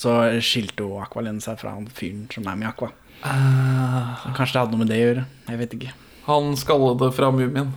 Så 0.00 0.16
skilte 0.40 0.86
jo 0.86 0.96
Aqualene 1.02 1.42
seg 1.44 1.58
fra 1.60 1.74
han 1.74 1.88
fyren 1.92 2.24
som 2.32 2.46
er 2.48 2.56
med 2.56 2.68
i 2.68 2.70
Aqua. 2.70 2.88
Uh, 3.20 4.30
kanskje 4.32 4.54
det 4.54 4.62
hadde 4.62 4.72
noe 4.72 4.80
med 4.80 4.88
det 4.88 4.96
å 4.96 5.04
gjøre. 5.04 5.24
Jeg 5.50 5.60
vet 5.60 5.76
ikke. 5.76 5.94
Han 6.30 6.54
skallede 6.56 7.10
fra 7.12 7.28
Mumien. 7.34 7.74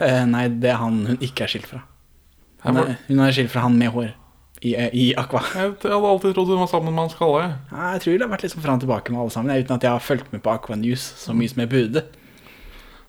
Eh, 0.00 0.22
nei, 0.30 0.46
det 0.62 0.70
er 0.72 0.78
han 0.80 1.02
hun 1.08 1.18
ikke 1.20 1.44
er 1.44 1.52
skilt 1.52 1.68
fra. 1.68 1.82
Hun 2.62 2.78
er, 2.80 2.96
hun 3.08 3.22
er 3.24 3.34
skilt 3.34 3.52
fra 3.52 3.64
han 3.64 3.76
med 3.80 3.92
hår 3.92 4.12
i, 4.60 4.74
eh, 4.74 4.88
i 4.92 5.06
Aqua. 5.18 5.42
Jeg 5.56 5.74
jeg 5.82 5.92
hadde 5.92 6.12
alltid 6.12 6.34
trodd 6.36 6.52
hun 6.52 6.62
var 6.62 6.70
sammen 6.70 6.94
med 6.94 7.02
han 7.04 7.12
skalla. 7.12 7.42
jeg. 7.42 7.54
Ja, 7.72 7.90
jeg 7.94 8.02
tror 8.04 8.12
det 8.12 8.26
har 8.26 8.32
vært 8.34 8.46
sånn 8.52 8.64
fram 8.64 8.78
og 8.78 8.84
tilbake 8.84 9.12
med 9.12 9.20
alle 9.20 9.34
sammen, 9.34 9.56
uten 9.56 9.76
at 9.76 9.86
jeg 9.86 9.96
har 9.96 10.04
fulgt 10.04 10.32
med 10.32 10.42
på 10.44 10.52
Aqua 10.52 10.76
News 10.76 11.06
så 11.20 11.36
mye 11.36 11.52
som 11.52 11.64
jeg 11.64 11.72
burde. 11.72 12.04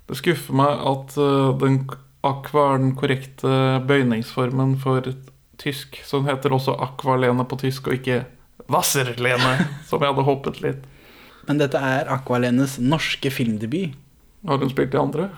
Det 0.08 0.18
skuffer 0.20 0.58
meg 0.58 0.86
at 0.92 1.18
uh, 1.20 1.52
den 1.62 1.84
Aqua 2.28 2.74
er 2.74 2.82
den 2.82 2.96
korrekte 2.96 3.82
bøyningsformen 3.88 4.76
for 4.82 5.08
tysk. 5.62 6.01
Så 6.05 6.22
den 6.22 6.32
heter 6.32 6.53
også 6.55 6.76
Aqualene 6.82 7.45
på 7.47 7.59
tysk, 7.62 7.88
og 7.89 7.99
ikke 7.99 8.24
Wasserlene, 8.72 9.53
som 9.89 10.01
jeg 10.01 10.14
hadde 10.14 10.28
håpet 10.28 10.62
litt. 10.66 10.84
Men 11.47 11.62
dette 11.62 11.80
er 11.82 12.12
Aqualenes 12.14 12.78
norske 12.82 13.32
filmdebut. 13.34 13.95
Har 14.47 14.62
hun 14.62 14.74
spilt 14.74 14.93
i 14.95 15.01
andre? 15.01 15.32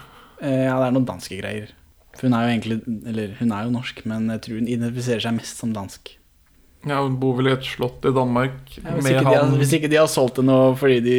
Eh, 0.43 0.65
ja, 0.67 0.75
det 0.79 0.89
er 0.89 0.95
noen 0.95 1.07
danske 1.07 1.37
greier. 1.39 1.71
For 2.13 2.27
hun 2.27 2.35
er 2.37 2.45
jo 2.45 2.51
egentlig 2.53 2.75
Eller 3.09 3.31
hun 3.39 3.53
er 3.55 3.63
jo 3.65 3.71
norsk, 3.73 4.03
men 4.09 4.27
jeg 4.35 4.43
tror 4.45 4.59
hun 4.59 4.67
identifiserer 4.69 5.23
seg 5.23 5.39
mest 5.39 5.63
som 5.63 5.71
dansk. 5.75 6.13
Ja, 6.83 6.97
Hun 6.99 7.15
bor 7.15 7.37
vel 7.37 7.47
i 7.47 7.53
et 7.55 7.63
slott 7.63 8.03
i 8.03 8.11
Danmark 8.11 8.73
Ja, 8.75 8.91
hvis, 8.97 9.07
ikke 9.07 9.23
de 9.23 9.35
har, 9.37 9.51
hvis 9.55 9.73
ikke 9.77 9.89
de 9.93 9.99
har 10.01 10.09
solgt 10.11 10.41
det 10.41 10.43
nå 10.49 10.57
fordi 10.75 10.97
de 11.05 11.17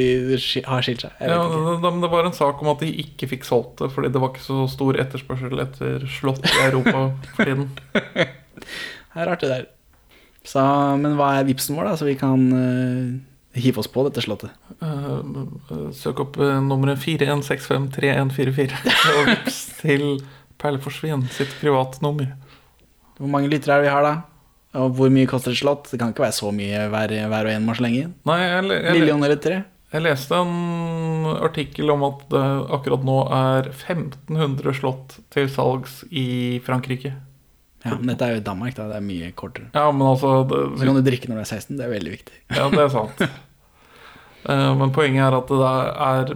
har 0.69 0.85
skilt 0.85 1.07
seg. 1.07 1.15
Ja, 1.25 1.41
men 1.81 2.03
det 2.05 2.11
var 2.13 2.29
en 2.29 2.37
sak 2.37 2.61
om 2.61 2.69
at 2.75 2.85
de 2.85 2.91
ikke 3.01 3.31
fikk 3.33 3.49
solgt 3.49 3.81
det 3.81 3.89
fordi 3.95 4.13
det 4.13 4.21
var 4.21 4.35
ikke 4.35 4.45
så 4.45 4.67
stor 4.69 5.01
etterspørsel 5.01 5.65
etter 5.65 6.05
slott 6.21 6.45
i 6.45 6.59
Europa 6.67 7.07
for 7.33 7.49
tiden. 7.49 7.71
Det 9.15 9.23
er 9.23 9.31
rart, 9.31 9.45
det 9.45 9.53
der. 9.53 9.71
Så, 10.45 10.61
men 11.01 11.15
hva 11.17 11.31
er 11.39 11.47
vipsen 11.49 11.79
vår, 11.79 11.89
da, 11.89 11.97
så 11.97 12.09
vi 12.09 12.17
kan 12.21 12.43
uh, 12.53 13.15
hive 13.57 13.81
oss 13.81 13.89
på 13.89 14.05
dette 14.09 14.25
slottet? 14.25 14.53
Uh, 14.83 15.89
søk 15.97 16.21
opp 16.27 16.39
uh, 16.43 16.59
nummeret 16.61 17.01
41653144 17.01 18.83
og 19.15 19.31
vips 19.31 19.61
til 19.81 20.05
Perleforsvin 20.61 21.25
sitt 21.33 21.55
privatnummer. 21.63 22.35
Hvor 23.17 23.31
mange 23.31 23.49
lyttere 23.53 23.79
er 23.79 23.85
det 23.85 23.89
vi 23.89 23.95
har, 23.95 24.05
da? 24.05 24.15
Og 24.83 24.97
hvor 24.99 25.13
mye 25.15 25.31
koster 25.31 25.55
et 25.55 25.63
slott? 25.63 25.87
Det 25.93 26.01
kan 26.01 26.11
ikke 26.11 26.27
være 26.27 26.35
så 26.35 26.51
mye 26.53 26.89
hver, 26.91 27.15
hver 27.31 27.47
og 27.47 27.55
en 27.55 27.69
må 27.69 27.79
slenge 27.79 28.09
inn. 28.09 28.17
Nei, 28.27 28.41
jeg, 28.43 28.83
Million 28.99 29.23
eller 29.23 29.39
tre? 29.41 29.63
jeg 29.95 30.03
leste 30.03 30.35
en 30.35 31.27
artikkel 31.39 31.93
om 31.95 32.03
at 32.09 32.25
det 32.33 32.43
akkurat 32.75 33.05
nå 33.07 33.19
er 33.31 33.69
1500 33.71 34.75
slott 34.81 35.19
til 35.35 35.47
salgs 35.53 36.01
i 36.11 36.59
Frankrike. 36.67 37.15
Ja, 37.85 37.97
men 37.99 38.09
dette 38.09 38.27
er 38.27 38.37
jo 38.37 38.41
i 38.41 38.45
Danmark, 38.45 38.77
da. 38.79 38.87
Det 38.89 38.97
er 38.97 39.05
mye 39.05 39.31
kortere. 39.37 39.69
Ja, 39.75 39.91
men 39.93 40.07
altså 40.09 40.31
Så 40.49 40.87
kan 40.87 40.97
du 40.97 41.03
drikke 41.05 41.29
når 41.29 41.41
du 41.41 41.43
er 41.43 41.51
16. 41.51 41.77
Det 41.77 41.85
er 41.85 41.93
veldig 41.93 42.15
viktig. 42.15 42.39
Ja, 42.57 42.69
det 42.73 42.81
er 42.81 42.93
sant. 42.93 43.25
uh, 44.49 44.71
Men 44.81 44.95
poenget 44.97 45.27
er 45.27 45.37
at 45.37 45.53
det 45.53 45.73
er 46.09 46.33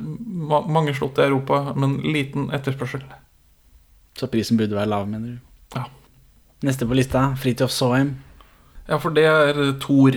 ma 0.52 0.60
mange 0.68 0.92
slott 0.96 1.20
i 1.20 1.24
Europa, 1.24 1.72
men 1.76 1.98
liten 2.04 2.50
etterspørsel. 2.52 3.06
Så 4.18 4.28
prisen 4.28 4.60
burde 4.60 4.76
være 4.76 4.90
lav, 4.92 5.08
mener 5.08 5.36
du. 5.36 5.78
Ja. 5.78 5.86
Neste 6.66 6.88
på 6.88 6.96
lista, 6.98 7.30
Fridtjof 7.38 7.72
Saaheim. 7.72 8.16
Ja, 8.88 8.98
for 9.00 9.14
det 9.14 9.24
er 9.28 9.60
Thor. 9.80 10.16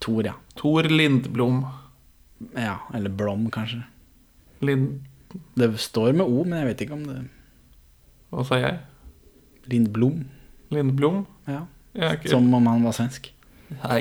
Thor, 0.00 0.24
ja. 0.26 0.36
Thor 0.56 0.88
Lindblom. 0.88 1.64
Ja, 2.56 2.76
eller 2.94 3.10
Blom, 3.10 3.50
kanskje. 3.50 3.82
Lind... 4.60 5.02
Det 5.56 5.68
står 5.80 6.12
med 6.12 6.28
O, 6.28 6.42
men 6.44 6.58
jeg 6.58 6.66
vet 6.68 6.82
ikke 6.84 6.96
om 6.98 7.04
det 7.08 7.14
Hva 8.28 8.42
sa 8.44 8.58
jeg? 8.60 8.74
Lindblom. 9.64 10.24
Lindblom? 10.68 11.26
Ja. 11.44 11.66
ja 11.92 12.14
okay. 12.14 12.30
Som 12.30 12.54
om 12.54 12.66
han 12.66 12.84
var 12.84 12.92
svensk. 12.92 13.32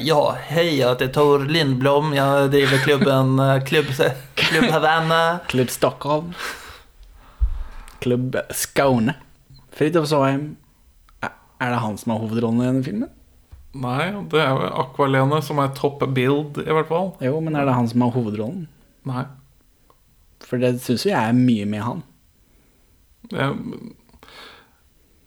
Ja, 0.02 0.38
hej, 0.40 0.80
jag 0.80 0.90
heter 0.90 1.08
Tor 1.08 1.46
Lindblom. 1.46 2.14
Jag 2.14 2.52
driver 2.52 2.78
klubben 2.78 3.40
eh, 3.40 3.64
Klubb, 3.64 3.86
Klubb 4.36 4.64
Havana. 4.64 5.40
Klubb 5.48 5.70
Stockholm. 5.70 6.34
Klubb 8.00 8.38
Skåne. 8.50 9.14
Fridtjof 9.72 10.08
Soheim. 10.08 10.56
Er 11.62 11.70
det 11.70 11.82
han 11.84 11.98
som 11.98 12.12
har 12.12 12.24
hovedrollen 12.24 12.62
i 12.62 12.68
denne 12.68 12.84
filmen? 12.84 13.10
Nei, 13.78 14.10
det 14.32 14.40
er 14.42 14.50
jo 14.52 14.70
Aqualene 14.82 15.40
som 15.46 15.62
er 15.64 15.72
top 15.78 16.02
build, 16.12 16.58
i 16.60 16.74
hvert 16.74 16.90
fall. 16.90 17.14
Jo, 17.24 17.38
men 17.44 17.56
er 17.56 17.70
det 17.70 17.76
han 17.78 17.88
som 17.88 18.04
har 18.04 18.12
hovedrollen? 18.16 18.66
Nei. 19.08 19.24
For 20.44 20.60
det 20.60 20.74
syns 20.84 21.06
jo 21.06 21.14
jeg 21.14 21.22
er 21.22 21.38
mye 21.38 21.68
med 21.70 21.86
han. 21.86 22.02
Jeg, 23.32 23.54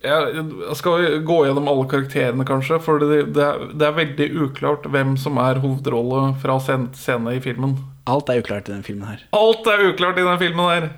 jeg, 0.05 0.45
skal 0.79 1.19
gå 1.27 1.39
gjennom 1.47 1.69
alle 1.71 1.87
karakterene, 1.91 2.47
kanskje. 2.49 2.79
For 2.85 3.03
det, 3.03 3.21
det, 3.37 3.45
er, 3.45 3.67
det 3.73 3.89
er 3.89 3.97
veldig 3.99 4.29
uklart 4.47 4.87
hvem 4.93 5.17
som 5.21 5.41
er 5.43 5.63
hovedrolle 5.65 6.35
fra 6.43 6.59
scene 6.63 7.35
i 7.35 7.43
filmen. 7.45 7.79
Alt 8.11 8.29
er 8.29 8.43
uklart 8.45 8.69
i 8.69 8.75
denne 8.75 8.87
filmen 8.87 9.09
her. 9.09 9.25
Alt 9.37 9.67
er 9.71 9.87
uklart 9.89 10.21
i 10.21 10.27
den 10.27 10.41
filmen 10.43 10.71
her! 10.71 10.91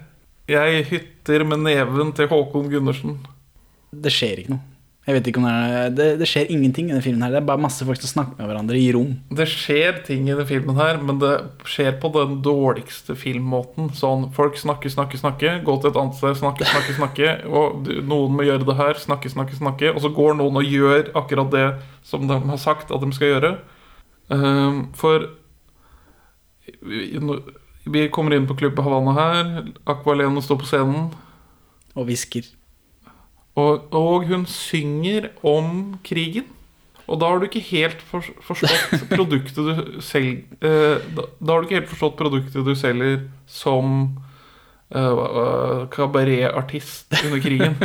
Jeg 0.47 0.85
hytter 0.93 1.43
med 1.43 1.65
neven 1.65 2.13
til 2.15 2.29
Håkon 2.31 2.69
Gundersen. 2.71 3.17
Det 3.91 4.13
skjer 4.15 4.43
ikke 4.43 4.55
noe, 4.55 4.76
Jeg 5.07 5.15
vet 5.15 5.29
ikke 5.31 5.39
om 5.39 5.45
det 5.47 5.53
er 5.55 5.93
Det, 5.95 6.07
det 6.19 6.27
skjer 6.27 6.49
ingenting 6.51 6.89
i 6.89 6.91
denne 6.91 7.05
filmen 7.05 7.23
her. 7.23 7.31
Det 7.31 7.39
er 7.39 7.47
bare 7.47 7.63
masse 7.63 7.85
folk 7.87 8.01
som 8.03 8.11
snakker 8.11 8.41
med 8.41 8.49
hverandre 8.51 8.79
i 8.81 8.89
rom. 8.95 9.13
Det 9.39 9.47
skjer 9.47 10.01
ting 10.09 10.27
i 10.27 10.35
den 10.35 10.49
filmen 10.49 10.79
her, 10.81 10.99
men 10.99 11.21
det 11.23 11.31
skjer 11.69 11.95
på 12.03 12.11
den 12.17 12.41
dårligste 12.43 13.15
filmmåten. 13.19 13.93
Sånn, 13.95 14.27
folk 14.35 14.59
snakker, 14.59 14.91
snakker, 14.91 15.21
snakker, 15.23 15.63
gå 15.67 15.79
til 15.79 15.93
et 15.93 16.01
annet 16.03 16.19
sted, 16.19 16.35
snakke, 16.43 16.67
snakke, 16.67 16.97
snakke, 16.99 17.31
og 17.47 17.87
noen 18.11 18.35
må 18.35 18.49
gjøre 18.49 18.67
det 18.67 18.79
her, 18.81 18.99
snakke, 18.99 19.31
snakke, 19.31 19.55
snakke, 19.61 19.95
og 19.95 20.03
så 20.03 20.11
går 20.17 20.41
noen 20.41 20.59
og 20.59 20.75
gjør 20.75 21.13
akkurat 21.23 21.55
det 21.55 21.67
som 22.07 22.27
de 22.27 22.43
har 22.51 22.63
sagt 22.63 22.91
at 22.91 23.07
de 23.07 23.15
skal 23.15 23.37
gjøre. 23.37 23.55
Ehm, 24.35 24.89
for 24.99 25.31
vi, 27.87 28.09
kommer 28.11 28.35
inn 28.35 28.51
på 28.51 28.59
Klubb 28.59 28.83
Havanna 28.83 29.15
her, 29.15 29.57
Aqualene 29.87 30.43
står 30.43 30.65
på 30.65 30.71
scenen, 30.75 31.13
Og 31.97 32.11
hvisker. 32.11 32.51
Og, 33.57 33.89
og 33.97 34.27
hun 34.29 34.45
synger 34.47 35.31
om 35.47 35.97
krigen. 36.05 36.45
Og 37.07 37.21
da 37.21 37.31
har 37.31 37.39
du 37.39 37.47
ikke 37.47 37.63
helt 37.69 38.01
for, 38.03 38.25
forstått 38.43 39.07
produktet 39.15 39.57
du 39.57 40.01
selger 40.03 40.43
eh, 40.59 41.05
da, 41.15 41.27
da 41.39 41.53
har 41.53 41.63
du 41.63 41.69
ikke 41.69 41.79
helt 41.79 41.93
forstått 41.93 42.19
produktet 42.19 42.67
du 42.67 42.75
selger 42.77 43.21
som 43.47 43.95
eh, 44.91 45.01
eh, 45.03 45.87
kabaretartist 45.95 47.15
under 47.23 47.41
krigen. 47.45 47.79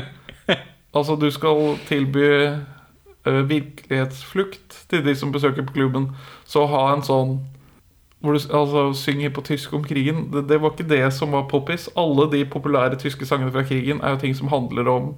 altså, 0.97 1.15
du 1.15 1.29
skal 1.31 1.77
tilby 1.87 2.25
eh, 2.25 3.41
virkelighetsflukt 3.53 4.81
til 4.89 5.05
de 5.05 5.15
som 5.15 5.31
besøker 5.31 5.69
på 5.69 5.77
klubben. 5.77 6.09
Så 6.45 6.65
ha 6.71 6.87
en 6.95 7.05
sånn 7.05 7.39
hvor 8.21 8.35
du 8.37 8.41
altså, 8.53 8.91
synger 8.93 9.31
på 9.33 9.41
tysk 9.45 9.73
om 9.73 9.85
krigen. 9.85 10.27
Det, 10.33 10.47
det 10.49 10.59
var 10.61 10.73
ikke 10.73 10.89
det 10.89 11.05
som 11.13 11.33
var 11.33 11.47
poppis. 11.49 11.87
Alle 11.97 12.27
de 12.33 12.43
populære 12.45 12.99
tyske 13.01 13.25
sangene 13.25 13.53
fra 13.53 13.63
krigen 13.65 14.01
er 14.01 14.13
jo 14.13 14.21
ting 14.25 14.35
som 14.37 14.51
handler 14.51 14.89
om 14.89 15.13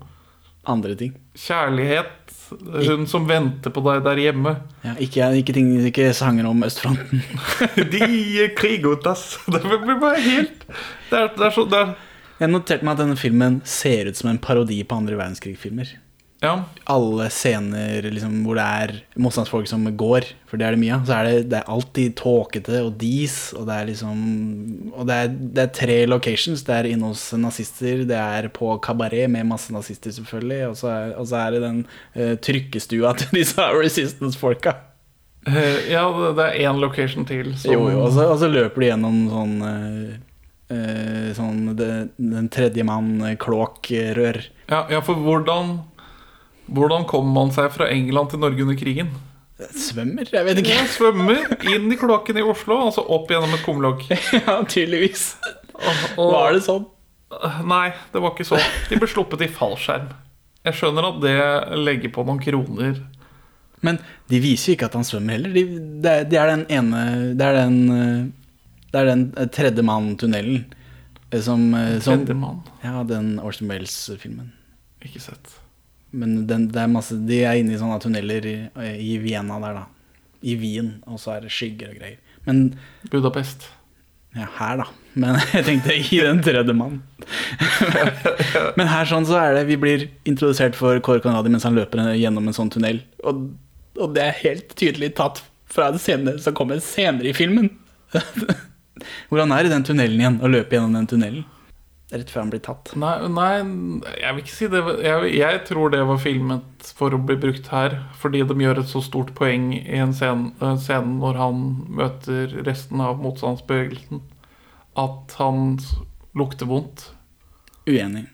Andre 0.66 0.96
ting. 0.96 1.14
kjærlighet. 1.36 2.20
Hun 2.54 3.08
som 3.10 3.26
venter 3.28 3.74
på 3.74 3.82
deg 3.82 4.04
der 4.06 4.20
hjemme. 4.22 4.52
Ja, 4.84 4.94
ikke, 5.02 5.26
ikke, 5.40 5.56
ting, 5.56 5.72
ikke 5.90 6.12
sanger 6.14 6.46
om 6.46 6.62
østfronten. 6.64 7.24
De 7.94 8.50
krigotas. 8.56 9.40
Det 9.52 9.64
blir 9.64 9.98
bare 10.00 10.22
helt 10.22 10.66
Det 11.10 11.18
er, 11.18 11.32
det 11.34 11.48
er 11.48 11.56
så 11.56 11.66
det 11.66 11.80
er, 11.80 11.96
Jeg 12.40 12.52
noterte 12.54 12.86
meg 12.86 12.94
at 12.94 13.02
denne 13.04 13.18
filmen 13.18 13.62
ser 13.66 14.12
ut 14.12 14.20
som 14.20 14.30
en 14.30 14.40
parodi 14.42 14.80
på 14.86 14.96
andre 15.02 15.18
verdenskrig-filmer. 15.18 15.96
Ja. 16.44 16.58
Alle 16.92 17.30
scener 17.32 18.04
liksom, 18.12 18.42
hvor 18.44 18.58
det 18.60 18.64
er 18.84 18.92
motstandsfolk 19.24 19.70
som 19.72 19.86
går, 19.96 20.26
for 20.50 20.60
det 20.60 20.66
er 20.68 20.76
det 20.76 20.82
mye 20.82 20.98
av, 20.98 21.06
så 21.08 21.16
er 21.22 21.30
det, 21.30 21.36
det 21.54 21.60
er 21.62 21.70
alltid 21.72 22.16
tåkete 22.20 22.82
og 22.84 22.98
dis, 23.00 23.38
og 23.56 23.70
det 23.70 23.78
er 23.80 23.88
liksom 23.88 24.18
Og 24.94 25.08
det 25.08 25.16
er, 25.24 25.28
det 25.56 25.64
er 25.64 25.72
tre 25.80 25.96
locations. 26.12 26.66
Det 26.68 26.76
er 26.76 26.90
inne 26.92 27.14
hos 27.14 27.24
nazister, 27.40 28.04
det 28.10 28.20
er 28.20 28.50
på 28.54 28.74
kabaret 28.84 29.32
med 29.32 29.48
masse 29.50 29.72
nazister, 29.74 30.12
selvfølgelig, 30.12 30.60
og 30.70 30.76
så 30.82 30.92
er, 30.92 31.14
og 31.18 31.30
så 31.32 31.40
er 31.46 31.56
det 31.56 31.62
den 31.64 31.80
uh, 32.20 32.34
trykkestua 32.44 33.14
til 33.24 33.40
disse 33.40 33.70
Resistance-folka. 33.80 34.76
Eh, 35.48 35.90
ja, 35.92 36.04
det- 36.36 36.44
er 36.54 36.60
én 36.70 36.78
location 36.80 37.26
til. 37.26 37.56
som- 37.58 37.72
Jo, 37.74 37.88
jo, 37.92 38.04
og 38.06 38.12
så, 38.16 38.28
og 38.32 38.38
så 38.40 38.48
løper 38.52 38.80
de 38.84 38.92
gjennom 38.92 39.18
sånn 39.32 39.58
eh, 39.68 40.14
Sånn 41.38 41.76
det, 41.78 41.90
den 42.18 42.48
tredje 42.50 42.84
mann-klåk-rør. 42.88 44.40
ja, 44.72 44.80
ja, 44.90 45.02
for 45.06 45.16
hvordan 45.20 45.76
Hvordan 46.74 47.06
kommer 47.10 47.34
man 47.36 47.52
seg 47.56 47.70
fra 47.76 47.88
England 47.94 48.32
til 48.34 48.42
Norge 48.42 48.66
under 48.66 48.78
krigen? 48.80 49.12
Svømmer? 49.78 50.28
Jeg 50.34 50.46
vet 50.48 50.60
ikke. 50.64 50.74
Ja, 50.76 50.86
svømmer 50.90 51.44
inn 51.72 51.92
i 51.94 51.98
kloakken 52.00 52.40
i 52.42 52.44
Oslo, 52.44 52.80
altså 52.88 53.04
opp 53.14 53.30
gjennom 53.32 53.54
et 53.56 53.64
kumlokk. 53.64 54.02
ja, 54.40 54.58
tydeligvis. 54.68 55.28
Og- 56.18 56.32
Var 56.34 56.58
det 56.58 56.64
sånn? 56.66 56.88
Nei, 57.66 57.88
det 58.14 58.22
var 58.22 58.34
ikke 58.36 58.46
sånn. 58.46 58.62
De 58.92 58.98
ble 59.02 59.08
sluppet 59.10 59.42
i 59.46 59.50
fallskjerm. 59.50 60.12
Jeg 60.68 60.78
skjønner 60.78 61.08
at 61.10 61.18
det 61.24 61.38
legger 61.82 62.12
på 62.14 62.26
noen 62.28 62.42
kroner. 62.44 63.00
Men 63.84 63.98
de 64.32 64.40
viser 64.40 64.72
jo 64.72 64.78
ikke 64.78 64.88
at 64.92 64.94
han 65.00 65.08
svømmer 65.08 65.36
heller. 65.38 65.54
De, 65.56 65.64
det, 66.06 66.14
det 66.32 66.38
er 66.40 66.52
den 66.54 66.62
ene 66.72 67.00
Det 67.36 67.48
er 67.50 67.58
den, 67.58 67.80
det 68.94 69.02
er 69.02 69.10
den 69.10 69.26
tredje 69.52 69.84
mann-tunnelen 69.84 70.62
eh, 71.34 71.42
som, 71.44 71.66
eh, 71.76 71.98
som 72.06 72.22
Tredjemann. 72.22 72.62
Ja, 72.86 73.02
den 73.10 73.34
Orson 73.44 73.68
Welles-filmen. 73.74 74.54
Ikke 75.04 75.20
sett. 75.26 75.58
Men 76.14 76.44
den, 76.50 76.68
det 76.74 76.82
er 76.84 76.92
masse, 76.92 77.18
de 77.28 77.40
er 77.42 77.60
inne 77.60 77.74
i 77.74 77.80
sånne 77.82 78.00
tunneler 78.04 78.46
i, 78.46 78.58
i 79.02 79.14
Vienna 79.22 79.58
der, 79.64 79.80
da. 79.82 79.86
I 80.44 80.58
Wien, 80.60 80.98
og 81.08 81.22
så 81.24 81.38
er 81.38 81.46
det 81.46 81.54
skygger 81.56 81.94
og 81.94 82.02
greier. 82.02 82.20
Men 82.46 82.66
Budapest. 83.10 83.70
Ja, 84.36 84.48
her, 84.58 84.82
da. 84.82 84.88
Men 85.14 85.38
jeg 85.54 85.66
tenkte 85.68 85.96
i 85.96 86.20
den 86.22 86.42
tredje 86.46 86.76
mann. 86.76 87.00
Men 88.78 88.90
her 88.90 89.08
sånn 89.08 89.28
så 89.30 89.38
er 89.40 89.54
det 89.56 89.68
Vi 89.70 89.78
blir 89.80 90.08
introdusert 90.28 90.76
for 90.76 90.98
Kåre 91.06 91.22
Conradi 91.24 91.52
mens 91.54 91.68
han 91.68 91.78
løper 91.78 92.12
gjennom 92.18 92.50
en 92.50 92.58
sånn 92.58 92.72
tunnel. 92.74 93.04
Og, 93.24 93.46
og 94.02 94.16
det 94.18 94.26
er 94.26 94.40
helt 94.42 94.74
tydelig 94.80 95.14
tatt 95.20 95.44
fra 95.74 95.92
det 95.94 96.02
scene 96.02 96.36
som 96.42 96.58
kommer 96.58 96.82
senere 96.84 97.30
i 97.32 97.38
filmen. 97.38 97.70
Hvor 99.30 99.42
han 99.42 99.54
er 99.54 99.68
i 99.68 99.74
den 99.74 99.86
tunnelen 99.86 100.20
igjen 100.20 100.42
og 100.42 100.54
løper 100.54 100.78
gjennom 100.78 100.98
den 100.98 101.10
tunnelen. 101.10 101.46
Rett 102.14 102.30
før 102.30 102.44
han 102.44 102.52
blir 102.54 102.62
tatt. 102.62 102.92
Nei, 103.00 103.14
nei, 103.34 103.54
jeg 104.22 104.36
vil 104.36 104.44
ikke 104.44 104.54
si 104.54 104.68
det. 104.70 104.82
Jeg, 105.02 105.32
jeg 105.40 105.62
tror 105.70 105.94
det 105.94 106.04
var 106.06 106.20
filmet 106.22 106.92
for 106.94 107.16
å 107.16 107.22
bli 107.22 107.38
brukt 107.42 107.72
her. 107.74 107.98
Fordi 108.22 108.44
de 108.46 108.58
gjør 108.62 108.84
et 108.84 108.92
så 108.92 109.02
stort 109.02 109.34
poeng 109.38 109.72
i 109.80 109.98
en 109.98 110.14
scene, 110.14 110.54
scene 110.84 111.18
når 111.18 111.42
han 111.42 111.64
møter 111.90 112.54
resten 112.68 113.02
av 113.02 113.18
motstandsbevegelsen, 113.24 114.22
at 115.02 115.36
han 115.40 115.80
lukter 116.38 116.70
vondt. 116.70 117.10
Uenig. 117.90 118.28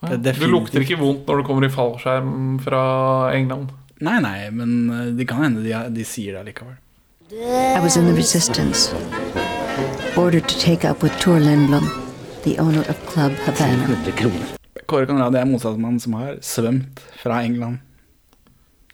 Ja. 0.00 0.14
Det 0.16 0.38
Du 0.38 0.46
lukter 0.46 0.84
ikke 0.84 1.00
vondt 1.00 1.26
når 1.26 1.40
du 1.40 1.46
kommer 1.48 1.66
i 1.66 1.74
fallskjerm 1.74 2.58
fra 2.62 2.82
England. 3.34 3.74
Nei, 3.98 4.20
nei, 4.22 4.50
men 4.54 4.90
eh, 4.94 5.06
det 5.18 5.26
kan 5.26 5.42
hende 5.42 5.64
de, 5.64 5.74
de 5.90 6.04
sier 6.06 6.38
det 6.38 6.52
likevel. 6.52 6.76
I 7.34 7.80
was 7.82 7.96
in 7.96 8.06
the 8.06 8.14
resistance, 8.14 8.94
ordered 10.16 10.48
to 10.48 10.58
take 10.58 10.84
up 10.84 11.02
with 11.02 11.12
Tor 11.20 11.40
Lindblom, 11.40 11.84
the 12.48 12.58
owner 12.62 12.80
of 12.88 12.96
Club 13.12 13.32
Havana. 13.44 13.98
Kåre 14.88 15.06
Conradi 15.06 15.36
er 15.36 15.48
motstandsmannen 15.48 16.00
som 16.00 16.14
har 16.16 16.38
svømt 16.44 17.00
fra 17.20 17.42
England 17.44 17.82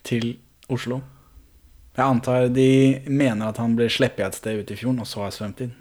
til 0.04 0.32
Oslo. 0.72 1.00
Jeg 1.94 2.02
antar 2.08 2.48
de 2.50 2.66
mener 3.06 3.52
at 3.52 3.60
han 3.62 3.76
ble 3.78 3.86
sluppet 3.92 4.24
et 4.26 4.38
sted 4.40 4.62
ute 4.64 4.74
i 4.74 4.78
fjorden, 4.80 4.98
og 5.04 5.06
så 5.06 5.22
har 5.22 5.34
svømt 5.36 5.60
inn. 5.62 5.74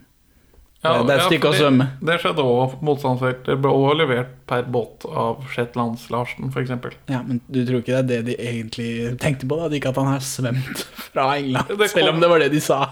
det 0.83 1.15
er 1.15 1.15
et 1.15 1.25
stykke 1.31 1.49
å 1.49 1.55
svømme. 1.57 1.87
Det, 1.97 2.09
det 2.11 2.17
skjedde 2.21 2.45
òg. 2.45 2.75
Motstandsfeltet 2.85 3.57
ble 3.63 3.71
også 3.73 3.95
levert 4.03 4.35
per 4.51 4.67
båt 4.75 5.07
av 5.09 5.41
Shetlands-Larsen, 5.55 6.51
f.eks. 6.53 6.75
Ja, 7.09 7.23
Men 7.25 7.41
du 7.47 7.63
tror 7.65 7.81
ikke 7.81 8.03
det 8.03 8.19
er 8.19 8.27
det 8.27 8.35
de 8.35 8.37
egentlig 8.51 8.91
tenkte 9.23 9.49
på? 9.49 9.57
da? 9.57 9.71
At 9.71 9.77
Ikke 9.79 9.95
at 9.95 10.01
han 10.03 10.11
har 10.11 10.21
svømt 10.27 10.85
fra 11.09 11.31
England, 11.39 11.73
kom- 11.73 11.87
selv 11.95 12.13
om 12.13 12.21
det 12.21 12.29
var 12.35 12.45
det 12.45 12.51
de 12.53 12.61
sa. 12.61 12.83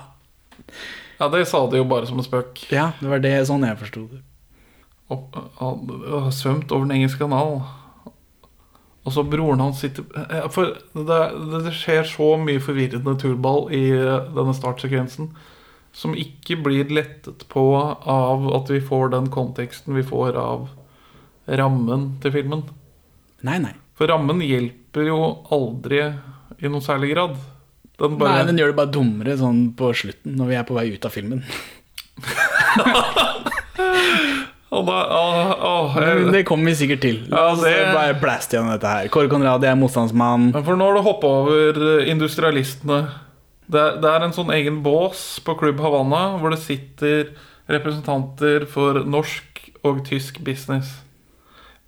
Ja, 1.22 1.30
det 1.30 1.46
sa 1.52 1.62
de 1.70 1.78
jo 1.78 1.86
bare 1.86 2.10
som 2.10 2.18
en 2.18 2.26
spøk. 2.26 2.66
Ja, 2.74 2.90
det 2.98 3.12
var 3.14 3.22
det 3.22 3.36
sånn 3.46 3.68
jeg 3.68 3.78
forsto 3.78 4.08
det. 4.10 4.24
Og, 5.12 5.38
og, 5.60 5.94
har 6.26 6.34
svømt 6.36 6.72
over 6.72 6.88
Den 6.88 7.00
engelske 7.00 7.26
kanal. 7.26 7.62
Og 9.02 9.16
så 9.16 9.24
broren 9.26 9.64
hans 9.64 9.82
sitter 9.82 10.06
eh, 10.22 10.46
For 10.54 10.76
det, 10.94 11.22
det 11.66 11.74
skjer 11.76 12.06
så 12.08 12.36
mye 12.42 12.62
forvirrende 12.64 13.18
turball 13.20 13.66
i 13.74 13.88
eh, 13.98 14.30
denne 14.36 14.56
startsekvensen 14.56 15.34
som 15.92 16.14
ikke 16.16 16.56
blir 16.64 16.92
lettet 16.94 17.44
på 17.52 17.66
av 17.76 18.46
at 18.56 18.70
vi 18.72 18.80
får 18.80 19.10
den 19.12 19.26
konteksten 19.34 19.98
vi 19.98 20.06
får 20.08 20.38
av 20.40 20.70
rammen 21.60 22.06
til 22.24 22.32
filmen. 22.32 22.62
Nei, 23.44 23.58
nei. 23.60 23.74
For 24.00 24.08
rammen 24.08 24.40
hjelper 24.46 25.10
jo 25.10 25.18
aldri 25.52 26.00
i 26.62 26.70
noen 26.70 26.86
særlig 26.86 27.12
grad. 27.12 27.36
Den 28.00 28.16
bare 28.22 28.40
Nei, 28.40 28.48
Den 28.50 28.60
gjør 28.62 28.72
det 28.72 28.80
bare 28.80 28.94
dummere 28.96 29.36
sånn 29.38 29.62
på 29.78 29.92
slutten, 29.98 30.38
når 30.40 30.50
vi 30.50 30.56
er 30.58 30.66
på 30.70 30.78
vei 30.78 30.88
ut 30.96 31.06
av 31.06 31.14
filmen. 31.14 31.44
Å, 34.72 34.80
da, 34.88 34.98
å, 35.12 35.24
å, 35.68 35.72
jeg- 36.00 36.30
det 36.32 36.42
kommer 36.48 36.72
vi 36.72 36.76
sikkert 36.80 37.02
til. 37.04 37.18
La 37.28 37.38
Ja, 37.42 37.52
oss 37.52 37.62
det- 37.64 37.94
bare 37.94 38.14
blast 38.22 38.54
gjennom 38.56 38.72
dette 38.72 38.88
her. 38.88 39.10
Kåre 39.12 39.28
Conradi 39.28 39.68
er 39.68 39.76
motstandsmann. 39.76 40.52
Men 40.54 40.64
for 40.64 40.76
nå 40.80 40.86
har 40.88 40.96
du 40.96 41.02
hoppa 41.02 41.28
over 41.28 41.82
eh, 42.00 42.10
industrialistene. 42.12 43.02
Det 43.72 43.80
er, 43.82 43.98
det 44.02 44.10
er 44.10 44.24
en 44.24 44.32
sånn 44.36 44.52
egen 44.56 44.82
bås 44.84 45.40
på 45.44 45.58
Klubb 45.60 45.80
Havanna 45.84 46.38
hvor 46.40 46.52
det 46.56 46.60
sitter 46.64 47.34
representanter 47.72 48.66
for 48.68 49.04
norsk 49.04 49.62
og 49.84 50.06
tysk 50.08 50.40
business. 50.44 51.02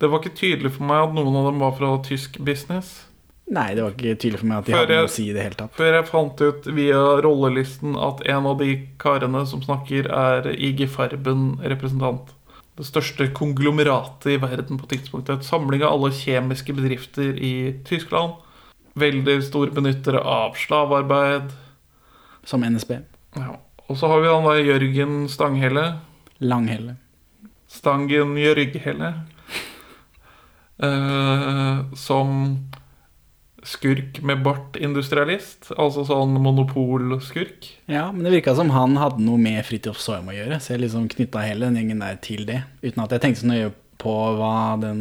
Det 0.00 0.10
var 0.10 0.20
ikke 0.20 0.36
tydelig 0.36 0.72
for 0.76 0.84
meg 0.88 1.08
at 1.08 1.14
noen 1.16 1.36
av 1.40 1.48
dem 1.50 1.60
var 1.64 1.72
fra 1.78 1.90
tysk 2.04 2.38
business. 2.44 3.04
Nei, 3.48 3.74
det 3.76 3.82
var 3.84 3.92
ikke 3.92 4.16
tydelig 4.16 4.40
for 4.40 4.46
meg 4.50 4.58
at 4.58 4.66
de 4.66 4.72
Før 4.72 4.80
hadde 4.84 4.96
noe 5.00 5.08
å 5.08 5.12
si 5.12 5.26
i 5.30 5.34
det 5.36 5.42
hele 5.44 5.58
tatt. 5.58 5.74
Før 5.76 5.92
jeg 5.98 6.08
fant 6.08 6.40
ut 6.40 6.66
via 6.76 7.02
rollelisten 7.24 7.96
at 7.96 8.22
en 8.32 8.46
av 8.48 8.58
de 8.60 8.70
karene 9.00 9.44
som 9.48 9.60
snakker, 9.64 10.08
er 10.08 10.48
IG 10.56 10.86
Farben-representant. 10.88 12.32
Det 12.74 12.86
største 12.88 13.28
konglomeratet 13.36 14.32
i 14.34 14.40
verden 14.42 14.80
på 14.80 14.88
tidspunktet. 14.90 15.38
Et 15.38 15.46
samling 15.46 15.84
av 15.84 15.94
alle 15.94 16.10
kjemiske 16.14 16.74
bedrifter 16.74 17.36
i 17.38 17.54
Tyskland. 17.86 18.40
Veldig 18.98 19.36
store 19.46 19.74
benyttere 19.74 20.18
av 20.18 20.58
slavearbeid. 20.58 21.52
Som 22.44 22.66
NSB. 22.66 22.96
Ja. 23.38 23.54
Og 23.86 23.98
så 24.00 24.10
har 24.10 24.22
vi 24.24 24.32
han 24.32 24.48
der 24.48 24.64
Jørgen 24.64 25.14
Stanghelle. 25.30 25.86
Langhelle. 26.42 26.96
Stangen 27.70 28.34
Jørghelle. 28.40 29.12
Uh, 30.82 31.94
som 31.94 32.58
skurk 33.64 34.20
med 34.22 34.42
bart 34.44 34.76
industrialist. 34.76 35.70
Altså 35.76 36.04
sånn 36.08 36.36
monopolskurk. 36.42 37.70
Ja, 37.90 38.10
men 38.12 38.26
det 38.26 38.34
virka 38.36 38.54
som 38.58 38.72
han 38.74 38.98
hadde 39.00 39.24
noe 39.24 39.40
med 39.40 39.64
Fridtjof 39.66 40.00
Soim 40.02 40.28
å 40.28 40.36
gjøre, 40.36 40.60
så 40.60 40.74
jeg 40.74 40.84
liksom 40.84 41.08
knytta 41.12 41.46
hele 41.46 41.68
den 41.68 41.80
gjengen 41.80 42.04
der 42.04 42.20
til 42.24 42.44
det. 42.48 42.60
Uten 42.84 43.04
at 43.06 43.16
jeg 43.16 43.24
tenkte 43.24 43.44
så 43.44 43.50
nøye 43.50 43.72
på 44.02 44.18
hva 44.38 44.58
den 44.82 45.00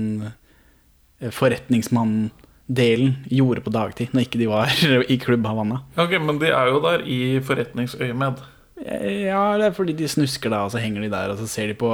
forretningsmannen 1.23 2.31
forretningsmann-delen 2.67 3.13
gjorde 3.31 3.61
på 3.63 3.71
dagtid, 3.73 4.13
når 4.13 4.25
ikke 4.27 4.39
de 4.41 4.49
var 4.49 4.71
i 5.13 5.17
Klubb 5.21 5.45
Havanna. 5.47 5.83
Ok, 5.99 6.17
Men 6.21 6.39
de 6.39 6.51
er 6.51 6.71
jo 6.71 6.81
der 6.83 7.05
i 7.05 7.39
forretningsøyemed. 7.43 8.41
Ja, 8.83 9.43
det 9.59 9.69
er 9.69 9.75
fordi 9.75 9.93
de 9.93 10.07
snusker 10.09 10.51
da, 10.51 10.63
og 10.65 10.73
så 10.73 10.81
henger 10.81 11.05
de 11.05 11.11
der, 11.13 11.31
og 11.31 11.39
så 11.39 11.47
ser 11.47 11.69
de 11.71 11.77
på 11.77 11.91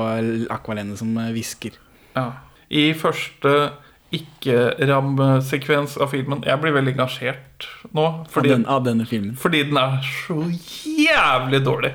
akvalene 0.50 0.98
som 0.98 1.12
eh, 1.18 1.34
hvisker. 1.36 1.76
Ja. 2.16 2.32
I 2.70 2.94
første 2.98 3.72
ikke-ram-sekvens 4.16 5.98
av 6.02 6.10
filmen 6.10 6.42
Jeg 6.48 6.58
blir 6.64 6.74
veldig 6.74 6.96
engasjert 6.96 7.68
nå. 7.94 8.06
Fordi, 8.34 8.50
Av, 8.50 8.56
den, 8.56 8.66
av 8.66 8.86
denne 8.88 9.06
filmen. 9.10 9.36
fordi 9.38 9.64
den 9.70 9.78
er 9.78 10.00
så 10.06 10.38
jævlig 10.90 11.60
dårlig. 11.66 11.94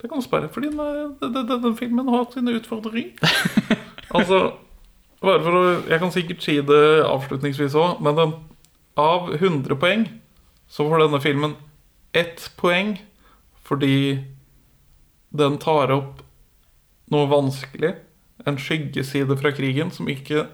Det 0.00 0.08
kan 0.10 0.20
du 0.20 0.24
spørre. 0.24 0.48
Fordi 0.52 0.70
den, 0.72 0.80
er, 0.80 1.10
den, 1.20 1.48
den, 1.62 1.76
filmen 1.76 2.08
har 2.08 2.26
sine 2.32 2.56
utfordringer. 2.56 3.12
altså 4.16 4.40
bare 5.24 5.42
for 5.42 5.58
å, 5.58 5.64
Jeg 5.88 6.00
kan 6.00 6.12
sikkert 6.14 6.44
si 6.44 6.56
det 6.64 6.82
avslutningsvis 7.04 7.76
òg, 7.76 8.00
men 8.04 8.18
den, 8.18 8.34
av 8.96 9.32
100 9.34 9.76
poeng 9.80 10.06
så 10.68 10.88
får 10.88 11.04
denne 11.04 11.20
filmen 11.22 11.56
ett 12.16 12.50
poeng 12.56 12.96
fordi 13.66 14.22
den 15.36 15.58
tar 15.60 15.92
opp 15.92 16.22
noe 17.12 17.28
vanskelig. 17.30 17.96
En 18.46 18.58
skyggeside 18.60 19.36
fra 19.40 19.52
krigen 19.52 19.90
som 19.94 20.08
ikke 20.08 20.46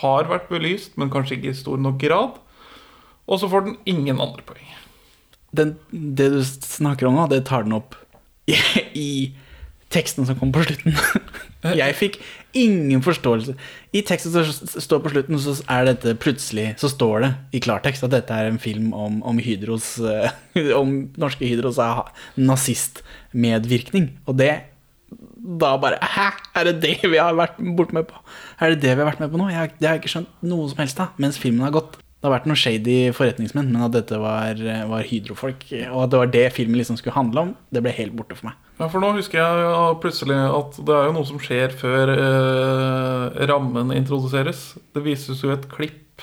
har 0.00 0.30
vært 0.30 0.48
belyst, 0.52 0.96
men 0.96 1.12
kanskje 1.12 1.36
ikke 1.38 1.52
i 1.52 1.58
stor 1.58 1.80
nok 1.80 1.98
grad. 2.00 2.38
Og 3.28 3.40
så 3.40 3.48
får 3.50 3.66
den 3.66 3.78
ingen 3.88 4.20
andre 4.20 4.44
poeng. 4.46 4.68
Den, 5.52 5.76
det 5.92 6.30
du 6.32 6.40
snakker 6.44 7.10
om 7.10 7.18
nå, 7.18 7.28
det 7.28 7.44
tar 7.48 7.66
den 7.66 7.76
opp 7.76 7.98
i, 8.48 8.56
i 8.96 9.10
teksten 9.92 10.26
som 10.26 10.38
kom 10.40 10.52
på 10.54 10.64
slutten. 10.64 10.96
Jeg 11.78 11.94
fikk 11.94 12.16
ingen 12.58 13.04
forståelse. 13.04 13.54
I 13.94 14.02
teksten 14.06 14.32
som 14.34 14.80
står 14.82 15.02
på 15.04 15.12
slutten, 15.12 15.38
så 15.38 15.54
er 15.70 15.86
dette 15.86 16.16
plutselig 16.18 16.72
Så 16.80 16.90
står 16.90 17.22
det 17.22 17.30
i 17.54 17.60
klartekst 17.62 18.02
at 18.08 18.14
dette 18.14 18.34
er 18.34 18.50
en 18.50 18.58
film 18.60 18.90
om, 18.96 19.20
om 19.22 19.38
Hydros 19.38 19.94
eh, 20.00 20.32
Om 20.80 21.12
norske 21.20 21.46
Hydros 21.46 21.78
nazistmedvirkning. 22.40 24.10
Og 24.26 24.40
det 24.40 24.52
da 25.42 25.74
bare 25.80 25.98
Hæ? 25.98 26.28
Er 26.54 26.68
det 26.70 26.76
det 26.84 27.10
vi 27.10 27.18
har 27.18 27.34
vært 27.34 27.58
bort 27.76 27.92
med 27.96 28.06
på? 28.06 28.20
Er 28.62 28.72
det 28.72 28.82
det 28.84 28.94
vi 28.94 29.02
har 29.02 29.10
vært 29.10 29.22
med 29.22 29.32
på 29.32 29.40
nå? 29.40 29.48
Jeg, 29.50 29.74
det 29.80 29.88
har 29.88 29.96
jeg 29.96 30.04
ikke 30.04 30.14
skjønt 30.14 30.46
noe 30.46 30.68
som 30.70 30.82
helst 30.84 31.02
av 31.02 31.22
mens 31.22 31.40
filmen 31.40 31.66
har 31.66 31.74
gått. 31.74 31.98
Det 32.22 32.28
har 32.28 32.36
vært 32.36 32.44
noen 32.46 32.60
shady 32.60 32.96
forretningsmenn, 33.16 33.72
men 33.74 33.82
at 33.82 33.96
dette 33.96 34.18
var, 34.22 34.60
var 34.86 35.08
Hydro-folk, 35.08 35.64
og 35.88 36.04
at 36.04 36.12
det 36.12 36.20
var 36.20 36.28
det 36.30 36.44
filmen 36.54 36.78
liksom 36.78 36.94
skulle 37.00 37.16
handle 37.16 37.42
om, 37.48 37.50
det 37.74 37.82
ble 37.82 37.90
helt 37.96 38.14
borte 38.14 38.36
for 38.38 38.52
meg. 38.52 38.60
Ja, 38.78 38.86
for 38.92 39.02
nå 39.02 39.10
husker 39.16 39.40
jeg 39.40 39.96
plutselig 40.04 40.36
at 40.38 40.78
det 40.86 40.94
er 40.94 41.08
jo 41.08 41.16
noe 41.16 41.26
som 41.26 41.42
skjer 41.42 41.74
før 41.80 42.14
eh, 42.14 43.42
rammen 43.50 43.90
introduseres. 43.96 44.62
Det 44.94 45.02
vises 45.02 45.42
jo 45.42 45.50
et 45.50 45.66
klipp 45.72 46.22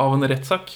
av 0.00 0.16
en 0.16 0.24
rettssak. 0.24 0.72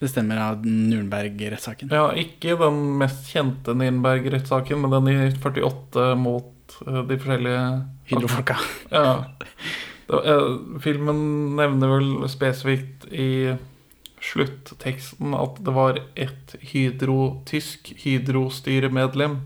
Det 0.00 0.08
stemmer 0.14 0.40
av 0.40 0.64
Nurenberg-rettssaken. 0.64 1.92
Ja, 1.92 2.08
ikke 2.16 2.56
den 2.56 2.80
mest 3.02 3.28
kjente 3.34 3.76
Nurenberg-rettssaken, 3.76 4.80
men 4.80 4.96
den 4.96 5.12
i 5.12 5.16
48 5.36 6.14
mot 6.16 6.54
de 6.86 7.18
forskjellige 7.18 7.64
Hydrofolka. 8.10 8.58
Ja. 8.94 9.24
Eh, 10.08 10.54
filmen 10.80 11.18
nevner 11.58 11.90
vel 11.98 12.28
spesifikt 12.32 13.04
i 13.12 13.56
sluttteksten 14.24 15.34
at 15.36 15.60
det 15.64 15.74
var 15.76 16.00
et 16.16 16.54
hydro, 16.72 17.42
tysk 17.46 17.92
Hydro-styremedlem 18.02 19.36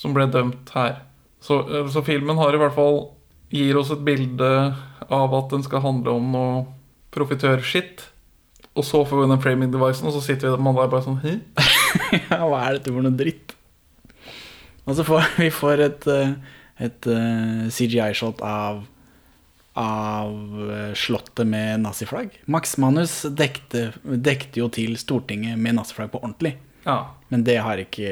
som 0.00 0.16
ble 0.16 0.26
dømt 0.32 0.72
her. 0.74 1.02
Så, 1.40 1.60
eh, 1.68 1.88
så 1.92 2.02
filmen 2.06 2.40
har 2.40 2.54
i 2.54 2.60
hvert 2.60 2.76
fall 2.76 3.10
gir 3.50 3.76
oss 3.76 3.90
et 3.90 4.04
bilde 4.06 4.50
av 5.10 5.34
at 5.34 5.50
den 5.52 5.62
skal 5.66 5.84
handle 5.84 6.16
om 6.16 6.32
noe 6.32 6.64
profitørskitt. 7.14 8.06
Og 8.78 8.86
så 8.86 9.02
får 9.04 9.24
vi 9.24 9.30
den 9.32 9.42
framing 9.42 9.72
devicen, 9.72 10.06
og 10.06 10.14
så 10.14 10.22
sitter 10.22 10.54
vi 10.54 10.62
man 10.62 10.76
der 10.78 10.90
bare 10.92 11.02
sånn 11.02 11.18
ja, 12.30 12.38
hva 12.46 12.62
er 12.62 12.78
dette 12.78 12.92
for 12.92 13.02
noe 13.02 13.16
dritt? 13.18 13.56
Og 14.86 14.94
så 14.96 15.04
får 15.06 15.26
vi 15.40 15.50
får 15.52 15.82
et, 15.84 16.06
eh, 16.10 16.36
et 16.80 17.10
uh, 17.10 17.68
CGI-shot 17.68 18.42
av 18.46 18.86
av 19.72 20.32
eh, 20.72 20.94
slottet 20.94 21.46
med 21.46 21.80
naziflagg. 21.80 22.34
Max 22.44 22.76
Manus 22.78 23.22
dekte, 23.22 23.92
dekte 24.02 24.60
jo 24.60 24.68
til 24.72 24.96
Stortinget 24.98 25.58
med 25.58 25.78
naziflagg 25.78 26.10
på 26.12 26.20
ordentlig. 26.20 26.56
Ja. 26.84 27.14
Men 27.28 27.44
det 27.44 27.58
har 27.60 27.80
ikke 27.80 28.08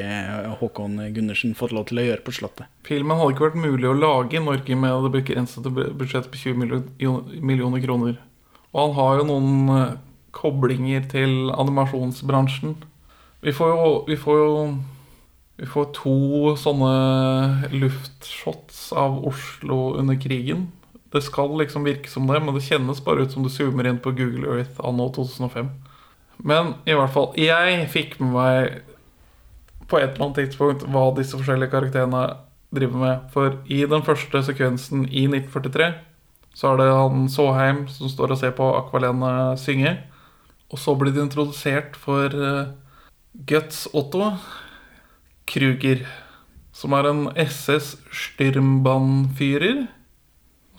Håkon 0.59 0.99
Gundersen 1.13 1.55
fått 1.57 1.73
lov 1.73 1.87
til 1.89 2.01
å 2.01 2.05
gjøre 2.05 2.23
på 2.25 2.33
Slottet. 2.37 2.69
Filmen 2.85 3.17
hadde 3.17 3.33
ikke 3.33 3.47
vært 3.47 3.63
mulig 3.63 3.89
å 3.89 3.97
lage 3.97 4.37
i 4.37 4.43
Norge 4.43 4.77
med 4.77 5.07
det 5.07 5.13
begrensede 5.17 5.71
budsjettet 5.73 6.29
på 6.29 6.41
20 6.43 7.41
millioner, 7.41 7.81
kroner. 7.83 8.19
Og 8.69 8.79
han 8.83 8.95
har 8.99 9.17
jo 9.19 9.27
noen 9.31 9.73
eh, 9.73 9.97
koblinger 10.37 11.09
til 11.09 11.49
animasjonsbransjen. 11.49 12.77
Vi 13.41 13.55
får 13.55 13.73
jo 13.73 13.91
Vi 14.07 14.19
får 14.19 14.37
jo 14.37 14.53
vi 15.59 15.67
får 15.67 15.89
to 15.97 16.55
sånne 16.55 17.69
luftshots 17.73 18.93
av 18.95 19.17
Oslo 19.27 19.97
under 19.99 20.15
krigen. 20.21 20.69
Det 21.11 21.19
skal 21.25 21.51
liksom 21.59 21.83
virke 21.83 22.07
som 22.07 22.29
det, 22.29 22.39
men 22.39 22.55
det 22.55 22.63
kjennes 22.63 23.01
bare 23.03 23.25
ut 23.25 23.33
som 23.33 23.43
du 23.43 23.49
zoomer 23.51 23.89
inn 23.89 23.99
på 23.99 24.13
Google 24.15 24.47
Earth 24.53 24.79
anno 24.85 25.09
2005. 25.11 25.67
Men 26.47 26.77
i 26.87 26.95
hvert 26.95 27.11
fall, 27.11 27.33
jeg 27.35 27.89
fikk 27.91 28.15
med 28.21 28.31
meg 28.37 28.77
på 29.89 29.99
et 29.99 30.13
eller 30.13 30.29
annet 30.29 30.39
tidspunkt 30.45 30.85
hva 30.87 31.09
disse 31.17 31.35
forskjellige 31.35 31.73
karakterene 31.73 32.23
driver 32.71 33.03
med. 33.03 33.27
For 33.33 33.59
i 33.67 33.81
den 33.89 34.05
første 34.05 34.43
sekvensen 34.47 35.09
i 35.09 35.25
1943 35.27 35.89
så 36.55 36.71
er 36.71 36.79
det 36.79 36.87
han 36.93 37.27
Såheim 37.31 37.83
som 37.91 38.07
står 38.11 38.35
og 38.35 38.39
ser 38.39 38.55
på 38.55 38.69
Akvalene 38.77 39.57
synge. 39.59 39.97
Og 40.71 40.79
så 40.79 40.95
blir 40.95 41.11
det 41.11 41.25
introdusert 41.25 41.99
for 41.99 42.31
eh, 42.31 42.71
Guts 43.49 43.87
Otto 43.91 44.31
Kruger, 45.49 46.03
som 46.75 46.93
er 46.93 47.09
en 47.09 47.23
SS 47.35 47.95
Styrmbannfyrer. 48.13 49.87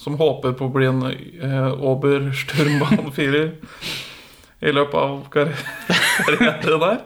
Som 0.01 0.16
håper 0.16 0.55
på 0.57 0.68
å 0.68 0.73
bli 0.73 0.87
en 0.89 1.03
eh, 1.05 1.73
Ober-Styrmbannfyrer 1.91 3.51
i 4.64 4.73
løpet 4.73 4.97
av 4.97 5.18
kar- 5.33 5.53
karrieren 6.25 6.81
der. 6.81 7.03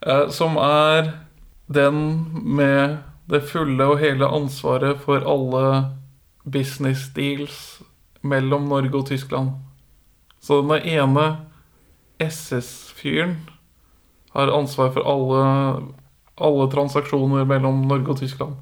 Eh, 0.00 0.24
som 0.32 0.56
er 0.60 1.10
den 1.66 1.98
med 2.56 3.02
det 3.28 3.42
fulle 3.48 3.84
og 3.88 4.00
hele 4.00 4.28
ansvaret 4.28 5.00
for 5.04 5.24
alle 5.28 5.66
business 6.44 7.06
deals 7.16 7.60
mellom 8.24 8.68
Norge 8.68 8.96
og 9.00 9.06
Tyskland. 9.08 9.52
Så 10.44 10.60
den 10.64 10.88
ene 10.88 11.26
SS-fyren 12.20 13.38
har 14.34 14.52
ansvar 14.52 14.90
for 14.92 15.04
alle, 15.08 15.44
alle 16.36 16.68
transaksjoner 16.70 17.44
mellom 17.48 17.84
Norge 17.88 18.14
og 18.14 18.22
Tyskland. 18.22 18.56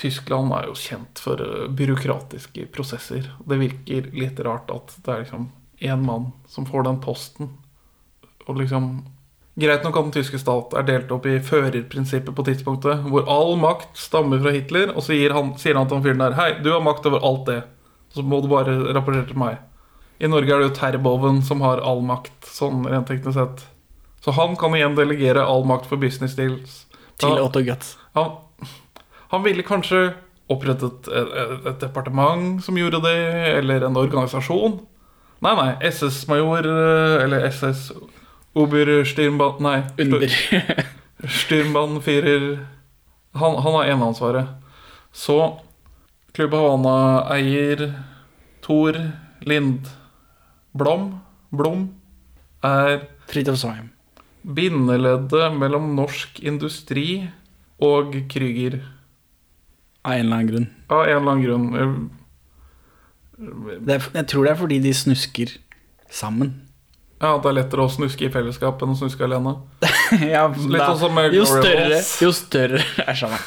Tyskland 0.00 0.52
er 0.56 0.68
jo 0.70 0.76
kjent 0.78 1.20
for 1.20 1.40
eh, 1.44 1.66
byråkratiske 1.68 2.68
prosesser. 2.72 3.28
Det 3.44 3.60
virker 3.60 4.08
litt 4.16 4.40
rart 4.40 4.70
at 4.72 4.94
det 5.04 5.12
er 5.12 5.24
liksom 5.24 5.50
én 5.82 6.06
mann 6.06 6.30
som 6.48 6.66
får 6.66 6.86
den 6.88 7.02
posten. 7.04 7.52
Og 8.46 8.56
liksom 8.60 9.02
Greit 9.52 9.82
nok 9.84 9.96
at 10.00 10.06
den 10.06 10.14
tyske 10.14 10.38
stat 10.40 10.72
er 10.80 10.84
delt 10.88 11.10
opp 11.12 11.26
i 11.28 11.34
førerprinsippet 11.44 12.32
på 12.32 12.44
tidspunktet, 12.46 13.02
hvor 13.04 13.26
all 13.28 13.58
makt 13.60 13.98
stammer 14.00 14.40
fra 14.40 14.54
Hitler, 14.54 14.94
og 14.96 15.04
så 15.04 15.12
han, 15.28 15.50
sier 15.60 15.76
han 15.76 15.90
til 15.90 15.98
han 15.98 16.04
fyren 16.06 16.22
der 16.22 16.36
Hei, 16.38 16.46
du 16.64 16.70
har 16.72 16.80
makt 16.80 17.04
over 17.10 17.20
alt 17.20 17.42
det. 17.50 17.58
Så 18.16 18.24
må 18.24 18.40
du 18.40 18.48
bare 18.48 18.72
rapportere 18.96 19.26
til 19.28 19.36
meg. 19.36 19.58
I 20.24 20.30
Norge 20.32 20.54
er 20.54 20.62
det 20.62 20.70
jo 20.70 20.76
Terboven 20.78 21.42
som 21.44 21.60
har 21.60 21.84
all 21.84 22.00
makt, 22.00 22.48
sånn 22.48 22.86
rent 22.88 23.10
teknisk 23.12 23.36
sett. 23.36 23.66
Så 24.24 24.32
han 24.38 24.56
kan 24.56 24.72
igjen 24.78 24.96
delegere 24.96 25.44
all 25.44 25.68
makt 25.68 25.90
for 25.90 26.00
business 26.00 26.38
deals. 26.38 26.86
Til 27.22 27.32
Han- 27.36 27.44
Otto 27.46 27.62
Guts. 27.66 27.94
han, 28.18 28.34
han 29.32 29.42
ville 29.46 29.62
kanskje 29.66 30.02
opprettet 30.52 31.06
et, 31.08 31.28
et, 31.32 31.66
et 31.70 31.78
departement 31.80 32.58
som 32.64 32.76
gjorde 32.76 32.98
det, 33.06 33.14
eller 33.62 33.86
en 33.86 33.96
organisasjon. 33.96 34.80
Nei, 35.42 35.52
nei. 35.58 35.70
SS-major, 35.88 36.66
eh, 36.68 37.24
eller 37.24 37.46
SS 37.48 37.86
Oberstyrmband... 38.54 39.62
Nei. 39.64 39.78
Under. 40.02 40.26
Styrmbannfyrer 41.22 42.44
Han, 43.40 43.54
han 43.62 43.72
har 43.78 43.84
eneansvaret. 43.94 44.46
Så 45.12 45.38
Klubb 46.36 46.52
Havana-eier 46.56 47.86
Tor 48.64 48.96
Lindblom 49.48 51.08
Blom 51.52 51.82
er 52.64 53.02
Fridtjof 53.28 53.58
Svaim. 53.60 53.90
Bindeleddet 54.42 55.54
mellom 55.58 55.92
norsk 55.96 56.40
industri 56.42 57.28
og 57.82 58.14
Krüger. 58.32 58.80
Av 60.02 60.16
en 60.16 60.26
eller 60.26 60.36
annen 60.36 60.50
grunn. 60.50 60.68
Av 60.90 61.04
en 61.06 61.16
eller 61.16 61.32
annen 61.32 61.46
grunn. 61.46 62.10
Det 63.86 63.96
er, 63.96 64.10
jeg 64.20 64.28
tror 64.30 64.46
det 64.46 64.52
er 64.52 64.60
fordi 64.60 64.78
de 64.82 64.92
snusker 64.94 65.56
sammen. 66.12 66.52
Ja, 67.22 67.36
det 67.38 67.52
er 67.52 67.54
lettere 67.60 67.84
å 67.86 67.90
snuske 67.90 68.26
i 68.26 68.30
fellesskap 68.34 68.80
enn 68.82 68.96
å 68.96 68.98
snuske 68.98 69.22
alene. 69.22 69.54
ja, 70.34 70.48
da- 70.50 70.88
sånn 70.90 70.98
som 71.04 71.20
jo 71.30 71.44
større, 71.46 72.00
jo 72.24 72.32
større 72.34 72.82
Æsj 73.06 73.28
a. 73.28 73.38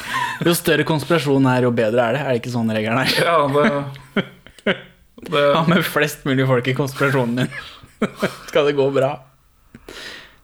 Jo 0.48 0.54
større 0.56 0.86
konspirasjonen 0.88 1.48
er, 1.52 1.66
jo 1.68 1.72
bedre 1.76 2.06
er 2.08 2.16
det. 2.16 2.22
Er 2.24 2.30
det 2.32 2.40
ikke 2.40 2.54
sånn 2.56 2.72
regelen 2.72 3.02
er? 3.04 3.12
Ja, 3.20 3.36
det, 3.52 4.24
det 5.30 5.44
Ha 5.58 5.64
med 5.68 5.84
flest 5.84 6.24
mulig 6.28 6.48
folk 6.48 6.72
i 6.72 6.76
konspirasjonen 6.76 7.42
din. 7.44 7.52
Skal 8.48 8.68
det 8.70 8.76
gå 8.80 8.88
bra? 8.96 9.12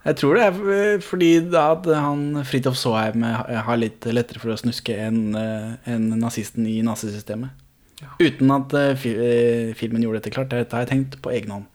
Jeg 0.03 0.19
tror 0.19 0.35
det 0.35 0.45
er 0.49 0.71
eh, 0.75 1.03
fordi 1.05 1.33
da 1.53 1.69
at 1.77 1.87
han 1.95 2.43
Fridtjof 2.49 2.79
Saaheim 2.79 3.23
eh, 3.29 3.59
har 3.67 3.79
litt 3.79 4.07
lettere 4.11 4.43
for 4.43 4.51
å 4.51 4.59
snuske 4.59 4.97
enn 4.99 5.37
en 5.37 6.09
nazisten 6.19 6.67
i 6.67 6.81
nazisystemet. 6.83 7.63
Uten 8.19 8.51
at 8.55 8.73
eh, 8.75 8.95
fi, 8.99 9.13
eh, 9.15 9.75
filmen 9.79 10.03
gjorde 10.03 10.23
dette 10.23 10.35
klart. 10.35 10.51
Dette 10.53 10.77
har 10.77 10.85
jeg 10.85 10.93
tenkt 10.93 11.19
på 11.23 11.33
egen 11.35 11.55
hånd. 11.55 11.69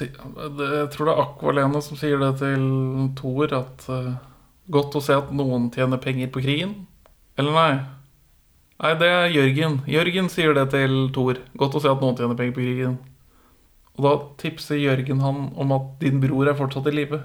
Jeg 0.00 0.88
tror 0.94 1.08
det 1.08 1.12
er 1.12 1.20
Aqualene 1.20 1.82
som 1.84 1.98
sier 2.00 2.20
det 2.22 2.38
til 2.40 2.62
Thor, 3.18 3.52
at 3.52 3.90
eh, 3.92 4.14
Godt 4.66 4.96
å 4.98 5.00
se 5.04 5.14
at 5.14 5.28
noen 5.30 5.68
tjener 5.70 6.00
penger 6.02 6.26
på 6.34 6.40
krigen. 6.42 6.72
Eller 7.38 7.54
nei? 7.54 7.74
Nei, 8.82 8.88
det 8.98 9.10
er 9.14 9.28
Jørgen. 9.30 9.76
Jørgen 9.86 10.30
sier 10.32 10.56
det 10.56 10.64
til 10.72 10.96
Thor. 11.14 11.38
Godt 11.54 11.76
å 11.78 11.82
se 11.84 11.92
at 11.92 12.02
noen 12.02 12.18
tjener 12.18 12.34
penger 12.34 12.56
på 12.56 12.64
krigen. 12.64 12.96
Og 13.96 14.04
da 14.04 14.12
tipser 14.42 14.76
Jørgen 14.80 15.22
han 15.24 15.50
om 15.56 15.72
at 15.76 15.92
din 16.02 16.20
bror 16.20 16.50
er 16.50 16.56
fortsatt 16.58 16.88
i 16.90 16.94
live. 16.94 17.22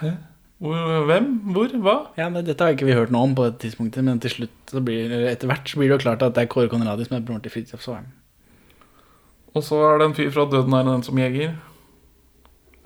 Hæ? 0.00 0.14
Hvem? 0.60 1.26
Hvor? 1.54 1.72
Hva? 1.80 1.94
Ja, 2.20 2.28
men 2.28 2.44
Dette 2.44 2.64
har 2.64 2.74
ikke 2.74 2.88
vi 2.88 2.96
hørt 2.96 3.12
noe 3.12 3.24
om 3.24 3.34
på 3.36 3.46
dette 3.46 3.62
tidspunktet, 3.64 4.04
men 4.04 4.20
til 4.20 4.32
slutt 4.34 4.72
så 4.72 4.82
blir, 4.84 5.12
etter 5.30 5.48
hvert 5.48 5.68
så 5.68 5.80
blir 5.80 5.88
det 5.88 5.96
jo 5.96 6.02
klart 6.04 6.24
at 6.24 6.36
det 6.36 6.44
er 6.44 6.50
Kåre 6.52 6.68
Conradi 6.72 7.06
som 7.08 7.16
er 7.16 7.24
broren 7.24 7.40
til 7.44 7.52
Fridtjof 7.54 7.84
Saaheim. 7.84 8.10
Og 9.56 9.64
så 9.66 9.80
er 9.88 9.98
det 9.98 10.10
en 10.10 10.16
fyr 10.18 10.28
fra 10.34 10.44
Døden 10.52 10.76
er 10.76 10.84
den 10.86 11.02
som 11.06 11.18
jeger. 11.18 11.56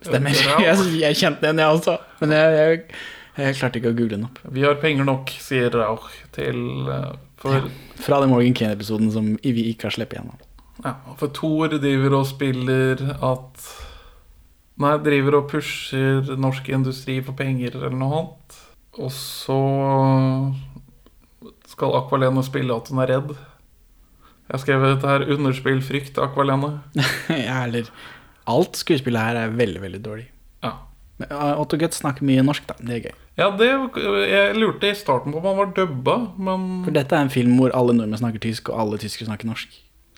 Stemmer. 0.05 0.39
Jeg, 0.65 0.79
jeg 1.01 1.17
kjente 1.17 1.47
den, 1.47 1.61
jeg 1.63 1.77
også. 1.79 1.97
Men 2.21 2.35
jeg, 2.37 2.57
jeg, 2.61 2.81
jeg 3.41 3.57
klarte 3.59 3.81
ikke 3.81 3.93
å 3.95 3.97
google 3.97 4.19
den 4.19 4.27
opp. 4.29 4.41
Vi 4.53 4.65
har 4.67 4.75
penger 4.83 5.07
nok, 5.09 5.33
sier 5.41 5.73
Rauch 5.73 6.11
til 6.37 6.59
for... 7.41 7.57
ja, 7.57 7.71
Fra 8.05 8.19
den 8.21 8.31
Morgan 8.33 8.57
Kane-episoden 8.59 9.09
som 9.15 9.31
vi 9.41 9.65
ikke 9.71 9.89
har 9.89 9.97
sluppet 9.97 10.19
igjennom. 10.21 10.43
Ja, 10.85 10.95
for 11.17 11.33
Thor 11.33 11.73
driver 11.73 12.19
og 12.21 12.29
spiller 12.29 13.01
at 13.25 13.67
Nei, 14.75 14.97
driver 14.99 15.37
og 15.39 15.51
pusher 15.53 16.33
norsk 16.35 16.67
industri 16.75 17.21
for 17.23 17.37
penger 17.39 17.77
eller 17.79 17.95
noe 17.95 18.17
annet. 18.19 18.57
Og 18.99 19.13
så 19.15 19.59
skal 21.71 21.95
Aqualene 21.99 22.43
spille 22.47 22.75
at 22.75 22.91
hun 22.91 23.03
er 23.05 23.13
redd. 23.13 23.35
Jeg 24.45 24.53
har 24.53 24.63
skrevet 24.63 24.91
dette 24.97 25.09
her 25.09 25.25
'Underspill 25.31 25.81
frykt, 25.83 26.19
Aqualene'. 26.19 26.81
ja, 27.49 27.65
eller 27.65 27.87
Alt 28.47 28.77
skuespillet 28.77 29.23
her 29.23 29.37
er 29.41 29.55
veldig, 29.57 29.81
veldig 29.81 30.01
dårlig. 30.05 30.27
Ja. 30.63 30.73
Men, 31.19 31.31
Otto 31.33 31.79
Gutt 31.81 31.95
snakker 31.95 32.27
mye 32.27 32.43
norsk, 32.45 32.67
da. 32.69 32.75
Det 32.81 32.97
er 32.97 33.05
gøy. 33.07 33.15
Ja, 33.39 33.47
det, 33.57 33.71
jeg 34.29 34.57
lurte 34.59 34.91
i 34.91 34.95
starten 34.99 35.33
på 35.33 35.39
om 35.39 35.47
han 35.49 35.57
var 35.57 35.71
dubba, 35.73 36.17
men 36.37 36.85
For 36.85 36.93
dette 36.93 37.17
er 37.17 37.25
en 37.25 37.33
film 37.33 37.55
hvor 37.57 37.73
alle 37.73 37.95
nordmenn 37.97 38.21
snakker 38.21 38.43
tysk, 38.43 38.69
og 38.69 38.81
alle 38.83 38.99
tyskere 38.99 39.31
snakker 39.31 39.49
norsk. 39.49 39.71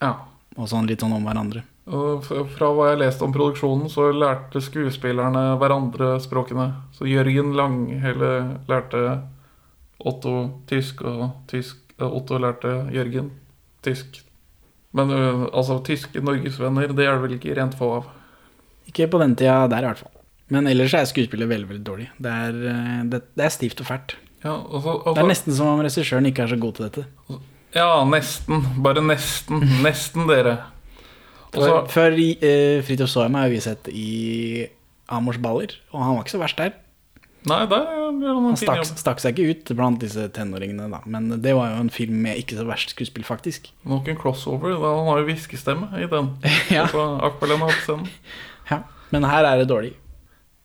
ja. 0.03 0.15
Og 0.57 0.69
sånn 0.71 0.89
litt 0.89 1.03
sånn 1.05 1.15
om 1.17 1.27
hverandre. 1.27 1.63
Og 1.87 2.25
fra 2.25 2.71
hva 2.75 2.91
jeg 2.91 3.01
leste 3.05 3.23
om 3.27 3.35
produksjonen, 3.35 3.91
så 3.93 4.09
lærte 4.11 4.63
skuespillerne 4.65 5.43
hverandre 5.61 6.17
språkene. 6.25 6.71
Så 6.97 7.07
Jørgen 7.07 7.53
Langhelle 7.59 8.33
lærte 8.67 9.03
Otto 10.07 10.63
tysk, 10.69 11.05
og 11.07 11.47
tysk, 11.51 11.79
eh, 12.01 12.09
Otto 12.09 12.41
lærte 12.43 12.75
Jørgen 12.95 13.31
tysk. 13.87 14.23
Men 14.97 15.13
altså, 15.53 15.79
tyske 15.85 16.21
norgesvenner, 16.25 16.93
det 16.97 17.05
er 17.05 17.19
det 17.19 17.25
vel 17.27 17.37
ikke 17.37 17.57
rent 17.59 17.77
få 17.77 17.99
av. 17.99 18.13
Ikke 18.89 19.09
på 19.13 19.21
den 19.21 19.35
tida 19.37 19.67
der, 19.71 19.85
i 19.85 19.91
hvert 19.91 20.05
fall. 20.05 20.13
Men 20.53 20.69
ellers 20.71 20.95
er 20.95 21.09
skuespillet 21.11 21.51
veldig 21.51 21.69
veldig 21.73 21.85
dårlig. 21.87 22.07
Det 22.23 22.33
er, 22.33 22.55
uh, 22.55 23.03
det, 23.11 23.23
det 23.35 23.47
er 23.47 23.53
stivt 23.55 23.83
og 23.83 23.89
fælt. 23.89 24.15
Ja, 24.45 24.55
altså, 24.55 24.95
Det 25.03 25.11
er 25.11 25.11
altså, 25.11 25.29
nesten 25.33 25.57
som 25.57 25.73
om 25.73 25.83
regissøren 25.83 26.29
ikke 26.31 26.45
er 26.45 26.53
så 26.53 26.59
god 26.63 26.77
til 26.79 26.87
dette. 26.87 27.07
Ja, 27.77 27.91
nesten. 28.09 28.65
Bare 28.83 29.03
nesten. 29.05 29.61
Nesten, 29.85 30.27
dere. 30.31 30.57
Også, 31.53 31.61
så- 31.61 31.69
For, 31.87 31.93
før 31.93 32.17
uh, 32.17 32.83
Fridtjof 32.85 33.13
Saaheim 33.13 33.37
har 33.39 33.53
vi 33.53 33.61
sett 33.65 33.89
i 33.93 34.67
Amors 35.09 35.39
baller, 35.39 35.77
og 35.93 36.03
han 36.03 36.17
var 36.17 36.25
ikke 36.27 36.35
så 36.35 36.43
verst 36.43 36.59
der. 36.61 36.75
Nei, 37.47 37.61
der 37.71 37.85
er 37.87 38.01
han 38.09 38.17
Han 38.27 38.57
stakk, 38.59 38.81
stakk 38.99 39.21
seg 39.23 39.37
ikke 39.39 39.53
ut 39.55 39.69
blant 39.79 40.01
disse 40.03 40.25
tenåringene, 40.35 40.89
da. 40.91 40.99
Men 41.07 41.29
det 41.45 41.53
var 41.55 41.69
jo 41.71 41.85
en 41.85 41.93
film 41.95 42.17
med 42.25 42.41
ikke 42.41 42.57
så 42.59 42.65
verst 42.67 42.91
skuespill, 42.91 43.23
faktisk. 43.29 43.69
Nok 43.87 44.09
en 44.11 44.19
crossover. 44.19 44.75
Da 44.75 44.91
han 44.97 45.07
har 45.13 45.21
jo 45.23 45.29
hviskestemme 45.29 45.93
i 46.03 46.09
den. 46.11 46.33
Ja. 46.75 46.89
Ja. 48.73 48.81
Men 49.15 49.23
her 49.31 49.47
er 49.47 49.61
det 49.63 49.69
dårlig. 49.71 49.93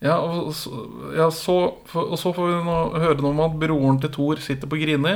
Ja, 0.02 0.16
og 0.18 0.50
så, 0.58 0.72
ja, 1.14 1.28
så, 1.30 1.54
og 1.94 2.16
så 2.18 2.32
får 2.34 2.48
vi 2.50 2.56
nå 2.66 2.78
høre 2.98 3.22
noe 3.22 3.30
om 3.30 3.44
at 3.46 3.54
broren 3.62 4.00
til 4.02 4.10
Thor 4.10 4.40
sitter 4.42 4.66
på 4.66 4.80
Grini, 4.80 5.12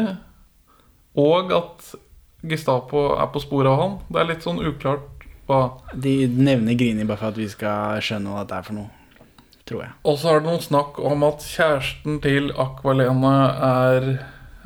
og 1.17 1.53
at 1.57 1.95
Gestapo 2.47 3.09
er 3.17 3.29
på 3.33 3.43
sporet 3.43 3.71
av 3.71 3.81
han. 3.81 3.95
Det 4.13 4.21
er 4.21 4.29
litt 4.31 4.45
sånn 4.47 4.61
uklart 4.63 5.13
hva 5.47 5.61
De 5.95 6.27
nevner 6.27 6.75
Grini 6.79 7.07
bare 7.07 7.21
for 7.21 7.31
at 7.31 7.39
vi 7.39 7.47
skal 7.51 8.01
skjønne 8.03 8.33
hva 8.33 8.43
dette 8.43 8.59
er 8.59 8.67
for 8.67 8.79
noe, 8.79 8.89
tror 9.69 9.85
jeg. 9.85 9.93
Og 10.07 10.19
så 10.21 10.33
er 10.33 10.41
det 10.41 10.51
noen 10.51 10.65
snakk 10.65 10.99
om 10.99 11.27
at 11.27 11.47
kjæresten 11.47 12.19
til 12.25 12.51
Akvalene 12.59 13.37
er 13.69 14.09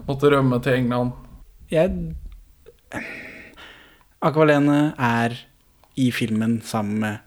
måtte 0.09 0.33
rømme 0.33 0.61
til 0.65 0.81
England. 0.81 1.13
Jeg 1.71 2.17
Akvalene 4.21 4.95
er 4.99 5.37
i 6.01 6.11
filmen 6.13 6.59
sammen 6.65 7.05
med 7.05 7.21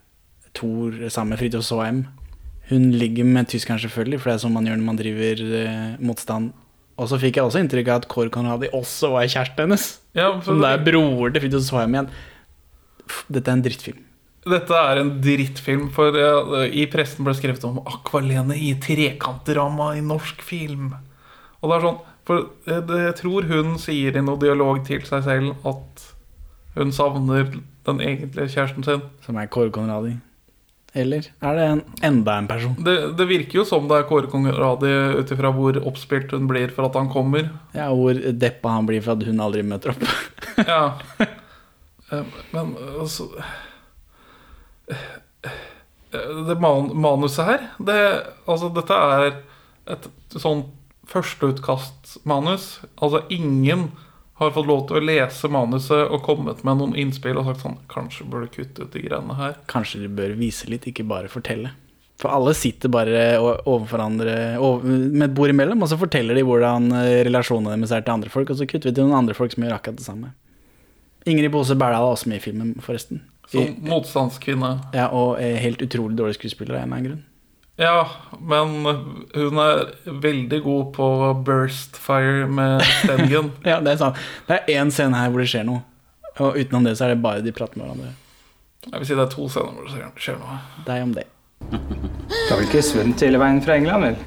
Thor, 0.54 0.94
sammen 1.10 1.34
med 1.34 1.42
Fridtjof 1.42 1.66
Saaheim. 1.66 2.04
Hun 2.70 2.92
ligger 2.92 3.26
med 3.28 3.50
tyskeren 3.50 3.82
selvfølgelig, 3.82 4.20
for 4.22 4.30
det 4.30 4.36
er 4.36 4.44
sånn 4.44 4.54
man 4.56 4.68
gjør 4.68 4.78
når 4.80 4.88
man 4.88 5.00
driver 5.00 5.42
eh, 5.60 5.96
motstand. 6.04 6.54
Og 7.02 7.10
så 7.10 7.18
fikk 7.22 7.40
jeg 7.40 7.48
også 7.48 7.62
inntrykk 7.64 7.90
av 7.90 8.02
at 8.04 8.10
Kåre 8.12 8.30
Conradi 8.34 8.70
også 8.76 9.10
var 9.16 9.26
kjæresten 9.26 9.66
hennes. 9.66 9.86
Ja, 10.14 10.30
Som 10.46 10.62
det 10.62 10.70
er 10.70 10.84
bror 10.86 11.34
til 11.34 11.42
Fridtjof 11.42 11.64
Saaheim 11.66 11.96
igjen. 11.98 12.10
Dette 13.34 13.50
er 13.50 13.58
en 13.58 13.64
drittfilm. 13.66 14.02
Dette 14.44 14.76
er 14.76 15.00
en 15.00 15.12
drittfilm, 15.24 15.88
for 15.96 16.18
i 16.68 16.84
pressen 16.92 17.24
ble 17.24 17.34
det 17.34 17.40
skrevet 17.40 17.66
om 17.68 17.80
Akvalene 17.88 18.58
i 18.60 18.74
trekantdrama 18.84 19.94
i 19.98 20.04
norsk 20.06 20.44
film. 20.46 20.92
Og 21.64 21.72
det 21.72 21.78
er 21.78 21.86
sånn 21.88 22.02
For 22.24 22.46
eh, 22.72 22.92
jeg 23.08 23.16
tror 23.20 23.48
hun 23.50 23.74
sier 23.82 24.16
i 24.16 24.22
noe 24.24 24.40
dialog 24.40 24.78
til 24.88 25.02
seg 25.04 25.26
selv 25.26 25.66
at 25.68 26.04
hun 26.78 26.94
savner 26.96 27.50
den 27.84 28.00
egentlige 28.00 28.54
kjæresten 28.54 28.86
sin. 28.88 29.02
Som 29.26 29.40
er 29.42 29.50
Kåre 29.52 29.74
Conradi. 29.76 30.14
Eller 30.94 31.26
er 31.42 31.56
det 31.58 31.64
en, 31.72 31.80
enda 32.06 32.36
en 32.38 32.48
person? 32.48 32.76
Det, 32.86 32.94
det 33.18 33.26
virker 33.30 33.60
jo 33.62 33.66
som 33.66 33.88
det 33.90 33.98
er 33.98 34.06
Kåre 34.10 34.30
Konradi, 34.30 34.92
ut 35.18 35.32
ifra 35.34 35.50
hvor 35.56 35.80
oppspilt 35.90 36.32
hun 36.36 36.46
blir 36.50 36.70
for 36.76 36.86
at 36.86 36.98
han 37.00 37.10
kommer. 37.10 37.48
Ja, 37.74 37.88
Hvor 37.98 38.14
deppa 38.38 38.76
han 38.76 38.86
blir 38.90 39.02
for 39.02 39.16
at 39.18 39.26
hun 39.26 39.42
aldri 39.42 39.64
møter 39.66 39.96
opp. 39.96 40.06
Ja. 40.70 40.84
Eh, 42.14 42.26
Men 42.52 42.74
altså 43.00 43.24
Det 46.12 46.56
man, 46.62 46.92
manuset 47.00 47.46
her 47.48 47.62
det, 47.80 47.96
Altså, 48.46 48.68
dette 48.76 48.98
er 49.16 49.28
et 49.96 50.08
sånn 50.36 50.66
førsteutkastmanus. 51.10 52.68
Altså, 53.02 53.24
ingen 53.34 53.88
har 54.40 54.52
fått 54.56 54.68
lov 54.68 54.88
til 54.90 54.98
å 54.98 55.04
lese 55.06 55.50
manuset 55.52 56.10
og 56.10 56.24
kommet 56.26 56.64
med 56.66 56.80
noen 56.80 56.96
innspill 56.98 57.38
og 57.38 57.46
sagt 57.52 57.62
sånn 57.66 57.78
Kanskje 57.92 58.26
burde 58.30 58.50
kutte 58.54 58.88
ut 58.88 58.92
de 58.96 59.04
greiene 59.06 59.36
her. 59.38 59.56
Kanskje 59.70 60.02
de 60.02 60.10
bør 60.10 60.34
vise 60.40 60.70
litt, 60.72 60.88
ikke 60.90 61.06
bare 61.08 61.30
fortelle. 61.30 61.72
For 62.22 62.30
alle 62.34 62.54
sitter 62.56 62.90
bare 62.94 63.22
overfor 63.42 63.90
hverandre 63.98 64.36
over- 64.62 64.86
med 64.86 65.30
et 65.30 65.36
bord 65.36 65.50
imellom, 65.50 65.82
og 65.84 65.90
så 65.90 65.98
forteller 66.00 66.38
de 66.38 66.44
hvordan 66.46 66.92
eh, 66.94 67.24
relasjonene 67.28 67.76
deres 67.78 67.92
er 67.92 68.02
til 68.06 68.14
andre 68.14 68.30
folk, 68.34 68.50
og 68.50 68.58
så 68.58 68.68
kutter 68.70 68.90
vi 68.90 68.96
til 68.96 69.06
noen 69.10 69.20
andre 69.24 69.36
folk 69.38 69.52
som 69.54 69.64
gjør 69.66 69.76
akkurat 69.78 69.98
det 70.00 70.06
samme. 70.08 70.32
Ingrid 71.26 71.52
Bose 71.52 71.76
Berdal 71.76 72.02
er 72.04 72.14
også 72.16 72.28
med 72.32 72.38
i 72.42 72.44
filmen, 72.44 72.74
forresten. 72.84 73.22
Som 73.52 73.76
motstandskvinne. 73.86 74.94
Ja, 74.96 75.10
Og 75.14 75.38
er 75.42 75.60
helt 75.62 75.82
utrolig 75.84 76.16
dårlig 76.18 76.36
skuespiller 76.40 76.76
av 76.78 76.82
en 76.82 76.88
eller 76.88 76.98
annen 76.98 77.10
grunn. 77.10 77.24
Ja, 77.82 78.04
men 78.40 78.76
hun 79.34 79.58
er 79.58 79.80
veldig 80.22 80.60
god 80.64 80.92
på 80.94 81.08
burst 81.46 81.96
fire 81.98 82.46
med 82.48 82.84
Stengen. 83.02 83.52
Ja, 83.66 83.80
Det 83.82 83.96
er 83.96 84.02
sant. 84.02 84.20
Det 84.48 84.60
er 84.60 84.76
én 84.84 84.92
scene 84.94 85.18
her 85.18 85.32
hvor 85.34 85.42
det 85.42 85.50
skjer 85.50 85.66
noe, 85.66 85.82
og 86.38 86.60
utenom 86.60 86.86
det 86.86 86.94
så 87.00 87.08
er 87.08 87.16
det 87.16 87.24
bare 87.26 87.42
de 87.42 87.52
prater 87.56 87.82
med 87.82 87.88
hverandre. 87.90 88.12
Jeg 88.92 89.00
vil 89.00 89.08
si 89.10 89.16
det 89.18 89.24
er 89.26 89.32
to 89.34 89.48
scener 89.50 89.74
hvor 89.74 89.88
det 89.88 90.22
skjer- 90.22 90.38
noe. 90.44 90.60
Deg 90.86 91.06
om 91.08 91.14
det. 91.18 91.26
Du 91.64 91.78
har 92.52 92.60
vel 92.60 92.68
ikke 92.68 92.84
svømt 92.86 93.22
hele 93.26 93.40
veien 93.42 93.62
fra 93.66 93.78
England, 93.80 94.04
vel? 94.10 94.18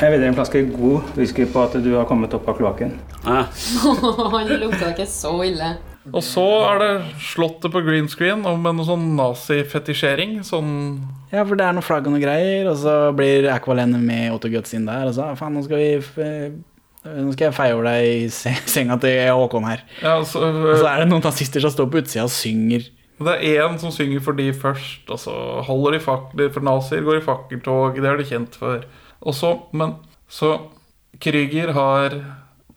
Jeg 0.00 0.14
vedder 0.14 0.30
en 0.30 0.36
flaske 0.38 0.62
god 0.72 1.10
whisky 1.18 1.44
på 1.52 1.62
at 1.66 1.74
du 1.84 1.90
har 1.94 2.06
kommet 2.08 2.32
opp 2.34 2.46
av 2.48 2.56
kloakken. 2.56 2.94
det 4.48 4.56
lukta 4.62 4.94
ikke 4.94 5.04
så 5.06 5.34
ille. 5.44 5.74
Og 6.08 6.22
så 6.24 6.44
er 6.64 6.80
det 6.80 6.92
slottet 7.20 7.72
på 7.74 7.82
green 7.84 8.08
screen 8.08 8.46
og 8.48 8.56
med 8.62 8.78
noe 8.78 8.88
sånn 8.88 9.04
nazifetisjering. 9.18 10.38
Sånn 10.46 10.70
Ja, 11.30 11.44
for 11.44 11.58
det 11.60 11.66
er 11.66 11.76
noe 11.76 11.84
flagg 11.84 12.08
og 12.08 12.14
noe 12.14 12.22
greier, 12.22 12.70
og 12.70 12.78
så 12.80 12.94
blir 13.16 13.50
Aqualene 13.52 14.00
med 14.00 14.32
Otto 14.32 14.48
Guts 14.52 14.72
inn 14.76 14.88
der, 14.88 15.10
og 15.10 15.16
så 15.16 15.28
faen, 15.38 15.58
nå 15.58 15.64
skal 15.66 15.82
vi 15.82 16.24
eh, 16.24 16.50
Nå 17.00 17.32
skal 17.32 17.46
jeg 17.46 17.56
feie 17.56 17.72
over 17.72 17.86
deg 17.88 18.06
i 18.06 18.56
senga 18.74 18.98
til 19.00 19.22
Håkon 19.32 19.68
her. 19.68 19.84
Ja, 20.04 20.18
så, 20.24 20.42
Og 20.48 20.74
så 20.82 20.88
er 20.88 21.02
det 21.02 21.10
noen 21.12 21.24
nazister 21.24 21.64
som 21.64 21.72
står 21.72 21.88
på 21.92 22.02
utsida 22.02 22.26
og 22.26 22.34
synger 22.34 22.84
Det 23.20 23.36
er 23.36 23.64
én 23.64 23.78
som 23.80 23.92
synger 23.94 24.20
for 24.24 24.36
de 24.36 24.50
først, 24.56 25.04
og 25.08 25.20
så 25.20 25.36
holder 25.68 25.96
de 25.96 26.04
fakler 26.04 26.52
for 26.52 26.64
nazier, 26.64 27.04
går 27.04 27.20
i 27.20 27.24
fakkeltog, 27.24 28.00
det 28.00 28.08
er 28.08 28.20
de 28.20 28.28
kjent 28.28 28.56
for. 28.56 28.84
Og 29.20 29.36
så, 29.36 29.54
men 29.76 29.98
så 30.32 30.54
Krüger 31.20 31.74
har 31.76 32.16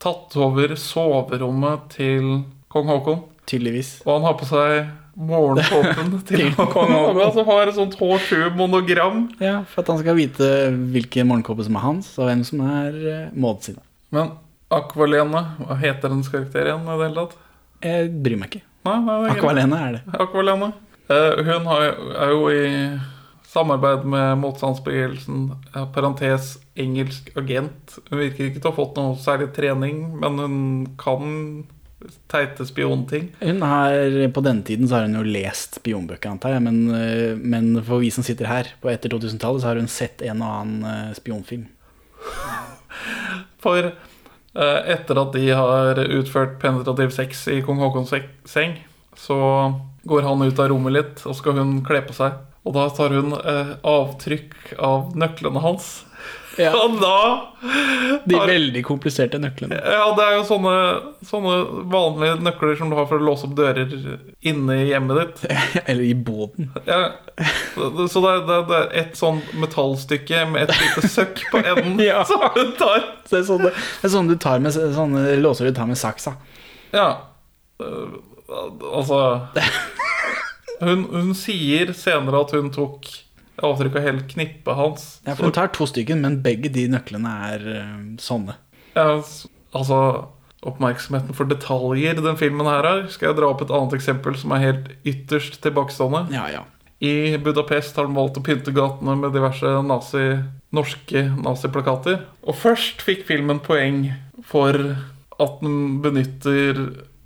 tatt 0.02 0.34
over 0.36 0.74
soverommet 0.76 1.86
til 1.94 2.44
kong 2.74 2.90
Haakon. 2.90 3.24
Tydeligvis. 3.48 3.96
Og 4.04 4.16
han 4.16 4.26
har 4.26 4.36
på 4.40 4.48
seg 4.48 4.92
morgenkåpen 5.14 6.16
til 6.28 6.48
kong 6.58 6.90
Haakon, 6.90 7.34
som 7.36 7.50
har 7.52 7.70
et 7.70 7.78
sånt 7.78 7.98
H7-monogram. 8.00 9.26
Ja, 9.42 9.60
for 9.70 9.84
at 9.84 9.92
han 9.94 10.02
skal 10.02 10.18
vite 10.18 10.50
hvilken 10.94 11.30
morgenkåpe 11.30 11.66
som 11.66 11.78
er 11.78 11.86
hans, 11.86 12.10
og 12.18 12.30
hvem 12.30 12.42
som 12.46 12.64
er 12.66 12.98
uh, 13.04 13.36
Maud 13.38 13.62
sin. 13.66 13.78
Men 14.14 14.34
Akvalene, 14.74 15.42
hva 15.60 15.76
heter 15.78 16.10
hennes 16.10 16.30
karakter 16.32 16.66
igjen? 16.66 16.86
i 16.88 16.98
det 16.98 17.08
hele 17.08 17.22
tatt? 17.22 17.42
Jeg 17.84 18.08
bryr 18.24 18.40
meg 18.40 18.50
ikke. 18.50 18.64
Nei, 18.88 18.96
nei, 19.04 19.18
er. 19.20 19.34
Akvalene 19.36 19.80
er 19.80 19.96
det. 19.98 20.02
Akvalene. 20.24 20.70
Eh, 21.12 21.42
hun 21.44 21.68
har, 21.68 21.84
er 22.24 22.32
jo 22.32 22.48
i 22.50 22.64
samarbeid 23.54 24.06
med 24.08 24.40
motstandsbevegelsen, 24.42 25.46
parentes 25.94 26.56
engelsk 26.80 27.30
agent. 27.38 27.98
Hun 28.08 28.18
virker 28.18 28.48
ikke 28.48 28.58
til 28.58 28.70
å 28.70 28.72
ha 28.72 28.78
fått 28.80 28.98
noe 28.98 29.14
særlig 29.20 29.52
trening, 29.54 30.00
men 30.18 30.40
hun 30.42 30.58
kan 30.98 31.28
teite 32.30 32.66
spionting. 32.66 33.36
Hun 33.40 33.62
har, 33.62 34.28
På 34.28 34.40
denne 34.40 34.62
tiden 34.62 34.88
så 34.88 34.94
har 34.98 35.08
hun 35.08 35.18
jo 35.18 35.26
lest 35.26 35.78
spionbøker, 35.80 36.30
antar 36.30 36.56
jeg, 36.56 36.64
men, 36.66 36.80
eh, 36.94 37.36
men 37.36 37.82
for 37.84 38.02
vi 38.02 38.10
som 38.14 38.26
sitter 38.26 38.48
her 38.50 38.72
på 38.82 38.90
etter 38.92 39.12
2000-tallet, 39.12 39.62
så 39.62 39.70
har 39.70 39.80
hun 39.80 39.90
sett 39.90 40.22
en 40.22 40.42
og 40.42 40.56
annen 40.60 40.88
eh, 40.90 41.14
spionfilm. 41.18 41.68
For 43.64 43.80
eh, 43.80 44.80
etter 44.92 45.18
at 45.20 45.32
de 45.34 45.44
har 45.50 45.98
utført 46.04 46.58
penetrativ 46.62 47.14
sex 47.16 47.46
i 47.48 47.62
kong 47.64 47.80
Haakons 47.80 48.12
seng, 48.48 48.76
så 49.16 49.38
går 50.04 50.26
han 50.26 50.42
ut 50.44 50.60
av 50.60 50.68
rommet 50.68 50.94
litt, 50.94 51.22
og 51.24 51.36
skal 51.38 51.56
hun 51.58 51.78
kle 51.86 52.02
på 52.04 52.16
seg. 52.16 52.36
Og 52.64 52.76
da 52.76 52.86
tar 52.92 53.12
hun 53.12 53.34
avtrykk 53.34 54.74
av 54.80 55.12
nøklene 55.20 55.60
hans. 55.60 55.88
Og 56.58 56.98
da 57.00 57.16
De 58.28 58.36
veldig 58.38 58.82
kompliserte 58.86 59.38
nøklene. 59.42 59.74
Ja, 59.80 60.04
det 60.14 60.24
er 60.26 60.36
jo 60.36 60.44
sånne, 60.46 60.74
sånne 61.26 61.54
vanlige 61.90 62.36
nøkler 62.44 62.76
som 62.78 62.92
du 62.92 62.96
har 62.98 63.08
for 63.10 63.18
å 63.18 63.26
låse 63.26 63.48
opp 63.48 63.56
dører 63.58 63.90
inne 64.46 64.76
i 64.84 64.88
hjemmet 64.92 65.18
ditt. 65.20 65.42
Eller 65.90 66.04
i 66.06 66.14
båten. 66.14 66.68
Ja, 66.86 67.00
så 67.74 68.22
det 68.22 68.34
er, 68.36 68.44
det 68.48 68.78
er- 68.78 68.92
et 69.04 69.18
sånn 69.18 69.40
metallstykke 69.58 70.44
med 70.52 70.68
et 70.68 70.76
lite 70.78 71.10
søkk 71.10 71.42
på 71.50 71.62
enden 71.64 71.98
som 72.30 72.44
du 72.54 72.62
tar. 72.78 73.02
Så 73.26 73.40
det 73.40 73.42
er 73.42 74.12
sånne, 74.14 74.28
du 74.30 74.38
tar 74.40 74.62
med, 74.62 74.76
sånne 74.76 75.34
låser 75.42 75.68
du 75.70 75.74
tar 75.76 75.90
med 75.90 75.98
saksa. 75.98 76.36
Ja, 76.94 77.08
øh, 77.82 78.20
altså 78.94 79.18
hun, 80.84 81.04
hun 81.10 81.34
sier 81.38 81.90
senere 81.96 82.44
at 82.44 82.54
hun 82.54 82.70
tok 82.74 83.08
avtrykk 83.62 83.98
av 84.00 84.06
hele 84.08 84.26
knippet 84.30 84.78
hans. 84.78 85.08
Ja, 85.26 85.34
for 85.34 85.48
Hun 85.48 85.56
tar 85.56 85.72
to 85.74 85.86
stykker, 85.86 86.18
men 86.20 86.40
begge 86.44 86.72
de 86.74 86.88
nøklene 86.90 87.34
er 87.52 87.66
eh, 87.74 87.98
sånne. 88.22 88.56
Ja, 88.96 89.20
altså 89.74 89.98
Oppmerksomheten 90.64 91.36
for 91.36 91.44
detaljer 91.44 92.16
den 92.24 92.38
filmen 92.40 92.64
her 92.68 92.86
har. 92.86 93.02
Skal 93.12 93.30
jeg 93.30 93.36
dra 93.36 93.50
opp 93.52 93.60
et 93.60 93.72
annet 93.74 93.98
eksempel 93.98 94.36
som 94.40 94.54
er 94.56 94.62
helt 94.62 94.86
ytterst 95.04 95.58
tilbakestående? 95.64 96.22
Ja, 96.32 96.46
ja. 96.48 96.62
I 97.04 97.36
Budapest 97.36 97.98
har 98.00 98.08
de 98.08 98.16
valgt 98.16 98.38
å 98.40 98.44
pynte 98.46 98.72
gatene 98.72 99.16
med 99.20 99.34
diverse 99.36 99.74
nazi, 99.84 100.22
norske 100.72 101.26
naziplakater. 101.36 102.22
Og 102.48 102.56
først 102.56 103.04
fikk 103.04 103.26
filmen 103.28 103.60
poeng 103.60 104.06
for 104.48 104.78
at 105.34 105.60
den 105.60 105.98
benytter 106.04 106.80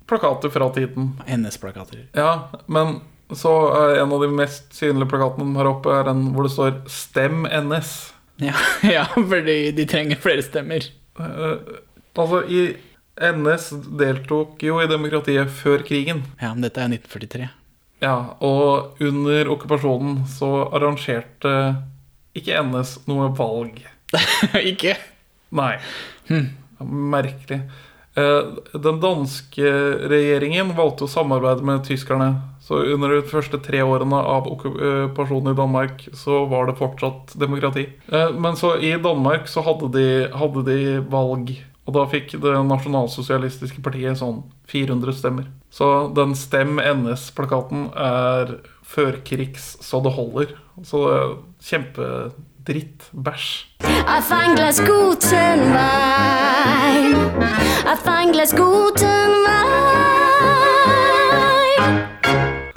plakater 0.09 0.51
fra 0.51 0.67
tiden. 0.75 1.13
NS-plakater. 1.29 2.09
Ja, 2.17 2.49
men 2.67 2.99
så 3.37 3.53
uh, 3.69 3.99
en 4.01 4.13
av 4.15 4.23
de 4.23 4.29
mest 4.33 4.71
synlige 4.73 5.11
plakatene 5.11 5.51
de 5.51 5.59
har 5.59 5.69
oppe, 5.69 5.93
er 5.93 6.07
den 6.09 6.29
hvor 6.33 6.47
det 6.47 6.53
står 6.55 6.79
'Stem 6.89 7.45
NS'. 7.45 7.93
Ja, 8.41 8.55
ja, 8.97 9.05
fordi 9.13 9.71
de 9.75 9.85
trenger 9.89 10.21
flere 10.21 10.45
stemmer. 10.45 10.85
Uh, 11.19 11.59
altså, 12.15 12.43
i 12.47 12.73
NS 13.19 13.69
deltok 13.99 14.63
jo 14.63 14.79
i 14.79 14.87
demokratiet 14.87 15.51
før 15.51 15.83
krigen. 15.85 16.23
Ja, 16.39 16.53
men 16.53 16.63
dette 16.63 16.81
er 16.81 16.93
1943. 16.93 17.49
Ja, 17.99 18.15
og 18.39 19.01
under 19.03 19.51
okkupasjonen 19.51 20.23
så 20.31 20.69
arrangerte 20.71 21.51
ikke 22.37 22.61
NS 22.63 23.01
noe 23.09 23.27
valg. 23.35 23.81
ikke? 24.71 24.95
Nei. 25.55 25.75
Merkelig. 26.79 27.59
Eh, 28.15 28.79
Den 28.79 29.01
danske 29.03 29.73
regjeringen 30.11 30.73
valgte 30.77 31.05
å 31.05 31.11
samarbeide 31.11 31.65
med 31.65 31.83
tyskerne. 31.87 32.31
Så 32.69 32.83
under 32.93 33.09
de 33.15 33.23
første 33.25 33.57
tre 33.65 33.79
årene 33.81 34.13
av 34.29 34.45
okkupasjonen 34.51 35.55
i 35.55 35.57
Danmark 35.57 36.03
så 36.13 36.43
var 36.51 36.67
det 36.69 36.75
fortsatt 36.77 37.33
demokrati. 37.41 37.87
Eh, 38.13 38.29
Men 38.37 38.53
så 38.59 38.75
i 38.77 38.91
Danmark 39.01 39.47
så 39.49 39.63
hadde 39.65 39.89
de, 39.95 40.05
hadde 40.37 40.61
de 40.67 40.77
valg. 41.09 41.55
Og 41.89 41.95
da 41.95 42.03
fikk 42.05 42.35
det 42.37 42.51
nasjonalsosialistiske 42.69 43.81
partiet 43.81 44.19
sånn 44.19 44.43
400 44.69 45.15
stemmer. 45.17 45.47
Så 45.73 46.13
den 46.13 46.35
Stem 46.37 46.77
NS-plakaten 46.77 47.87
er 47.97 48.59
førkrigs 48.85 49.71
så 49.81 50.03
det 50.05 50.13
holder. 50.13 50.53
Så 50.85 51.01
det 51.07 51.17
er 51.17 51.33
kjempedritt. 51.71 53.09
Bæsj. 53.17 53.49
Auf 54.05 54.29
ein 54.31 54.53
glass 54.55 54.77
guten 54.85 55.65
Wein. 55.73 57.17
Auf 57.89 58.05
ein 58.05 58.31
glass 58.37 58.53
guten 58.53 59.37
Wein. 59.49 60.18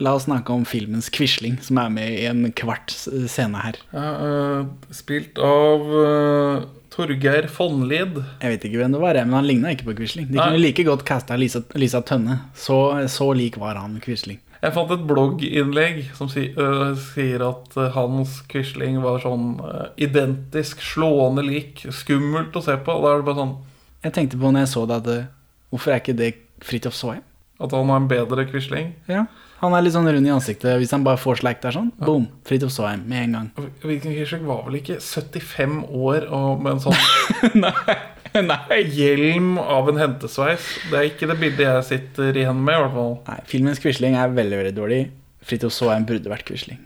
La 0.02 0.16
oss 0.16 0.26
snakke 0.26 0.50
om 0.54 0.64
filmens 0.66 1.06
Quisling, 1.14 1.58
som 1.62 1.78
er 1.78 1.90
med 1.94 2.14
i 2.16 2.24
en 2.26 2.46
kvart 2.58 2.90
scene 2.90 3.60
her. 3.62 3.78
Uh, 3.94 4.66
spilt 4.94 5.38
av 5.38 5.84
uh, 5.86 6.64
Torgeir 6.90 7.46
Fonlid. 7.52 8.18
Jeg 8.42 8.56
vet 8.56 8.66
ikke 8.66 8.80
hvem 8.80 8.96
det 8.96 9.02
var, 9.02 9.20
men 9.22 9.36
han 9.38 9.46
ligna 9.46 9.74
ikke 9.76 9.92
på 9.92 10.00
Quisling. 10.00 10.26
De 10.32 10.40
Nei. 10.40 10.48
kunne 10.48 10.62
like 10.64 10.86
godt 10.88 11.06
casta 11.06 11.38
Lisa, 11.38 11.62
Lisa 11.78 12.02
Tønne. 12.02 12.40
Så, 12.58 12.78
så 13.12 13.30
lik 13.36 13.60
var 13.62 13.78
han 13.78 14.00
Quisling. 14.02 14.42
Jeg 14.62 14.74
fant 14.74 14.90
et 14.94 15.06
blogginnlegg 15.06 16.04
som 16.18 16.30
si, 16.30 16.48
uh, 16.54 16.92
sier 17.14 17.42
at 17.42 17.74
eh, 17.78 17.94
Hans 17.96 18.36
Quisling 18.50 19.00
var 19.02 19.22
sånn 19.22 19.56
uh, 19.58 19.88
identisk, 19.98 20.82
slående 20.86 21.42
lik. 21.46 21.82
Skummelt 21.94 22.54
å 22.58 22.62
se 22.62 22.78
på. 22.78 22.98
Da 23.02 23.14
er 23.14 23.22
det 23.22 23.30
bare 23.30 23.42
sånn 23.42 23.58
Jeg 24.06 24.18
tenkte 24.18 24.38
på 24.38 24.50
når 24.50 24.66
jeg 24.66 24.74
så 24.74 24.86
det 24.86 25.02
at 25.02 25.10
uh, 25.10 25.28
Hvorfor 25.72 25.94
er 25.94 26.02
ikke 26.02 26.18
det 26.18 26.34
Fridtjof 26.62 26.94
Saaheim? 26.94 27.26
at 27.62 27.74
han 27.76 27.90
er 27.90 28.00
en 28.00 28.10
bedre 28.10 28.46
Quisling. 28.50 28.92
Ja. 29.10 29.26
Han 29.62 29.76
er 29.78 29.84
litt 29.84 29.94
sånn 29.94 30.08
rund 30.10 30.26
i 30.26 30.32
ansiktet. 30.34 30.74
Hvis 30.80 30.90
han 30.94 31.04
bare 31.06 31.20
får 31.22 31.38
slack 31.38 31.60
der 31.62 31.74
sånn, 31.76 31.92
boom, 32.02 32.24
Fridtjof 32.48 32.72
Saaheim 32.74 33.04
med 33.06 33.28
en 33.28 33.36
gang. 33.36 33.50
Hvilken 33.84 34.14
Quisling 34.16 34.46
var 34.48 34.64
vel 34.66 34.80
ikke 34.80 34.96
75 34.98 35.76
år 35.86 36.26
og 36.34 36.64
med 36.64 36.76
en 36.76 36.82
sånn 36.82 37.54
Nei. 37.62 37.98
Nei. 38.42 38.78
hjelm 38.96 39.58
av 39.60 39.90
en 39.92 40.00
hentesveis? 40.00 40.66
Det 40.90 40.98
er 40.98 41.06
ikke 41.10 41.28
det 41.30 41.36
bildet 41.38 41.66
jeg 41.68 41.84
sitter 41.92 42.40
igjen 42.42 42.58
med, 42.58 42.74
i 42.74 42.82
hvert 42.82 42.96
fall. 42.96 43.14
Nei, 43.28 43.38
filmens 43.50 43.82
Quisling 43.82 44.16
er 44.18 44.34
veldig, 44.34 44.58
veldig 44.64 44.74
dårlig. 44.80 45.00
Fridtjof 45.46 45.76
Saaheim 45.76 46.08
burde 46.10 46.32
vært 46.32 46.46
Quisling. 46.48 46.80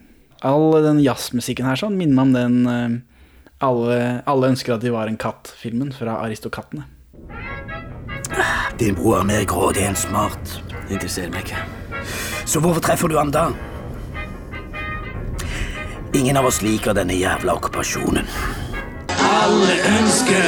All 0.44 0.68
den 0.84 1.00
jazzmusikken 1.00 1.64
her 1.68 1.80
sånn 1.80 1.96
minner 1.96 2.18
meg 2.18 2.26
om 2.28 2.36
den 2.36 2.58
eh, 2.74 2.98
alle, 3.64 3.98
alle 4.28 4.52
ønsker 4.52 4.76
at 4.76 4.84
de 4.84 4.92
var 4.92 5.08
en 5.08 5.16
katt-filmen 5.16 5.94
fra 5.96 6.18
Aristokattene. 6.26 6.84
Din 8.76 8.98
bror 8.98 9.22
er 9.22 9.28
mer 9.32 9.48
grådig 9.48 9.86
enn 9.88 9.96
smart. 9.96 10.58
Interesserer 10.90 11.32
meg 11.32 11.48
ikke. 11.48 11.86
Så 12.47 12.61
hvorfor 12.61 12.80
treffer 12.80 13.09
du 13.09 13.18
ham 13.18 13.32
da? 13.32 13.49
Ingen 16.14 16.36
av 16.36 16.47
oss 16.47 16.62
liker 16.62 16.94
denne 16.94 17.16
jævla 17.18 17.57
okkupasjonen. 17.59 18.28
Alle 19.26 19.74
ønsker, 19.90 20.47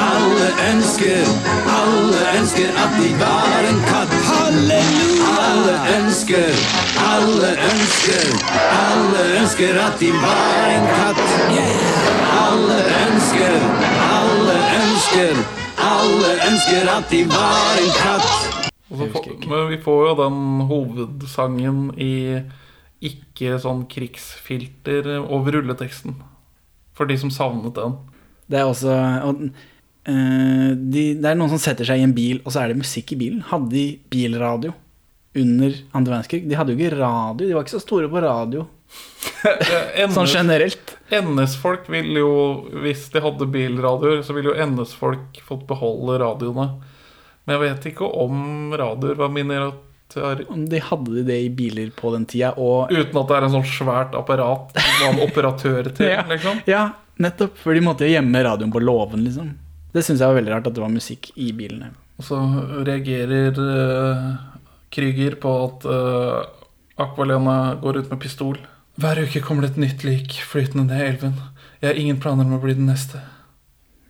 alle 0.00 0.48
ønsker, 0.70 1.28
alle 1.74 2.22
ønsker 2.38 2.80
at 2.84 2.96
de 2.98 3.10
var 3.20 3.68
en 3.68 3.80
katt. 3.90 4.16
Halleluja! 4.30 5.04
Alle 5.44 5.76
ønsker, 5.98 6.58
alle 7.12 7.52
ønsker, 7.68 8.26
alle 8.80 9.22
ønsker 9.40 9.80
at 9.84 10.00
de 10.00 10.10
var 10.24 10.66
en 10.72 10.90
katt. 10.96 11.22
Alle 12.40 12.80
ønsker, 13.04 13.56
alle 14.18 14.58
ønsker, 14.82 15.46
alle 15.92 16.36
ønsker 16.50 16.92
at 16.98 17.10
de 17.10 17.24
var 17.36 17.82
en 17.84 17.96
katt. 18.02 18.63
Og 18.92 19.00
så 19.00 19.22
men 19.48 19.68
vi 19.70 19.78
får 19.80 20.00
jo 20.08 20.14
den 20.18 20.40
hovedsangen 20.68 21.86
i 21.96 22.14
ikke 23.04 23.56
sånn 23.60 23.84
krigsfilter 23.90 25.08
over 25.22 25.56
rulleteksten. 25.58 26.16
For 26.94 27.08
de 27.10 27.16
som 27.20 27.32
savnet 27.32 27.76
den. 27.76 27.96
Det 28.50 28.60
er 28.60 28.68
også 28.68 28.92
og, 29.24 29.40
uh, 29.48 30.70
de, 30.76 31.04
Det 31.16 31.30
er 31.30 31.36
noen 31.38 31.52
som 31.54 31.60
setter 31.60 31.88
seg 31.88 32.00
i 32.00 32.06
en 32.06 32.14
bil, 32.16 32.42
og 32.44 32.52
så 32.52 32.62
er 32.62 32.72
det 32.72 32.82
musikk 32.82 33.14
i 33.16 33.20
bilen. 33.24 33.42
Hadde 33.48 33.72
de 33.72 33.86
bilradio 34.12 34.74
under 35.34 35.74
andre 35.96 36.14
verdenskrig? 36.14 36.44
De 36.46 36.58
hadde 36.58 36.74
jo 36.74 36.78
ikke 36.78 37.00
radio, 37.00 37.48
de 37.48 37.54
var 37.56 37.66
ikke 37.66 37.76
så 37.78 37.82
store 37.82 38.10
på 38.12 38.22
radio. 38.22 38.68
Sånn 40.14 40.30
generelt. 40.30 40.94
NS-folk 41.12 41.88
vil 41.92 42.14
jo, 42.20 42.30
hvis 42.84 43.08
de 43.12 43.22
hadde 43.24 43.48
bilradioer, 43.52 44.22
så 44.24 44.36
ville 44.36 44.52
jo 44.52 44.68
NS-folk 44.70 45.40
fått 45.44 45.66
beholde 45.68 46.20
radioene. 46.22 46.68
Men 47.44 47.56
jeg 47.58 47.62
vet 47.64 47.86
ikke 47.92 48.06
om 48.24 48.72
radioer 48.78 49.18
var 49.20 49.28
miniatyrer. 49.34 50.44
De 50.70 50.80
hadde 50.80 51.24
det 51.26 51.36
i 51.44 51.50
biler 51.52 51.90
på 51.96 52.12
den 52.14 52.24
tida, 52.30 52.52
og 52.56 52.92
Uten 52.92 53.18
at 53.20 53.28
det 53.30 53.36
er 53.36 53.46
en 53.48 53.54
sånn 53.56 53.66
svært 53.68 54.14
apparat 54.16 54.72
man 55.02 55.20
operatør 55.26 55.90
til, 55.96 56.08
Ja. 56.14 56.22
liksom. 56.30 56.60
Ja, 56.70 56.84
nettopp. 57.20 57.56
For 57.60 57.74
de 57.76 57.82
måtte 57.84 58.06
jo 58.08 58.14
gjemme 58.14 58.44
radioen 58.46 58.72
på 58.74 58.82
låven, 58.84 59.24
liksom. 59.26 59.52
Det 59.94 60.02
syns 60.02 60.22
jeg 60.22 60.30
var 60.30 60.38
veldig 60.40 60.52
rart, 60.56 60.66
at 60.70 60.74
det 60.74 60.82
var 60.82 60.90
musikk 60.94 61.30
i 61.38 61.50
bilene. 61.54 61.92
Og 62.18 62.26
så 62.28 62.38
reagerer 62.86 63.58
uh, 63.58 64.36
Krüger 64.94 65.34
på 65.42 65.52
at 65.66 65.84
uh, 65.90 66.46
Aqualena 67.02 67.74
går 67.82 68.00
ut 68.04 68.10
med 68.12 68.20
pistol. 68.22 68.58
Hver 69.02 69.18
uke 69.26 69.42
kommer 69.42 69.66
det 69.66 69.72
et 69.74 69.80
nytt 69.82 70.04
lik 70.06 70.36
flytende 70.46 70.86
ned 70.92 71.02
elven. 71.08 71.32
Jeg 71.82 71.90
har 71.90 71.98
ingen 71.98 72.20
planer 72.22 72.46
om 72.46 72.54
å 72.56 72.60
bli 72.62 72.76
den 72.78 72.86
neste. 72.86 73.18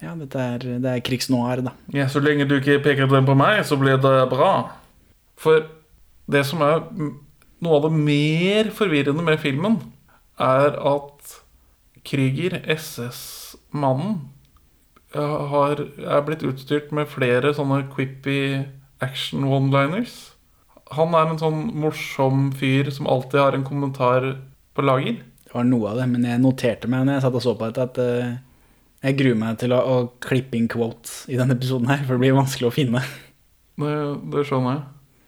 Ja, 0.05 0.12
dette 0.18 0.40
er, 0.40 0.64
det 0.84 0.90
er 0.90 1.05
krigsnoir, 1.05 1.62
da. 1.64 1.72
Ja, 1.94 2.09
Så 2.12 2.20
lenge 2.20 2.46
du 2.48 2.59
ikke 2.59 2.82
peker 2.84 3.09
den 3.09 3.28
på 3.28 3.36
meg, 3.38 3.62
så 3.64 3.78
blir 3.80 3.96
det 4.02 4.16
bra. 4.32 4.52
For 5.40 5.64
det 6.30 6.44
som 6.48 6.62
er 6.64 6.84
noe 7.64 7.78
av 7.78 7.86
det 7.86 7.94
mer 7.96 8.70
forvirrende 8.74 9.24
med 9.24 9.40
filmen, 9.40 9.80
er 10.40 10.76
at 10.76 11.34
Krüger, 12.05 12.59
SS-mannen, 12.68 14.18
er 15.14 16.24
blitt 16.26 16.42
utstyrt 16.44 16.90
med 16.92 17.09
flere 17.09 17.55
sånne 17.55 17.84
quippy 17.92 18.64
action 19.05 19.46
one-liners. 19.46 20.32
Han 20.94 21.14
er 21.16 21.30
en 21.30 21.40
sånn 21.40 21.61
morsom 21.80 22.50
fyr 22.59 22.90
som 22.92 23.09
alltid 23.09 23.40
har 23.40 23.57
en 23.57 23.66
kommentar 23.66 24.26
på 24.74 24.84
lager. 24.84 25.22
Det 25.46 25.55
var 25.55 25.68
noe 25.68 25.92
av 25.92 26.02
det, 26.02 26.09
men 26.11 26.26
jeg 26.26 26.42
noterte 26.42 26.90
meg 26.90 27.07
når 27.07 27.18
jeg 27.18 27.24
satt 27.24 27.38
og 27.38 27.44
så 27.46 27.55
på 27.57 27.70
dette, 27.70 27.86
at 27.88 28.00
eh, 28.02 28.34
jeg 29.05 29.18
gruer 29.18 29.36
meg 29.38 29.61
til 29.61 29.74
å, 29.76 29.80
å 29.84 29.96
klippe 30.24 30.57
inn 30.59 30.68
quotes 30.72 31.24
i 31.28 31.36
denne 31.36 31.57
episoden 31.59 31.90
her, 31.92 32.02
for 32.07 32.16
det 32.16 32.24
blir 32.24 32.36
vanskelig 32.38 32.70
å 32.70 32.74
finne. 32.74 33.05
Det, 33.80 33.94
det 34.32 34.44
skjønner 34.48 34.78
jeg. 34.78 34.84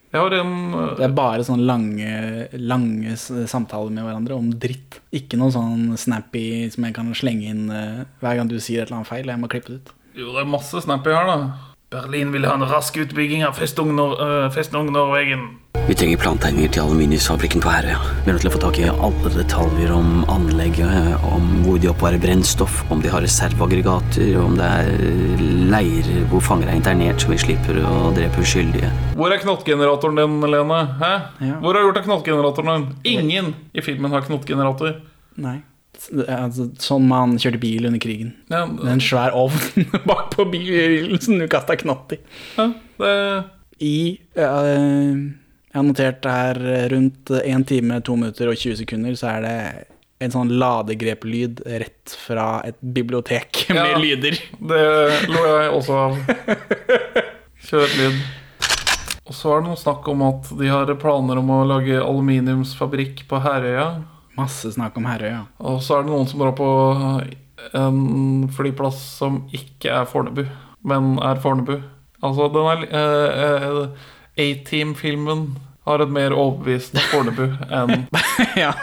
Jeg 0.07 0.23
har 0.23 0.33
en 0.37 0.53
eh, 0.71 0.91
Det 0.97 1.05
er 1.05 1.15
bare 1.15 1.45
sånne 1.45 1.67
lange, 1.67 2.11
lange 2.57 3.15
samtaler 3.19 3.91
med 3.93 4.07
hverandre 4.07 4.37
om 4.39 4.49
dritt. 4.55 5.01
Ikke 5.15 5.39
noe 5.39 5.53
sånn 5.53 5.91
snappy 5.99 6.69
som 6.73 6.87
jeg 6.87 6.95
kan 6.95 7.11
slenge 7.17 7.51
inn 7.51 7.67
eh, 7.73 8.05
hver 8.23 8.39
gang 8.39 8.49
du 8.49 8.57
sier 8.57 8.81
et 8.81 8.87
eller 8.87 9.01
annet 9.01 9.11
feil. 9.11 9.29
Jeg 9.33 9.41
må 9.41 9.51
klippe 9.51 9.73
det 9.73 9.81
ut. 9.81 9.93
Jo, 10.17 10.31
det 10.33 10.41
er 10.41 10.49
masse 10.49 10.81
snappy 10.81 11.13
her, 11.13 11.27
da. 11.29 11.66
Berlin 11.87 12.33
vil 12.33 12.43
ha 12.43 12.51
en 12.57 12.65
rask 12.67 12.97
utbygging 12.99 13.45
av 13.47 13.53
Festung, 13.55 13.93
Nor 13.95 14.17
Festung 14.51 14.89
Norwegen. 14.91 15.45
Vi 15.87 15.95
trenger 15.95 16.19
plantegninger 16.19 16.73
til 16.75 16.81
aluminiumsfabrikken 16.83 17.61
på 17.63 17.71
Herøya. 17.71 18.01
Vi 18.25 18.27
er 18.27 18.35
nødt 18.35 18.43
til 18.43 18.49
å 18.49 18.55
få 18.57 18.59
tak 18.59 18.79
i 18.81 18.89
alle 18.91 19.31
detaljer 19.31 19.93
om 19.95 20.25
anlegget, 20.33 21.23
om 21.29 21.45
hvor 21.63 21.79
de 21.79 21.87
oppvarer 21.87 22.19
brennstoff, 22.19 22.81
om 22.91 22.99
de 22.99 23.07
har 23.13 23.23
reserveaggregater, 23.23 24.35
om 24.41 24.59
det 24.59 24.67
er 24.67 25.45
leirer 25.71 26.27
hvor 26.27 26.43
fangere 26.43 26.75
er 26.75 26.81
internert 26.81 27.23
så 27.23 27.31
vi 27.31 27.39
slipper 27.45 27.79
å 27.79 28.11
drepe 28.17 28.43
uskyldige. 28.43 28.91
Hvor 29.15 29.31
er 29.31 29.39
knottgeneratoren 29.45 30.19
din, 30.19 30.37
Lene? 30.43 30.83
Hæ? 30.99 31.13
Hvor 31.63 31.71
har 31.71 31.79
du 31.79 31.87
gjort 31.87 32.03
av 32.03 32.11
knottgeneratoren 32.11 32.73
din? 32.75 33.15
Ingen 33.15 33.53
i 33.71 33.87
filmen 33.87 34.11
har 34.11 34.27
knottgenerator. 34.27 34.99
Nei. 35.39 35.61
Det 36.11 36.25
Altså, 36.31 36.69
sånn 36.79 37.07
man 37.09 37.35
kjørte 37.41 37.59
bil 37.61 37.85
under 37.89 37.99
krigen. 37.99 38.33
Ja, 38.51 38.65
Med 38.69 38.87
en 38.97 39.03
svær 39.03 39.35
ovn 39.35 39.87
bakpå 40.09 40.45
bilen 40.51 41.19
som 41.21 41.39
du 41.41 41.47
kasta 41.51 41.75
knott 41.79 42.15
i. 42.15 42.21
Ja, 42.57 42.69
det... 43.01 43.13
I 43.83 43.95
eh, 44.33 45.13
Jeg 45.13 45.75
har 45.77 45.83
notert 45.85 46.25
her 46.25 46.57
rundt 46.89 47.29
1 47.29 47.67
time, 47.69 47.99
2 48.01 48.15
minutter 48.17 48.49
og 48.49 48.57
20 48.57 48.79
sekunder, 48.79 49.13
så 49.19 49.35
er 49.35 49.43
det 49.45 49.57
en 50.25 50.33
sånn 50.33 50.49
ladegreplyd 50.57 51.59
rett 51.83 52.15
fra 52.17 52.47
et 52.65 52.79
bibliotek 52.81 53.65
med 53.69 53.83
Ja. 53.91 53.99
lyder. 54.01 54.39
Det 54.57 54.81
lo 55.29 55.43
jeg 55.45 55.69
også 55.77 55.99
av. 56.07 56.17
Kjør 57.67 57.93
lyd. 57.99 58.17
Og 59.27 59.35
så 59.35 59.51
er 59.51 59.61
det 59.61 59.67
noe 59.67 59.77
snakk 59.77 60.05
om 60.09 60.21
at 60.23 60.49
de 60.57 60.69
har 60.71 60.89
planer 61.01 61.37
om 61.41 61.49
å 61.51 61.59
lage 61.67 61.99
aluminiumsfabrikk 61.99 63.25
på 63.29 63.41
Herøya. 63.43 63.87
Masse 64.37 64.71
snakk 64.75 64.97
om 64.99 65.07
Herøya. 65.09 65.45
Og 65.65 65.81
så 65.83 65.97
er 65.97 66.05
det 66.05 66.13
noen 66.13 66.29
som 66.29 66.41
drar 66.43 66.55
på 66.57 66.67
en 67.77 68.49
flyplass 68.53 68.99
som 69.17 69.41
ikke 69.55 69.91
er 69.91 70.09
Fornebu, 70.09 70.43
men 70.87 71.15
er 71.25 71.41
Fornebu. 71.41 71.79
Altså, 72.23 72.47
den 72.53 72.69
er 72.71 72.85
eh, 72.87 73.65
eh, 73.67 74.05
A-Team-filmen 74.37 75.47
har 75.87 76.03
et 76.03 76.11
mer 76.11 76.35
overbevisende 76.35 77.03
Fornebu 77.11 77.45
enn 77.71 78.07
ja. 78.63 78.73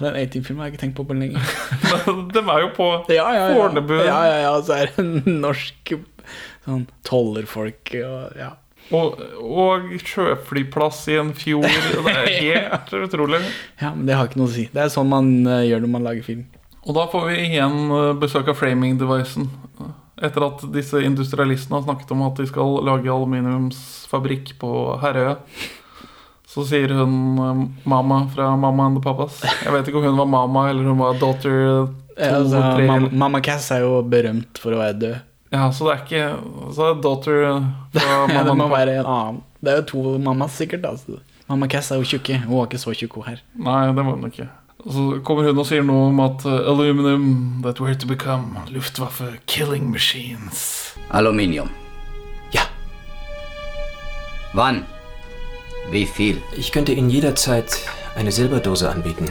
Den 0.00 0.16
A-Team-filmen 0.18 0.62
har 0.62 0.70
jeg 0.70 0.74
ikke 0.74 0.82
tenkt 0.82 0.96
på 0.98 1.06
på 1.06 1.16
lenge. 1.16 1.42
De 2.34 2.42
er 2.42 2.64
jo 2.64 2.72
på 2.76 2.88
ja, 3.12 3.28
ja, 3.28 3.46
ja. 3.46 3.54
Fornebu. 3.54 3.94
Ja, 4.00 4.18
ja, 4.26 4.40
ja. 4.46 4.54
Så 4.64 4.80
er 4.80 4.92
det 4.96 5.04
norske 5.28 6.00
norsk 6.00 6.10
sånn 6.64 6.86
tollerfolk 7.06 7.94
og 8.00 8.38
ja. 8.40 8.54
Og, 8.92 9.16
og 9.40 9.86
sjøflyplass 10.04 11.06
i 11.08 11.16
en 11.20 11.30
fjord. 11.36 11.64
Det 11.64 12.12
er 12.12 12.28
helt 12.44 12.92
utrolig. 12.98 13.40
Ja, 13.80 13.94
men 13.94 14.04
det 14.08 14.18
har 14.18 14.28
ikke 14.28 14.42
noe 14.42 14.50
å 14.50 14.54
si. 14.54 14.66
Det 14.74 14.82
er 14.84 14.92
sånn 14.92 15.08
man 15.08 15.30
eh, 15.48 15.64
gjør 15.70 15.86
når 15.86 15.92
man 15.94 16.04
lager 16.04 16.26
film. 16.26 16.44
Og 16.84 16.92
da 16.98 17.06
får 17.08 17.30
vi 17.30 17.38
igjen 17.46 17.78
eh, 17.96 18.10
besøk 18.20 18.50
av 18.52 18.58
framing-devicen. 18.60 19.48
Etter 20.24 20.44
at 20.46 20.66
disse 20.74 21.00
industrialistene 21.02 21.78
har 21.80 21.86
snakket 21.88 22.12
om 22.14 22.26
at 22.28 22.36
de 22.38 22.46
skal 22.50 22.76
lage 22.86 23.10
aluminiumsfabrikk 23.10 24.54
på 24.60 24.70
Herøya. 25.02 25.38
Så 26.54 26.62
sier 26.68 26.92
hun 26.94 27.16
eh, 27.40 27.64
mamma 27.88 28.20
fra 28.34 28.52
Mamma 28.60 28.90
and 28.90 29.00
the 29.00 29.04
Papas. 29.04 29.40
Jeg 29.64 29.72
vet 29.74 29.88
ikke 29.90 30.02
om 30.02 30.10
hun 30.12 30.20
var 30.20 30.32
mamma 30.36 30.68
eller 30.70 30.92
hun 30.92 31.00
var 31.00 31.16
daughter 31.18 31.56
to, 31.56 31.92
Ja, 32.14 32.36
altså, 32.36 32.60
Mamma, 32.86 33.08
Mamma 33.10 33.40
Cass 33.42 33.72
er 33.74 33.82
jo 33.82 33.96
berømt 34.06 34.60
for 34.62 34.76
å 34.76 34.78
være 34.78 34.98
død. 35.00 35.16
Ja, 35.54 35.68
så 35.70 35.86
det 35.86 35.92
er 35.94 36.02
ikke 36.02 36.24
Så 36.74 36.88
det 36.88 36.90
er 36.90 37.02
daughter 37.04 37.38
fra 37.94 38.08
Ja, 38.10 38.26
Mamma 38.26 38.42
det 38.48 38.56
må 38.58 38.66
være 38.72 38.98
en 38.98 39.06
annen. 39.06 39.40
Det 39.64 39.72
er 39.72 39.80
jo 39.80 39.86
to 39.92 40.18
mammas 40.18 40.58
sikkert. 40.58 40.84
Altså. 40.88 41.20
Mamma 41.48 41.68
Cass 41.70 41.90
er 41.92 42.00
jo 42.02 42.08
tjukke. 42.08 42.40
Hun 42.44 42.58
var 42.58 42.66
ikke 42.68 42.80
så 42.82 42.92
tjukk, 42.96 43.14
hun 43.20 43.28
her. 43.30 43.40
Nei, 43.56 43.86
det 43.86 43.96
var 43.96 44.10
hun 44.10 44.26
ikke. 44.28 44.48
Og 44.84 44.92
så 44.92 45.04
kommer 45.24 45.46
hun 45.48 45.60
og 45.62 45.68
sier 45.68 45.84
noe 45.86 46.10
om 46.10 46.18
at 46.20 46.44
Aluminium, 46.44 46.98
aluminum, 47.06 47.62
that 47.64 47.80
we're 47.80 47.94
to 47.96 48.06
become 48.06 48.58
Luftwaffe 48.68 49.30
killing 49.46 49.90
machines. 49.90 50.94
Aluminium. 51.10 51.70
Ja. 52.52 52.66
Wann? 54.52 54.84
Wie 55.90 56.04
viel? 56.06 56.42
Ich 56.56 56.72
könnte 56.72 56.92
Ihnen 56.92 57.10
jederzeit 57.10 57.78
eine 58.16 58.32
Silberdose 58.32 58.90
anbieten. 58.90 59.30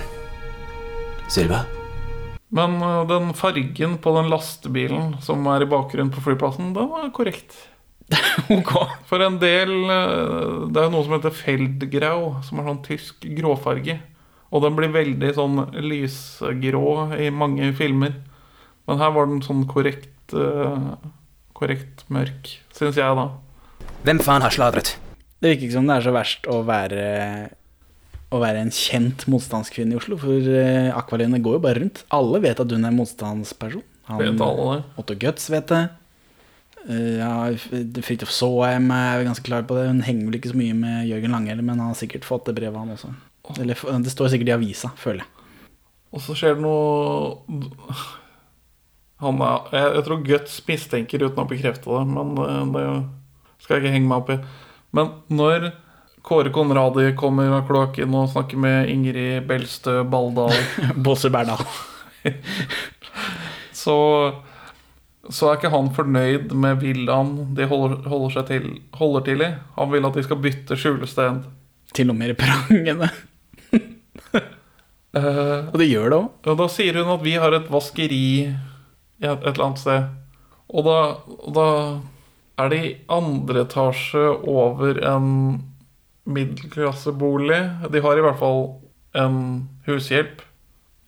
Silber? 1.28 1.66
Men 2.54 2.78
uh, 2.84 3.01
den 3.10 3.34
fargen 3.38 3.97
på 4.01 4.14
den 4.18 4.30
lastebilen 4.32 5.16
som 5.26 5.45
er 5.49 5.66
i 5.66 5.70
bakgrunnen 5.70 6.14
på 6.14 6.24
flyplassen, 6.26 6.74
den 6.76 6.89
var 6.91 7.10
korrekt. 7.16 7.56
For 9.10 9.24
en 9.24 9.39
del 9.41 9.72
uh, 9.88 10.68
Det 10.70 10.82
er 10.82 10.86
jo 10.86 10.93
noe 10.93 11.06
som 11.06 11.16
heter 11.16 11.34
feldgrau, 11.34 12.36
som 12.45 12.62
er 12.62 12.70
sånn 12.70 12.84
tysk 12.86 13.26
gråfarge. 13.39 13.97
Og 14.54 14.62
den 14.62 14.78
blir 14.78 14.93
veldig 14.93 15.32
sånn 15.34 15.64
lysgrå 15.82 16.88
i 17.18 17.32
mange 17.34 17.72
filmer. 17.78 18.20
Men 18.86 19.01
her 19.01 19.14
var 19.16 19.32
den 19.32 19.41
sånn 19.45 19.66
korrekt 19.70 20.36
uh, 20.38 20.93
Korrekt 21.54 22.01
mørk, 22.12 22.49
syns 22.74 22.97
jeg, 22.97 23.14
da. 23.16 23.28
Hvem 24.04 24.20
faen 24.26 24.43
har 24.43 24.51
sladret? 24.51 24.95
Det 25.39 25.51
virker 25.51 25.68
ikke 25.68 25.76
som 25.78 25.86
det 25.88 25.95
er 25.95 26.04
så 26.04 26.14
verst 26.16 26.47
å 26.49 26.58
være 26.66 27.04
Å 28.34 28.40
være 28.42 28.64
en 28.64 28.72
kjent 28.74 29.28
motstandskvinne 29.30 29.94
i 29.94 30.00
Oslo, 30.00 30.18
for 30.22 30.48
uh, 30.50 30.94
Akvalene 30.98 31.42
går 31.44 31.60
jo 31.60 31.64
bare 31.64 31.84
rundt. 31.84 32.02
Alle 32.16 32.42
vet 32.42 32.62
at 32.64 32.72
hun 32.74 32.88
er 32.88 32.96
motstandsperson. 32.96 33.84
Vet 34.20 34.42
alle 34.42 34.66
det? 34.72 34.80
Otto 35.00 35.18
Guts 35.22 35.46
vet 35.54 35.70
det. 35.70 35.84
Uh, 36.88 37.20
ja, 37.20 37.30
Fridtjof 38.04 38.34
Saaheim 38.34 38.90
er 38.96 39.28
ganske 39.28 39.46
klar 39.46 39.68
på 39.70 39.78
det. 39.78 39.86
Hun 39.92 40.02
henger 40.08 40.32
vel 40.32 40.40
ikke 40.40 40.52
så 40.56 40.60
mye 40.60 40.80
med 40.80 41.06
Jørgen 41.12 41.38
Lange 41.38 41.60
men 41.62 41.78
han 41.78 41.94
har 41.94 42.00
sikkert 42.00 42.28
fått 42.28 42.50
det 42.50 42.58
brevet, 42.58 42.80
han 42.80 42.98
også. 42.98 43.14
Eller 43.60 43.80
det 44.04 44.12
står 44.12 44.34
sikkert 44.34 44.54
i 44.54 44.58
avisa, 44.58 44.92
føler 44.98 45.24
jeg. 45.24 45.32
Og 46.14 46.22
så 46.22 46.36
skjer 46.38 46.58
det 46.58 46.64
noe 46.66 47.96
han 49.24 49.40
er, 49.40 49.72
jeg, 49.72 49.90
jeg 49.96 50.06
tror 50.08 50.26
Guts 50.28 50.60
mistenker 50.68 51.24
uten 51.24 51.44
å 51.44 51.48
bekrefte 51.48 51.90
det, 51.90 52.04
men 52.10 52.34
det, 52.74 52.84
det 52.84 53.64
skal 53.64 53.78
jeg 53.78 53.84
ikke 53.84 53.94
henge 53.96 54.10
meg 54.10 54.24
opp 54.24 54.32
i. 54.34 54.38
Men 54.94 55.12
når 55.34 55.70
Kåre 56.24 56.50
Konradi 56.50 57.10
kommer 57.20 57.52
av 57.52 57.66
kloakken 57.68 58.14
og 58.16 58.30
snakker 58.32 58.60
med 58.64 58.88
Ingrid 58.88 59.44
Belstø 59.48 60.06
Balldal 60.08 60.54
Bosse 61.04 61.28
Berdal. 61.34 61.60
så, 63.84 63.96
så 65.28 65.50
er 65.50 65.60
ikke 65.60 65.74
han 65.74 65.90
fornøyd 65.98 66.54
med 66.56 66.80
villaen 66.80 67.34
de 67.58 67.68
holder, 67.68 67.98
holder 68.08 68.38
seg 68.38 68.48
til, 68.54 68.70
holder 68.96 69.26
til 69.28 69.44
i. 69.44 69.50
Han 69.76 69.92
vil 69.92 70.08
at 70.08 70.16
de 70.16 70.24
skal 70.24 70.40
bytte 70.46 70.78
skjulested. 70.80 71.44
Til 71.94 72.14
og 72.14 72.18
med 72.22 72.38
prangene. 72.40 73.12
og 75.74 75.76
det 75.82 75.90
gjør 75.90 76.08
det 76.08 76.22
òg. 76.22 76.32
Og 76.54 76.58
da 76.64 76.70
sier 76.72 77.02
hun 77.02 77.12
at 77.18 77.28
vi 77.28 77.36
har 77.44 77.58
et 77.60 77.68
vaskeri 77.74 78.24
et, 78.48 79.28
et 79.28 79.52
eller 79.52 79.68
annet 79.68 79.84
sted. 79.84 80.08
Og 80.72 80.88
da, 80.88 80.98
og 81.36 81.52
da 81.60 81.68
er 82.64 82.72
det 82.72 82.80
i 82.80 82.96
andre 83.12 83.68
etasje 83.68 84.24
over 84.48 85.04
en 85.04 85.30
middelklassebolig. 86.24 87.62
De 87.92 88.02
har 88.04 88.18
i 88.18 88.24
hvert 88.26 88.40
fall 88.40 88.64
en 89.18 89.38
hushjelp. 89.88 90.42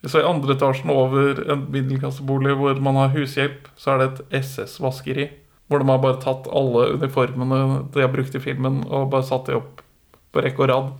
Så 0.06 0.20
i 0.20 0.28
andre 0.28 0.54
etasjen 0.54 0.92
over 0.92 1.40
en 1.50 1.64
middelklassebolig 1.72 2.54
hvor 2.58 2.78
man 2.84 3.00
har 3.00 3.14
hushjelp, 3.16 3.66
så 3.80 3.94
er 3.94 4.02
det 4.02 4.08
et 4.10 4.44
SS-vaskeri. 4.44 5.30
Hvor 5.66 5.82
de 5.82 5.88
har 5.90 6.02
bare 6.02 6.20
tatt 6.22 6.46
alle 6.54 6.92
uniformene 6.94 7.88
de 7.94 8.04
har 8.04 8.12
brukt 8.12 8.36
i 8.38 8.42
filmen, 8.42 8.84
og 8.86 9.10
bare 9.10 9.26
satt 9.26 9.48
de 9.48 9.56
opp 9.58 9.82
på 10.30 10.44
rekke 10.44 10.62
og 10.62 10.70
rad. 10.70 10.92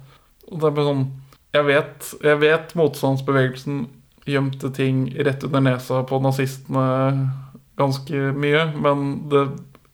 Og 0.51 0.59
det 0.59 0.69
er 0.69 0.75
bare 0.79 0.91
sånn 0.91 1.07
Jeg 1.55 1.65
vet, 1.65 2.09
jeg 2.21 2.39
vet 2.43 2.75
motstandsbevegelsen 2.77 3.87
gjemte 4.27 4.69
ting 4.75 5.07
rett 5.25 5.45
under 5.47 5.63
nesa 5.65 6.03
på 6.05 6.19
nazistene 6.21 6.83
ganske 7.79 8.33
mye, 8.37 8.65
men 8.83 9.07
det, 9.31 9.47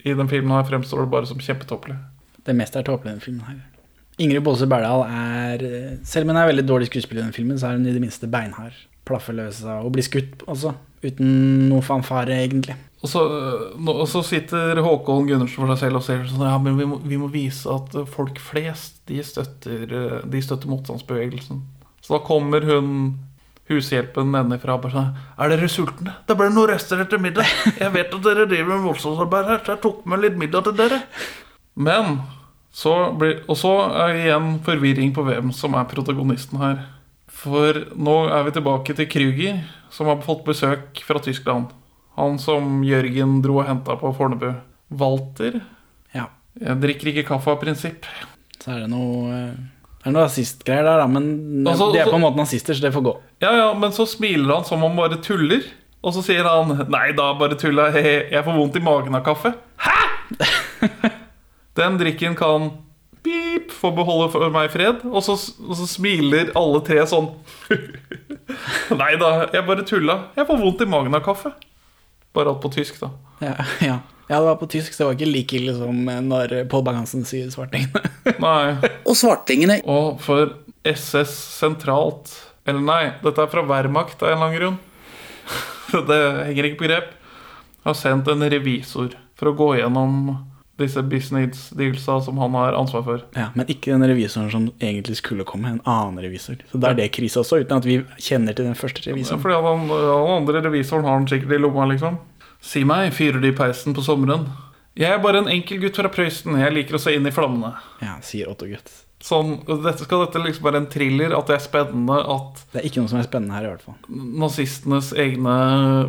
i 0.03 0.17
den 0.19 0.31
filmen 0.31 0.57
her 0.57 0.67
fremstår 0.67 1.05
det 1.05 1.13
bare 1.13 1.29
som 1.29 1.43
kjempetåpelig. 1.43 1.99
Det 2.43 2.57
meste 2.57 2.81
er 2.81 2.89
tåpelig 2.89 3.13
i 3.13 3.15
den 3.15 3.23
filmen 3.23 3.47
her. 3.47 3.61
Ingrid 4.23 4.45
Baase 4.47 4.69
Berdal 4.71 5.03
er 5.09 5.63
eh, 5.67 5.91
Selv 6.07 6.27
om 6.29 6.33
hun 6.35 6.41
er 6.43 6.49
veldig 6.53 6.65
dårlig 6.69 6.89
skuespiller 6.91 7.23
i 7.25 7.27
den 7.29 7.37
filmen, 7.37 7.59
så 7.61 7.69
er 7.71 7.79
hun 7.79 7.87
i 7.91 7.95
det 7.95 8.03
minste 8.03 8.29
beinhard. 8.31 8.77
Plaffeløs 9.09 9.63
og 9.67 9.91
blir 9.97 10.07
skutt 10.07 10.45
også. 10.47 10.75
Uten 11.03 11.33
noe 11.73 11.83
fanfare, 11.83 12.37
egentlig. 12.45 12.77
Og 13.03 13.11
så, 13.11 13.21
nå- 13.83 13.97
og 14.05 14.07
så 14.07 14.21
sitter 14.23 14.79
Håkon 14.85 15.27
Gundersen 15.27 15.59
for 15.59 15.73
seg 15.73 15.81
selv 15.89 15.99
og 15.99 16.05
sier 16.07 16.21
sånn 16.31 16.45
Ja, 16.47 16.55
men 16.63 16.77
vi 16.79 16.85
må, 16.87 17.01
vi 17.03 17.19
må 17.19 17.27
vise 17.33 17.67
at 17.75 17.97
øh, 17.99 18.05
folk 18.07 18.39
flest, 18.39 19.01
de 19.11 19.19
støtter, 19.27 19.83
øh, 19.91 20.19
de 20.31 20.43
støtter 20.47 20.71
motstandsbevegelsen. 20.71 21.65
Så 22.03 22.15
da 22.15 22.21
kommer 22.27 22.63
hun 22.69 22.93
hushjelpen 23.71 24.31
nedenifra 24.35 24.77
og 24.77 24.85
bare 24.85 24.95
sånn 24.95 25.19
Er 25.43 25.51
dere 25.53 25.69
sultne? 25.71 26.15
Det 26.29 26.37
ble 26.39 26.49
noen 26.55 26.71
rester 26.71 27.03
etter 27.03 27.19
middag. 27.23 27.51
Jeg 27.81 27.91
vet 27.95 28.15
at 28.15 28.23
dere 28.29 28.47
driver 28.51 28.77
med 28.77 28.87
motstandsarbeid 28.87 29.51
her, 29.51 29.61
så 29.67 29.75
jeg 29.75 29.83
tok 29.89 30.07
med 30.13 30.23
litt 30.23 30.39
middag 30.39 30.69
til 30.69 30.79
dere. 30.79 31.03
Men 31.89 32.21
så 32.73 33.13
blir 33.19 33.43
Og 33.53 33.57
så 33.61 33.71
er 33.93 34.15
det 34.15 34.25
igjen 34.25 34.55
forvirring 34.65 35.13
på 35.15 35.25
hvem 35.27 35.53
som 35.53 35.75
er 35.77 35.89
protagonisten 35.91 36.61
her. 36.63 36.83
For 37.29 37.77
nå 37.97 38.17
er 38.33 38.47
vi 38.47 38.55
tilbake 38.57 38.95
til 38.97 39.09
Krüger, 39.13 39.61
som 39.93 40.09
har 40.09 40.23
fått 40.25 40.45
besøk 40.47 41.01
fra 41.05 41.21
Tyskland. 41.21 41.73
Han 42.17 42.39
som 42.41 42.83
Jørgen 42.85 43.41
dro 43.45 43.61
og 43.61 43.69
henta 43.69 43.97
på 44.01 44.13
Fornebu. 44.17 44.51
Walter 44.93 45.61
Ja. 46.15 46.27
Jeg 46.61 46.81
drikker 46.83 47.09
ikke 47.13 47.29
kaffe 47.31 47.53
av 47.55 47.61
prinsipp. 47.63 48.05
Så 48.61 48.75
er 48.75 48.83
det 48.85 48.91
noe 48.93 49.31
eh, 49.33 49.55
Det 50.03 50.11
er 50.11 50.13
noe 50.17 50.27
rasistgreier 50.27 50.85
der, 50.85 51.01
da, 51.01 51.07
men 51.09 51.65
Altså, 51.67 51.89
de 51.95 52.03
er 52.03 52.11
på 52.11 52.19
en 52.19 52.25
måte 52.27 52.41
nazister, 52.41 52.77
så 52.77 52.85
det 52.85 52.93
får 52.93 53.07
gå. 53.07 53.15
Ja, 53.45 53.55
ja, 53.57 53.71
Men 53.75 53.93
så 53.97 54.05
smiler 54.07 54.59
han 54.59 54.69
som 54.69 54.83
om 54.83 54.93
han 54.93 55.01
bare 55.01 55.21
tuller. 55.25 55.65
Og 56.03 56.15
så 56.17 56.23
sier 56.25 56.45
han 56.49 56.87
Nei 56.93 57.09
da, 57.17 57.33
bare 57.41 57.57
tulla. 57.57 57.89
Jeg 57.97 58.45
får 58.45 58.57
vondt 58.59 58.77
i 58.81 58.85
magen 58.85 59.17
av 59.17 59.25
kaffe. 59.27 59.55
Hæ?! 59.81 59.99
Den 61.79 61.99
drikken 62.01 62.37
kan 62.39 62.71
pip 63.23 63.71
få 63.73 63.91
beholde 63.95 64.29
for 64.33 64.53
meg 64.53 64.69
i 64.69 64.73
fred. 64.73 65.05
Og 65.09 65.23
så, 65.25 65.37
og 65.63 65.77
så 65.79 65.89
smiler 65.89 66.53
alle 66.59 66.83
tre 66.87 67.03
sånn. 67.09 67.31
Nei 69.01 69.13
da, 69.21 69.33
jeg 69.55 69.67
bare 69.69 69.87
tulla. 69.89 70.19
Jeg 70.37 70.49
får 70.49 70.61
vondt 70.63 70.85
i 70.85 70.89
magen 70.91 71.17
av 71.17 71.25
kaffe. 71.25 71.55
Bare 72.37 72.53
alt 72.53 72.63
på 72.63 72.73
tysk, 72.73 72.99
da. 73.03 73.13
Ja, 73.43 73.55
ja. 73.85 73.97
ja, 74.29 74.37
det 74.37 74.45
var 74.47 74.59
på 74.61 74.69
tysk, 74.71 74.95
så 74.95 75.03
det 75.03 75.09
var 75.09 75.19
ikke 75.19 75.33
like 75.33 75.59
ille 75.59 75.75
som 75.77 76.09
eh, 76.09 76.21
når 76.25 76.55
Pål 76.73 76.85
Bang-Hansen 76.87 77.27
sier 77.29 77.51
svartingene. 77.53 78.13
Nei. 78.47 78.93
Og 79.09 79.19
svartingene 79.19 79.81
Og 79.91 80.21
for 80.23 80.55
SS 80.87 81.33
sentralt 81.59 82.31
Eller 82.67 82.83
nei, 82.83 83.03
dette 83.23 83.43
er 83.43 83.51
fra 83.51 83.65
Wehrmacht 83.67 84.23
av 84.23 84.31
en 84.31 84.37
eller 84.37 84.47
annen 84.47 84.59
grunn. 84.61 84.79
Det 86.09 86.21
henger 86.47 86.69
ikke 86.69 86.81
på 86.81 86.89
grep. 86.89 87.11
Har 87.85 87.99
sendt 87.99 88.31
en 88.31 88.47
revisor 88.47 89.17
for 89.37 89.51
å 89.51 89.57
gå 89.59 89.69
gjennom 89.81 90.31
disse 90.81 91.03
business 91.05 91.69
dealsa 91.77 92.21
som 92.25 92.39
han 92.41 92.55
har 92.57 92.73
ansvar 92.79 93.03
for. 93.05 93.23
Ja, 93.37 93.51
Men 93.55 93.67
ikke 93.71 93.93
den 93.93 94.03
revisoren 94.09 94.51
som 94.51 94.71
egentlig 94.81 95.17
skulle 95.21 95.45
komme, 95.45 95.69
en 95.69 95.83
annen 95.85 96.19
revisor. 96.25 96.57
Så 96.73 96.81
da 96.81 96.91
er 96.91 96.95
det 96.99 97.11
krisa 97.13 97.41
også, 97.45 97.61
uten 97.63 97.77
at 97.77 97.85
vi 97.87 97.99
kjenner 98.19 98.57
til 98.57 98.65
den 98.71 98.75
første 98.79 99.05
Ja, 99.05 99.13
revisoren. 99.13 99.41
fordi 99.45 99.55
at 99.59 99.69
han, 99.69 99.87
han 99.93 100.35
andre 100.41 100.63
revisoren 100.65 101.05
har 101.05 101.19
han 101.19 101.29
sikkert 101.29 101.53
i 101.53 101.61
lomma, 101.63 101.87
liksom. 101.93 102.19
Si 102.63 102.85
meg, 102.89 103.13
fyrer 103.13 103.41
de 103.43 103.53
peisen 103.53 103.95
på 103.95 104.03
sommeren? 104.07 104.49
Jeg 104.97 105.11
er 105.11 105.23
bare 105.25 105.39
en 105.41 105.49
enkel 105.49 105.81
gutt 105.81 105.97
fra 105.97 106.09
Prøysen. 106.13 106.59
Jeg 106.61 106.73
liker 106.75 106.95
å 106.99 107.01
se 107.01 107.15
inn 107.17 107.27
i 107.27 107.33
flammene. 107.33 107.73
Ja, 108.03 108.19
sier 108.25 108.51
Otto 108.53 108.67
Gutt. 108.69 108.91
Sånn, 109.23 109.55
dette 109.67 110.03
skal 110.05 110.25
dette 110.27 110.41
liksom 110.43 110.65
være 110.67 110.81
en 110.83 110.89
thriller? 110.91 111.33
At 111.39 111.47
det 111.49 111.55
er 111.57 111.63
spennende 111.65 112.19
at 112.27 112.61
Det 112.73 112.81
er 112.83 112.89
ikke 112.89 113.01
noe 113.05 113.09
som 113.13 113.21
er 113.23 113.29
spennende 113.29 113.55
her, 113.55 113.65
i 113.65 113.71
hvert 113.73 113.87
fall. 113.87 113.97
nazistenes 114.43 115.13
egne 115.15 115.55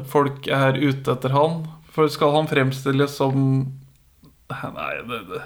folk 0.09 0.47
er 0.51 0.79
ute 0.81 1.13
etter 1.15 1.29
han? 1.35 1.63
For 1.93 2.09
skal 2.09 2.33
han 2.35 2.49
fremstilles 2.49 3.13
som 3.19 3.67
Nei, 4.51 4.93
det, 5.09 5.19
det. 5.31 5.41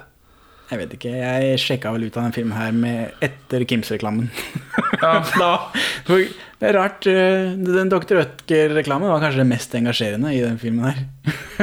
Jeg 0.68 0.82
vet 0.82 0.94
ikke, 0.98 1.12
jeg 1.16 1.60
sjekka 1.64 1.94
vel 1.96 2.08
ut 2.10 2.18
av 2.20 2.26
den 2.28 2.34
filmen 2.36 2.58
her 2.58 2.74
med 2.76 3.22
etter 3.24 3.64
Kims-reklamen. 3.70 4.30
Ja. 4.98 5.20
det 6.08 6.66
er 6.66 6.74
rart, 6.74 7.06
eh, 7.06 7.52
den 7.54 7.92
Dr. 7.92 8.18
Ødker-reklamen 8.24 9.12
var 9.12 9.22
kanskje 9.22 9.44
det 9.44 9.50
mest 9.52 9.76
engasjerende 9.78 10.32
i 10.34 10.40
den 10.42 10.58
filmen 10.58 10.88
her. 10.90 11.04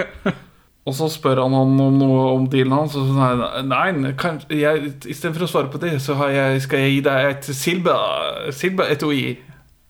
Og 0.86 0.94
så 0.94 1.08
spør 1.10 1.40
han 1.42 1.54
om 1.56 1.72
noe 1.98 2.24
om 2.34 2.44
dealen 2.52 2.74
hans, 2.76 2.94
og 3.00 3.06
så 3.08 3.14
sier 3.16 3.40
han 3.56 3.70
nei, 3.72 4.10
kan, 4.20 4.36
jeg, 4.52 4.90
istedenfor 5.08 5.46
å 5.46 5.48
svare 5.48 5.70
på 5.72 5.80
det, 5.80 5.94
så 6.04 6.12
har 6.20 6.30
jeg, 6.34 6.60
skal 6.66 6.82
jeg 6.84 6.92
gi 6.92 6.98
deg 7.06 7.28
et 7.30 7.48
silba-etui. 7.56 9.22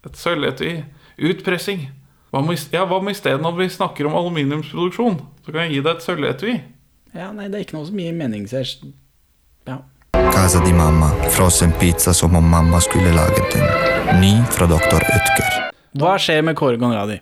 Et 0.06 0.20
sølvetui. 0.20 0.74
Utpressing. 1.18 1.88
Hva 2.30 2.44
is- 2.54 2.68
ja, 2.72 2.84
hva 2.86 3.00
med 3.02 3.14
isteden 3.18 3.42
når 3.42 3.58
vi 3.58 3.68
snakker 3.74 4.06
om 4.06 4.14
aluminiumsproduksjon? 4.20 5.18
Så 5.44 5.50
kan 5.52 5.66
jeg 5.66 5.76
gi 5.76 5.82
deg 5.82 5.96
et 5.96 6.06
sølvetui. 6.06 6.54
Ja, 7.14 7.28
nei, 7.30 7.46
det 7.46 7.60
er 7.60 7.62
ikke 7.62 7.76
noe 7.76 7.86
så 7.86 7.94
mye 7.94 8.12
mening 8.16 8.48
ser 8.50 8.66
Ja. 9.68 9.76
Casa 10.34 10.58
di 10.64 10.72
mamma, 10.74 11.12
frossen 11.30 11.70
pizza 11.78 12.12
som 12.14 12.34
om 12.34 12.48
mamma 12.50 12.80
skulle 12.82 13.12
laget 13.14 13.54
den. 13.54 14.18
Ny 14.20 14.32
fra 14.50 14.66
Dr. 14.66 14.98
Utker. 14.98 15.70
Hva 15.94 16.16
skjer 16.18 16.42
med 16.42 16.56
Kåre 16.58 16.78
Conradi? 16.80 17.20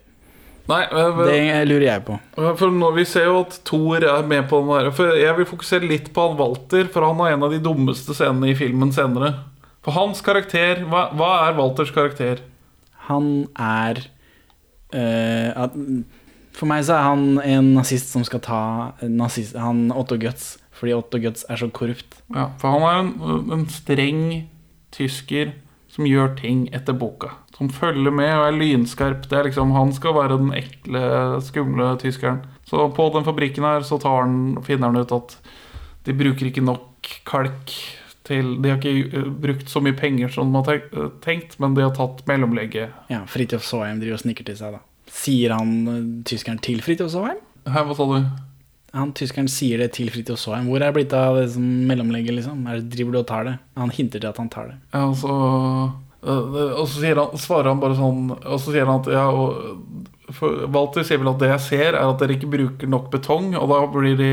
Nei, 0.71 0.81
øh, 0.95 1.21
Det 1.27 1.69
lurer 1.69 1.85
jeg 1.85 2.05
på. 2.07 2.19
For 2.57 2.71
nå, 2.71 2.91
Vi 2.95 3.05
ser 3.05 3.27
jo 3.27 3.41
at 3.41 3.61
Thor 3.65 3.97
er 3.97 4.23
med 4.23 4.49
på 4.49 4.61
den 4.63 4.69
der 4.85 4.91
For 4.91 5.13
Jeg 5.19 5.37
vil 5.37 5.47
fokusere 5.47 5.89
litt 5.89 6.13
på 6.15 6.29
han 6.29 6.39
Walter, 6.39 6.85
for 6.85 7.05
han 7.05 7.19
har 7.19 7.33
en 7.33 7.43
av 7.43 7.51
de 7.51 7.59
dummeste 7.59 8.15
scenene 8.15 8.51
i 8.51 8.55
filmen 8.55 8.93
senere. 8.93 9.35
For 9.83 9.93
hans 9.93 10.21
karakter 10.23 10.87
Hva, 10.87 11.11
hva 11.13 11.49
er 11.49 11.59
Walters 11.59 11.91
karakter? 11.91 12.41
Han 13.09 13.49
er 13.59 14.07
øh, 14.95 15.65
at, 15.65 15.73
For 16.53 16.69
meg 16.71 16.85
så 16.87 16.95
er 16.99 17.07
han 17.09 17.27
en 17.43 17.73
nazist 17.79 18.13
som 18.13 18.25
skal 18.29 18.43
ta 18.45 18.61
nazist, 19.09 19.57
han 19.57 19.87
Otto 19.97 20.19
Guts, 20.21 20.59
fordi 20.77 20.95
Otto 20.97 21.19
Guts 21.23 21.47
er 21.49 21.57
så 21.61 21.69
korrupt. 21.73 22.19
Ja, 22.35 22.51
For 22.61 22.75
han 22.75 22.83
er 22.89 22.99
en, 23.01 23.53
en 23.57 23.67
streng 23.73 24.25
tysker 24.93 25.55
som 25.93 26.07
gjør 26.09 26.35
ting 26.39 26.67
etter 26.73 26.97
boka. 26.97 27.31
Som 27.57 27.69
følger 27.73 28.13
med 28.15 28.31
og 28.33 28.47
er 28.49 28.57
lynskarp. 28.57 29.27
Det 29.29 29.37
er 29.39 29.49
liksom, 29.51 29.73
Han 29.77 29.93
skal 29.93 30.15
være 30.17 30.39
den 30.41 30.53
ekle, 30.57 31.03
skumle 31.45 31.91
tyskeren. 32.01 32.41
Så 32.69 32.87
på 32.97 33.09
den 33.15 33.27
fabrikken 33.27 33.65
her 33.69 33.85
så 33.85 33.99
tar 34.01 34.23
han, 34.25 34.57
finner 34.65 34.89
han 34.93 35.03
ut 35.05 35.13
at 35.13 35.35
de 36.07 36.15
bruker 36.17 36.49
ikke 36.49 36.65
nok 36.65 37.11
kalk 37.29 37.75
til 38.27 38.55
De 38.63 38.71
har 38.71 38.79
ikke 38.79 39.19
eh, 39.19 39.29
brukt 39.43 39.69
så 39.71 39.81
mye 39.83 39.97
penger 39.99 40.31
som 40.33 40.53
de 40.55 40.61
har 40.61 40.69
tenkt- 40.69 40.93
eh, 40.97 41.09
tenkt, 41.25 41.57
men 41.61 41.75
de 41.75 41.83
har 41.85 41.93
tatt 41.97 42.23
mellomlegget. 42.31 42.93
Ja, 43.11 43.25
Fridtjof 43.27 43.65
Saaheim 43.67 43.99
driver 44.01 44.21
og 44.21 44.23
snikker 44.23 44.47
til 44.47 44.57
seg, 44.61 44.77
da. 44.79 44.81
Sier 45.13 45.53
han 45.55 45.75
eh, 45.91 46.01
tyskeren 46.29 46.61
til 46.65 46.81
Fridtjof 46.85 47.13
Saaheim? 47.13 47.43
Her, 47.69 47.85
hva 47.87 47.97
sa 47.97 48.07
du? 48.09 48.31
Han 48.93 49.13
tyskeren 49.17 49.49
sier 49.49 49.81
det 49.81 49.93
til 49.97 50.11
Fridtjof 50.13 50.41
Saaheim. 50.41 50.71
Hvor 50.71 50.81
er 50.81 50.91
det 50.91 50.97
blitt 50.99 51.17
av 51.17 51.39
det 51.39 51.51
som 51.55 51.67
mellomlegget, 51.89 52.37
liksom? 52.39 52.65
Er 52.69 52.81
det, 52.81 52.91
driver 52.95 53.15
du 53.15 53.21
og 53.23 53.29
tar 53.29 53.47
det? 53.49 53.59
Han 53.81 53.93
hinter 53.93 54.23
til 54.23 54.33
at 54.33 54.41
han 54.41 54.51
tar 54.53 54.73
det. 54.73 54.79
Ja, 54.95 55.05
og 55.09 55.17
så, 55.21 55.37
øh, 56.25 56.59
og 56.81 56.89
så 56.89 57.13
han, 57.13 57.39
svarer 57.41 57.71
han 57.73 57.81
bare 57.83 57.99
sånn 57.99 58.35
Og 58.37 58.59
så 58.61 58.73
sier 58.73 58.89
han 58.89 59.01
at 59.01 59.13
ja, 59.13 59.29
og, 59.29 60.03
Walter 60.73 61.05
sier 61.05 61.21
vel 61.21 61.33
at 61.35 61.41
det 61.43 61.51
jeg 61.51 61.65
ser, 61.67 61.89
er 61.93 62.09
at 62.09 62.21
dere 62.23 62.39
ikke 62.39 62.49
bruker 62.53 62.89
nok 62.89 63.11
betong, 63.13 63.51
og 63.59 63.69
da 63.69 63.81
blir 63.93 64.15
de 64.17 64.33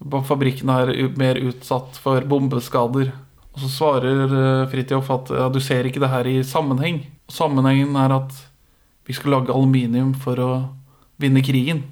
fabrikkene 0.00 0.26
fabrikken 0.28 0.72
her 0.72 0.90
mer 1.20 1.40
utsatt 1.48 1.96
for 2.00 2.24
bombeskader. 2.28 3.08
Og 3.54 3.62
så 3.62 3.70
svarer 3.72 4.34
Fridtjof 4.72 5.08
at 5.12 5.32
ja, 5.36 5.48
du 5.52 5.60
ser 5.64 5.88
ikke 5.88 6.02
det 6.02 6.12
her 6.12 6.28
i 6.28 6.36
sammenheng. 6.44 7.02
Sammenhengen 7.32 7.96
er 7.96 8.18
at 8.18 8.36
vi 9.10 9.14
skal 9.14 9.32
lage 9.34 9.50
aluminium 9.50 10.12
for 10.14 10.38
å 10.38 10.50
vinne 11.18 11.42
krigen. 11.42 11.82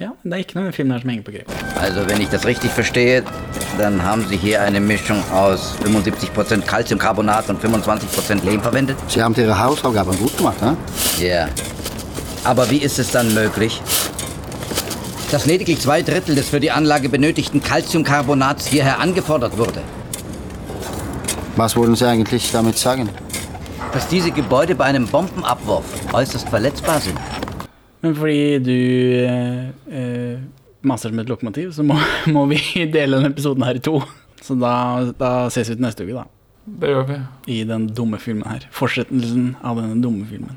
Ja, 0.00 0.14
det 0.22 0.32
er 0.32 0.42
ikke 0.44 0.56
noe 0.56 0.62
i 0.62 0.68
den 0.70 0.72
filmen 0.76 0.94
her 0.94 1.02
som 1.02 1.10
henger 1.10 1.24
på 1.26 1.32
grep. 1.34 1.50
Also, 1.76 2.06
wenn 2.08 2.22
ich 2.22 2.30
das 2.32 2.46
richtig 2.46 2.70
verstehe, 2.70 3.24
dann 3.76 4.02
haben 4.02 4.24
Sie 4.30 4.36
hier 4.36 4.62
eine 4.62 4.80
Mischung 4.80 5.18
aus 5.30 5.74
75% 5.84 6.62
Calciumcarbonat 6.62 7.50
und 7.50 7.62
25% 7.62 8.44
Lehm 8.44 8.62
verwendet? 8.62 8.96
Sie 9.08 9.20
haben 9.20 9.34
Ihre 9.36 9.58
Hausaufgaben 9.58 10.16
gut 10.16 10.38
gemacht, 10.38 10.62
ne? 10.62 10.76
Ja. 11.18 11.48
Aber 12.44 12.70
wie 12.70 12.78
ist 12.78 12.98
es 12.98 13.10
dann 13.10 13.34
möglich, 13.34 13.82
dass 15.32 15.44
lediglich 15.44 15.80
zwei 15.80 16.00
Drittel 16.00 16.34
des 16.34 16.48
für 16.48 16.60
die 16.60 16.70
Anlage 16.70 17.10
benötigten 17.10 17.60
Calciumcarbonats 17.60 18.68
hierher 18.68 19.00
angefordert 19.00 19.58
wurde? 19.58 19.82
Was 21.56 21.76
wollen 21.76 21.94
Sie 21.94 22.06
eigentlich 22.06 22.50
damit 22.52 22.78
sagen? 22.78 23.10
Dass 23.92 24.08
diese 24.08 24.30
Gebäude 24.30 24.74
bei 24.74 24.84
einem 24.84 25.06
Bombenabwurf 25.06 26.14
äußerst 26.14 26.48
verletzbar 26.48 27.00
sind. 27.00 27.18
Men 28.02 28.14
fordi 28.14 28.58
du 28.64 28.72
eh, 28.72 29.68
eh, 29.90 30.38
maser 30.82 31.10
som 31.10 31.18
et 31.18 31.28
lokomotiv, 31.28 31.74
så 31.74 31.84
må, 31.84 31.98
må 32.34 32.46
vi 32.46 32.60
dele 32.86 33.18
denne 33.18 33.32
episoden 33.34 33.66
her 33.66 33.76
i 33.76 33.82
to. 33.84 34.00
Så 34.40 34.56
da, 34.56 34.72
da 35.20 35.32
ses 35.52 35.68
vi 35.68 35.76
til 35.76 35.84
neste 35.84 36.06
uke, 36.06 36.22
da. 36.22 36.24
Det 36.80 36.92
gjør 36.92 37.06
vi. 37.08 37.18
I 37.52 37.62
den 37.68 37.88
dumme 37.96 38.20
filmen 38.22 38.48
her. 38.48 38.64
Fortsettelsen 38.72 39.54
av 39.66 39.80
denne 39.80 40.00
dumme 40.04 40.24
filmen. 40.30 40.56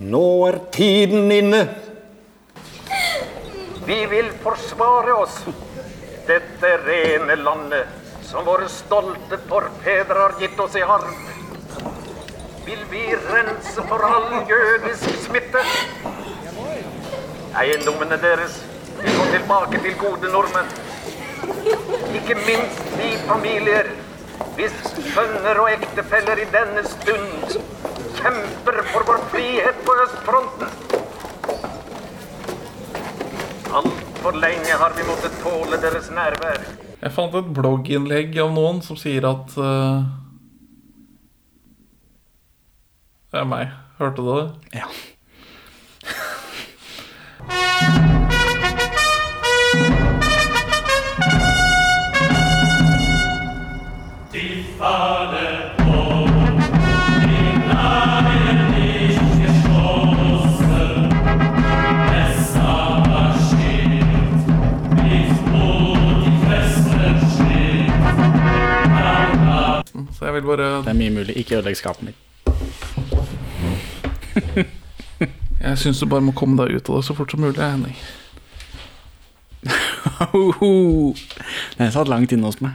Nå 0.00 0.46
er 0.46 0.58
tiden 0.70 1.32
inne. 1.32 1.68
Vi 3.86 4.06
vil 4.06 4.28
forsvare 4.42 5.14
oss. 5.14 5.40
Dette 6.26 6.70
rene 6.84 7.34
landet 7.36 7.88
som 8.22 8.44
våre 8.46 8.68
stolte 8.70 9.40
forfedre 9.48 10.20
har 10.20 10.36
gitt 10.38 10.60
oss 10.60 10.76
i 10.78 10.84
arv. 10.86 11.08
Vil 12.66 12.84
vi 12.92 13.02
rense 13.24 13.86
for 13.90 14.04
all 14.06 14.28
jødisk 14.46 15.18
smitte. 15.24 15.64
Eiendommene 17.58 18.20
deres 18.22 18.60
vil 19.00 19.18
gå 19.18 19.26
tilbake 19.32 19.82
til 19.82 19.98
gode 19.98 20.30
nordmenn. 20.30 20.70
Ikke 22.14 22.38
minst 22.44 22.94
de 23.00 23.10
familier 23.26 23.90
hvis 24.54 24.78
sønner 25.10 25.58
og 25.58 25.72
ektefeller 25.72 26.44
i 26.44 26.46
denne 26.54 26.86
stund 26.86 27.58
kjemper 28.16 28.80
for 28.92 29.06
vår 29.08 29.20
frihet 29.32 29.82
på 29.86 29.96
østfronten. 30.04 30.70
Altfor 33.80 34.38
lenge 34.40 34.78
har 34.82 34.96
vi 34.96 35.04
måttet 35.08 35.36
tåle 35.42 35.80
deres 35.82 36.08
nærvær. 36.14 36.64
Jeg 37.02 37.14
fant 37.14 37.36
et 37.38 37.52
blogginnlegg 37.54 38.40
av 38.42 38.54
noen 38.56 38.80
som 38.82 38.98
sier 38.98 39.28
at 39.28 39.54
uh... 39.60 40.02
Det 43.28 43.42
er 43.42 43.46
meg. 43.46 43.76
Hørte 44.00 44.24
du 44.24 44.32
det? 44.32 44.80
Ja. 44.80 44.88
Så 70.18 70.24
jeg 70.24 70.34
vil 70.34 70.42
bare 70.42 70.82
Det 70.82 70.90
er 70.90 70.98
mye 70.98 71.10
mulig. 71.14 71.36
Ikke 71.36 71.56
ødelegg 71.60 71.76
skapet 71.78 72.02
mitt. 72.02 72.16
Jeg 75.60 75.78
syns 75.78 76.00
du 76.00 76.06
bare 76.06 76.20
må 76.22 76.32
komme 76.32 76.56
deg 76.58 76.76
ut 76.76 76.88
av 76.90 76.96
det 76.96 77.04
så 77.06 77.14
fort 77.14 77.30
som 77.30 77.40
mulig, 77.42 77.62
Henning. 77.62 77.96
Den 81.78 81.92
satt 81.94 82.08
langt 82.10 82.32
inne 82.34 82.46
hos 82.46 82.60
meg. 82.62 82.70